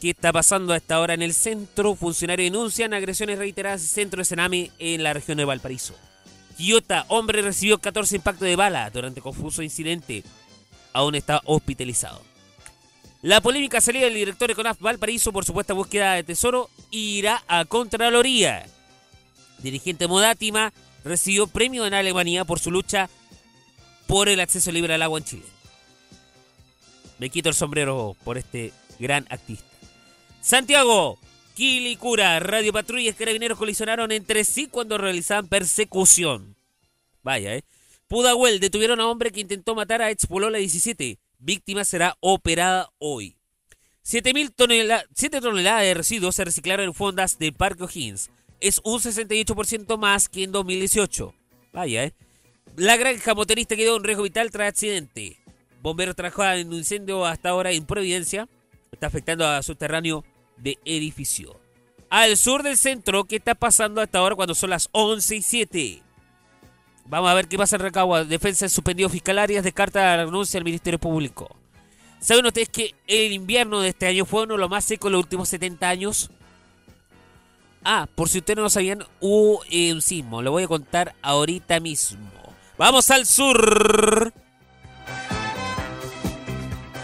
¿Qué 0.00 0.10
está 0.10 0.32
pasando 0.32 0.72
a 0.72 0.78
esta 0.78 0.98
hora 0.98 1.12
en 1.12 1.20
el 1.20 1.34
centro? 1.34 1.94
Funcionarios 1.94 2.50
denuncian 2.50 2.94
agresiones 2.94 3.38
reiteradas 3.38 3.82
en 3.82 3.88
centro 3.88 4.20
de 4.20 4.24
Sename 4.24 4.70
en 4.78 5.02
la 5.02 5.12
región 5.12 5.36
de 5.36 5.44
Valparaíso. 5.44 5.94
Quillota, 6.56 7.04
hombre 7.08 7.42
recibió 7.42 7.78
14 7.78 8.16
impactos 8.16 8.48
de 8.48 8.56
bala 8.56 8.88
durante 8.88 9.20
confuso 9.20 9.62
incidente. 9.62 10.24
Aún 10.94 11.16
está 11.16 11.42
hospitalizado. 11.44 12.22
La 13.20 13.42
polémica 13.42 13.82
salida 13.82 14.06
del 14.06 14.14
director 14.14 14.48
de 14.48 14.54
CONAF 14.54 14.80
Valparaíso 14.80 15.32
por 15.32 15.44
supuesta 15.44 15.74
búsqueda 15.74 16.14
de 16.14 16.24
tesoro 16.24 16.70
irá 16.90 17.44
a 17.46 17.66
Contraloría. 17.66 18.64
Dirigente 19.58 20.08
Modátima 20.08 20.72
recibió 21.04 21.46
premio 21.46 21.84
en 21.84 21.92
Alemania 21.92 22.46
por 22.46 22.58
su 22.58 22.70
lucha 22.70 23.10
por 24.06 24.30
el 24.30 24.40
acceso 24.40 24.72
libre 24.72 24.94
al 24.94 25.02
agua 25.02 25.18
en 25.18 25.24
Chile. 25.26 25.46
Me 27.18 27.28
quito 27.28 27.50
el 27.50 27.54
sombrero 27.54 28.16
por 28.24 28.38
este 28.38 28.72
gran 28.98 29.26
activista. 29.28 29.69
Santiago, 30.40 31.18
Quilicura, 31.54 32.40
Radio 32.40 32.72
Patrulla 32.72 33.10
y 33.10 33.12
Carabineros 33.12 33.58
colisionaron 33.58 34.10
entre 34.12 34.44
sí 34.44 34.66
cuando 34.66 34.96
realizaban 34.96 35.48
persecución. 35.48 36.56
Vaya, 37.22 37.56
¿eh? 37.56 37.64
Pudahuel 38.08 38.58
detuvieron 38.58 39.00
a 39.00 39.06
hombre 39.06 39.30
que 39.30 39.40
intentó 39.40 39.74
matar 39.74 40.00
a 40.00 40.10
Expolola 40.10 40.58
17. 40.58 41.18
Víctima 41.38 41.84
será 41.84 42.16
operada 42.20 42.88
hoy. 42.98 43.36
7.000 44.04 44.54
tonela 44.56 45.04
7 45.14 45.40
toneladas 45.40 45.82
de 45.82 45.94
residuos 45.94 46.34
se 46.34 46.44
reciclaron 46.44 46.86
en 46.86 46.94
fondas 46.94 47.38
del 47.38 47.52
Parque 47.52 47.84
O'Higgins. 47.84 48.30
Es 48.60 48.80
un 48.82 48.98
68% 48.98 49.98
más 49.98 50.28
que 50.28 50.44
en 50.44 50.52
2018. 50.52 51.34
Vaya, 51.72 52.04
¿eh? 52.04 52.14
La 52.76 52.96
granja 52.96 53.34
motorista 53.34 53.76
quedó 53.76 53.96
en 53.96 54.04
riesgo 54.04 54.22
vital 54.22 54.50
tras 54.50 54.68
accidente. 54.68 55.36
Bomberos 55.82 56.16
trabajaban 56.16 56.58
en 56.58 56.68
un 56.68 56.74
incendio 56.74 57.26
hasta 57.26 57.50
ahora 57.50 57.72
en 57.72 57.84
Providencia. 57.84 58.48
Está 59.00 59.06
afectando 59.06 59.48
a 59.48 59.62
subterráneo 59.62 60.26
de 60.58 60.78
edificio. 60.84 61.58
Al 62.10 62.36
sur 62.36 62.62
del 62.62 62.76
centro, 62.76 63.24
¿qué 63.24 63.36
está 63.36 63.54
pasando 63.54 64.02
hasta 64.02 64.18
ahora 64.18 64.36
cuando 64.36 64.54
son 64.54 64.68
las 64.68 64.90
11 64.92 65.36
y 65.36 65.40
7? 65.40 66.02
Vamos 67.06 67.30
a 67.30 67.32
ver 67.32 67.48
qué 67.48 67.56
pasa 67.56 67.76
en 67.76 67.82
Rancagua. 67.82 68.24
Defensa 68.24 68.68
suspendido 68.68 69.08
fiscal 69.08 69.38
Arias 69.38 69.64
descarta 69.64 70.00
la 70.18 70.26
renuncia 70.26 70.58
al 70.58 70.64
Ministerio 70.64 70.98
Público. 70.98 71.48
¿Saben 72.20 72.44
ustedes 72.44 72.68
que 72.68 72.94
el 73.06 73.32
invierno 73.32 73.80
de 73.80 73.88
este 73.88 74.06
año 74.06 74.26
fue 74.26 74.42
uno 74.42 74.52
de 74.52 74.60
los 74.60 74.68
más 74.68 74.84
secos 74.84 75.08
en 75.08 75.12
los 75.12 75.22
últimos 75.22 75.48
70 75.48 75.88
años? 75.88 76.30
Ah, 77.82 78.06
por 78.14 78.28
si 78.28 78.40
ustedes 78.40 78.58
no 78.58 78.64
lo 78.64 78.68
sabían, 78.68 79.02
hubo 79.20 79.62
eh, 79.70 79.94
un 79.94 80.02
sismo. 80.02 80.42
Lo 80.42 80.50
voy 80.50 80.64
a 80.64 80.68
contar 80.68 81.14
ahorita 81.22 81.80
mismo. 81.80 82.30
Vamos 82.76 83.10
al 83.10 83.24
sur. 83.24 84.34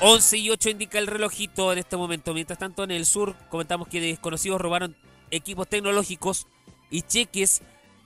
11 0.09 0.38
y 0.38 0.50
8 0.50 0.70
indica 0.70 1.00
el 1.00 1.09
relojito 1.09 1.72
en 1.72 1.78
este 1.78 1.96
momento. 1.96 2.32
Mientras 2.32 2.61
tanto, 2.61 2.84
en 2.84 2.92
el 2.92 3.07
sur 3.07 3.34
comentamos 3.48 3.88
que 3.88 4.00
desconocidos 4.00 4.61
robaron 4.61 4.94
equipos 5.32 5.66
tecnológicos 5.66 6.46
y 6.90 7.02
cheques 7.02 7.61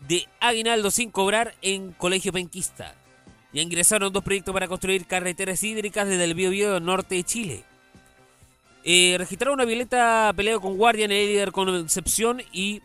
de 0.09 0.27
aguinaldo 0.41 0.91
sin 0.91 1.11
cobrar 1.11 1.55
en 1.61 1.93
Colegio 1.93 2.33
Penquista. 2.33 2.95
Ya 3.53 3.61
ingresaron 3.61 4.15
dos 4.15 4.25
proyectos 4.25 4.55
para 4.55 4.67
construir 4.67 5.07
carreteras 5.07 5.63
hídricas 5.63 6.09
desde 6.09 6.25
el 6.25 6.33
Biobío 6.33 6.81
norte 6.81 7.17
de 7.17 7.25
Chile. 7.25 7.65
Eh, 8.83 9.17
registraron 9.19 9.57
una 9.57 9.67
violenta 9.67 10.33
pelea 10.35 10.59
con 10.59 10.79
guardia 10.79 11.05
en 11.05 11.13
el 11.13 11.27
líder 11.27 11.53
Concepción 11.53 12.41
y 12.51 12.81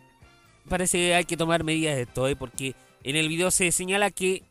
parece 0.68 0.98
que 0.98 1.14
hay 1.14 1.24
que 1.24 1.38
tomar 1.38 1.64
medidas 1.64 1.96
de 1.96 2.02
esto, 2.02 2.28
¿eh? 2.28 2.36
porque 2.36 2.74
en 3.02 3.16
el 3.16 3.30
video 3.30 3.50
se 3.50 3.72
señala 3.72 4.10
que 4.10 4.42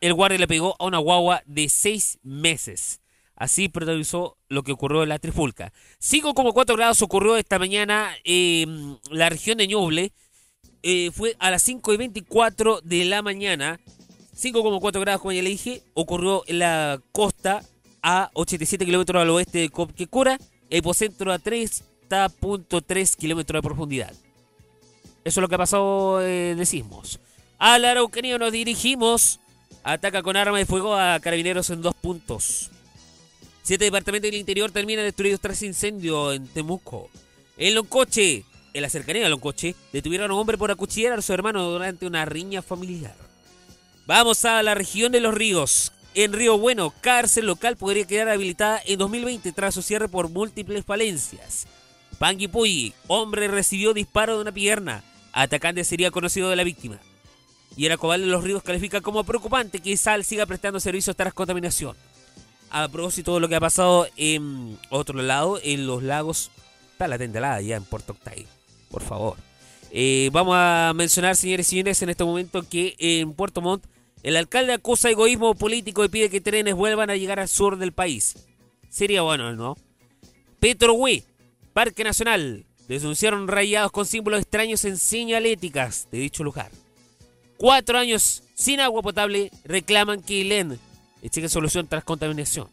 el 0.00 0.12
guardia 0.12 0.40
le 0.40 0.48
pegó 0.48 0.74
a 0.80 0.86
una 0.86 0.98
guagua 0.98 1.44
de 1.46 1.68
6 1.68 2.18
meses. 2.24 3.00
Así 3.38 3.68
protagonizó 3.68 4.36
lo 4.48 4.64
que 4.64 4.72
ocurrió 4.72 5.04
en 5.04 5.10
la 5.10 5.20
Trifulca. 5.20 5.72
5,4 6.02 6.76
grados 6.76 7.02
ocurrió 7.02 7.36
esta 7.36 7.60
mañana 7.60 8.10
en 8.24 8.98
la 9.10 9.30
región 9.30 9.58
de 9.58 9.68
Ñuble. 9.68 10.12
Eh, 10.82 11.12
fue 11.12 11.36
a 11.38 11.52
las 11.52 11.62
5 11.62 11.92
y 11.92 11.96
24 11.98 12.80
de 12.80 13.04
la 13.04 13.22
mañana. 13.22 13.78
5,4 14.36 15.00
grados, 15.00 15.22
como 15.22 15.30
ya 15.32 15.42
le 15.42 15.50
dije, 15.50 15.82
ocurrió 15.94 16.42
en 16.48 16.58
la 16.58 17.00
costa 17.12 17.62
a 18.02 18.30
87 18.34 18.84
kilómetros 18.84 19.22
al 19.22 19.30
oeste 19.30 19.58
de 19.58 19.70
Copquecura, 19.70 20.36
epocentro 20.68 21.32
a 21.32 21.38
30.3 21.38 23.16
kilómetros 23.16 23.62
de 23.62 23.66
profundidad. 23.66 24.12
Eso 25.24 25.40
es 25.40 25.42
lo 25.42 25.48
que 25.48 25.54
ha 25.54 25.58
pasado 25.58 26.20
eh, 26.22 26.56
de 26.56 26.66
sismos. 26.66 27.20
A 27.60 27.74
Araucanía 27.74 28.36
nos 28.36 28.50
dirigimos. 28.50 29.38
Ataca 29.84 30.22
con 30.22 30.36
arma 30.36 30.58
de 30.58 30.66
fuego 30.66 30.96
a 30.96 31.20
carabineros 31.20 31.70
en 31.70 31.82
dos 31.82 31.94
puntos. 31.94 32.70
Siete 33.68 33.84
departamentos 33.84 34.30
del 34.30 34.40
interior 34.40 34.72
terminan 34.72 35.04
destruidos 35.04 35.40
tras 35.40 35.62
incendio 35.62 36.32
en 36.32 36.46
Temuco. 36.46 37.10
En 37.58 37.74
Loncoche, 37.74 38.46
en 38.72 38.80
la 38.80 38.88
cercanía 38.88 39.24
de 39.24 39.28
Loncoche, 39.28 39.74
detuvieron 39.92 40.30
a 40.30 40.32
un 40.32 40.40
hombre 40.40 40.56
por 40.56 40.70
acuchillar 40.70 41.12
a 41.12 41.20
su 41.20 41.34
hermano 41.34 41.68
durante 41.68 42.06
una 42.06 42.24
riña 42.24 42.62
familiar. 42.62 43.14
Vamos 44.06 44.46
a 44.46 44.62
la 44.62 44.74
región 44.74 45.12
de 45.12 45.20
los 45.20 45.34
ríos. 45.34 45.92
En 46.14 46.32
Río 46.32 46.56
Bueno, 46.56 46.94
cárcel 47.02 47.44
local 47.44 47.76
podría 47.76 48.06
quedar 48.06 48.30
habilitada 48.30 48.80
en 48.86 48.98
2020 49.00 49.52
tras 49.52 49.74
su 49.74 49.82
cierre 49.82 50.08
por 50.08 50.30
múltiples 50.30 50.86
falencias. 50.86 51.66
Panguipulli, 52.18 52.94
hombre 53.06 53.48
recibió 53.48 53.92
disparo 53.92 54.36
de 54.36 54.40
una 54.40 54.52
pierna. 54.52 55.04
Atacante 55.34 55.84
sería 55.84 56.10
conocido 56.10 56.48
de 56.48 56.56
la 56.56 56.64
víctima. 56.64 57.00
Y 57.76 57.84
el 57.84 57.92
Acobal 57.92 58.22
de 58.22 58.28
los 58.28 58.42
Ríos 58.42 58.62
califica 58.62 59.02
como 59.02 59.24
preocupante 59.24 59.80
que 59.80 59.94
Sal 59.98 60.24
siga 60.24 60.46
prestando 60.46 60.80
servicios 60.80 61.14
tras 61.14 61.34
contaminación. 61.34 61.94
A 62.70 62.88
propósito 62.88 63.34
de 63.34 63.40
lo 63.40 63.48
que 63.48 63.56
ha 63.56 63.60
pasado 63.60 64.06
en 64.16 64.78
otro 64.90 65.22
lado, 65.22 65.58
en 65.62 65.86
los 65.86 66.02
lagos, 66.02 66.50
está 66.92 67.08
la 67.08 67.18
tendelada 67.18 67.60
ya 67.60 67.76
en 67.76 67.84
Puerto 67.84 68.12
Octay. 68.12 68.46
Por 68.90 69.02
favor. 69.02 69.36
Eh, 69.90 70.28
vamos 70.32 70.54
a 70.56 70.92
mencionar, 70.94 71.34
señores 71.36 71.66
y 71.68 71.70
señores, 71.70 72.02
en 72.02 72.10
este 72.10 72.24
momento 72.24 72.62
que 72.68 72.94
en 72.98 73.32
Puerto 73.32 73.62
Montt 73.62 73.84
el 74.22 74.36
alcalde 74.36 74.72
acusa 74.74 75.10
egoísmo 75.10 75.54
político 75.54 76.04
y 76.04 76.08
pide 76.08 76.28
que 76.28 76.40
trenes 76.40 76.74
vuelvan 76.74 77.08
a 77.08 77.16
llegar 77.16 77.40
al 77.40 77.48
sur 77.48 77.78
del 77.78 77.92
país. 77.92 78.36
Sería 78.90 79.22
bueno, 79.22 79.54
¿no? 79.54 79.76
Petrohue, 80.60 81.24
Parque 81.72 82.04
Nacional, 82.04 82.66
denunciaron 82.88 83.48
rayados 83.48 83.92
con 83.92 84.06
símbolos 84.06 84.40
extraños 84.40 84.84
en 84.84 84.98
señaléticas 84.98 86.08
de 86.10 86.18
dicho 86.18 86.42
lugar. 86.42 86.70
Cuatro 87.56 87.98
años 87.98 88.42
sin 88.54 88.80
agua 88.80 89.02
potable 89.02 89.50
reclaman 89.64 90.22
que 90.22 90.34
ILEN 90.34 90.78
cheque 91.22 91.48
solución 91.48 91.86
tras 91.86 92.04
contaminación. 92.04 92.68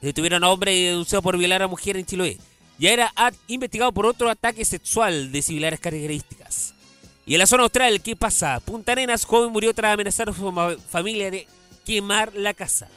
Detuvieron 0.00 0.42
a 0.42 0.50
hombre 0.50 0.72
denunciado 0.72 1.22
por 1.22 1.38
violar 1.38 1.62
a 1.62 1.68
mujer 1.68 1.96
en 1.96 2.06
Chiloé. 2.06 2.38
Ya 2.78 2.92
era 2.92 3.12
investigado 3.46 3.92
por 3.92 4.06
otro 4.06 4.28
ataque 4.28 4.64
sexual 4.64 5.30
de 5.30 5.42
similares 5.42 5.78
características. 5.78 6.74
Y 7.24 7.34
en 7.34 7.38
la 7.38 7.46
zona 7.46 7.62
austral, 7.62 8.02
¿qué 8.02 8.16
pasa? 8.16 8.58
Punta 8.60 8.92
Arenas, 8.92 9.24
joven 9.24 9.52
murió 9.52 9.72
tras 9.74 9.94
amenazar 9.94 10.28
a 10.28 10.32
su 10.32 10.80
familia 10.88 11.30
de 11.30 11.46
quemar 11.84 12.34
la 12.34 12.52
casa. 12.54 12.88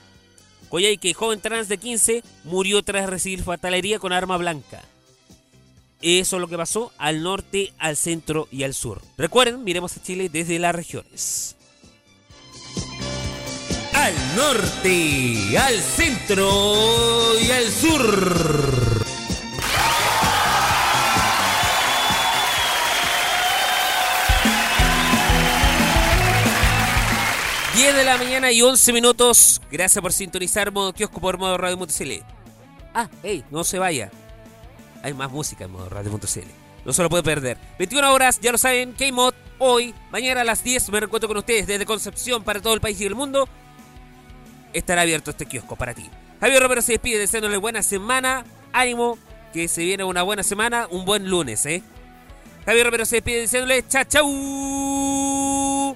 Coyhaique, 0.69 1.13
joven 1.13 1.39
trans 1.39 1.69
de 1.69 1.77
15, 1.77 2.23
murió 2.43 2.81
tras 2.81 3.07
recibir 3.07 3.43
fatalería 3.43 3.99
con 3.99 4.11
arma 4.11 4.37
blanca. 4.37 4.81
Eso 6.01 6.35
es 6.35 6.41
lo 6.41 6.47
que 6.47 6.57
pasó 6.57 6.91
al 6.97 7.21
norte, 7.23 7.71
al 7.77 7.97
centro 7.97 8.47
y 8.51 8.63
al 8.63 8.73
sur. 8.73 9.01
Recuerden, 9.17 9.63
miremos 9.63 9.95
a 9.95 10.03
Chile 10.03 10.29
desde 10.29 10.59
las 10.59 10.75
regiones. 10.75 11.54
Al 14.05 14.35
norte, 14.35 15.57
al 15.57 15.81
centro 15.81 17.39
y 17.41 17.49
al 17.49 17.71
sur. 17.71 19.03
10 27.75 27.95
de 27.95 28.03
la 28.03 28.17
mañana 28.19 28.51
y 28.51 28.61
11 28.61 28.93
minutos. 28.93 29.59
Gracias 29.71 29.99
por 30.03 30.13
sintonizar 30.13 30.71
modo 30.71 30.93
kiosco 30.93 31.19
por 31.19 31.39
modo 31.39 31.57
radio.cl. 31.57 32.23
Ah, 32.93 33.09
hey, 33.23 33.43
no 33.49 33.63
se 33.63 33.79
vaya. 33.79 34.11
Hay 35.01 35.15
más 35.15 35.31
música 35.31 35.65
en 35.65 35.71
modo 35.71 35.89
radio.cl. 35.89 36.47
No 36.85 36.93
se 36.93 37.01
lo 37.01 37.09
puede 37.09 37.23
perder. 37.23 37.57
21 37.79 38.13
horas, 38.13 38.39
ya 38.39 38.51
lo 38.51 38.59
saben, 38.59 38.93
K-Mod. 38.93 39.33
Hoy, 39.57 39.95
mañana 40.11 40.41
a 40.41 40.43
las 40.43 40.63
10 40.63 40.91
me 40.91 40.99
reencuentro 40.99 41.27
con 41.27 41.37
ustedes 41.37 41.65
desde 41.65 41.87
Concepción 41.87 42.43
para 42.43 42.61
todo 42.61 42.75
el 42.75 42.81
país 42.81 43.01
y 43.01 43.05
el 43.05 43.15
mundo. 43.15 43.49
Estará 44.75 45.01
abierto 45.03 45.31
este 45.31 45.45
kiosco 45.45 45.75
para 45.75 45.93
ti. 45.93 46.09
Javier 46.41 46.61
Romero 46.61 46.81
se 46.81 46.91
despide 46.91 47.17
deseándole 47.17 47.57
buena 47.57 47.81
semana. 47.81 48.45
Ánimo, 48.73 49.17
que 49.53 49.69
se 49.69 49.83
viene 49.83 50.03
una 50.03 50.21
buena 50.21 50.43
semana, 50.43 50.87
un 50.91 51.05
buen 51.05 51.29
lunes, 51.29 51.65
¿eh? 51.65 51.81
Javier 52.65 52.85
Romero 52.85 53.05
se 53.05 53.15
despide 53.15 53.41
diciéndole 53.41 53.87
chao, 53.87 54.03
chau. 54.03 55.95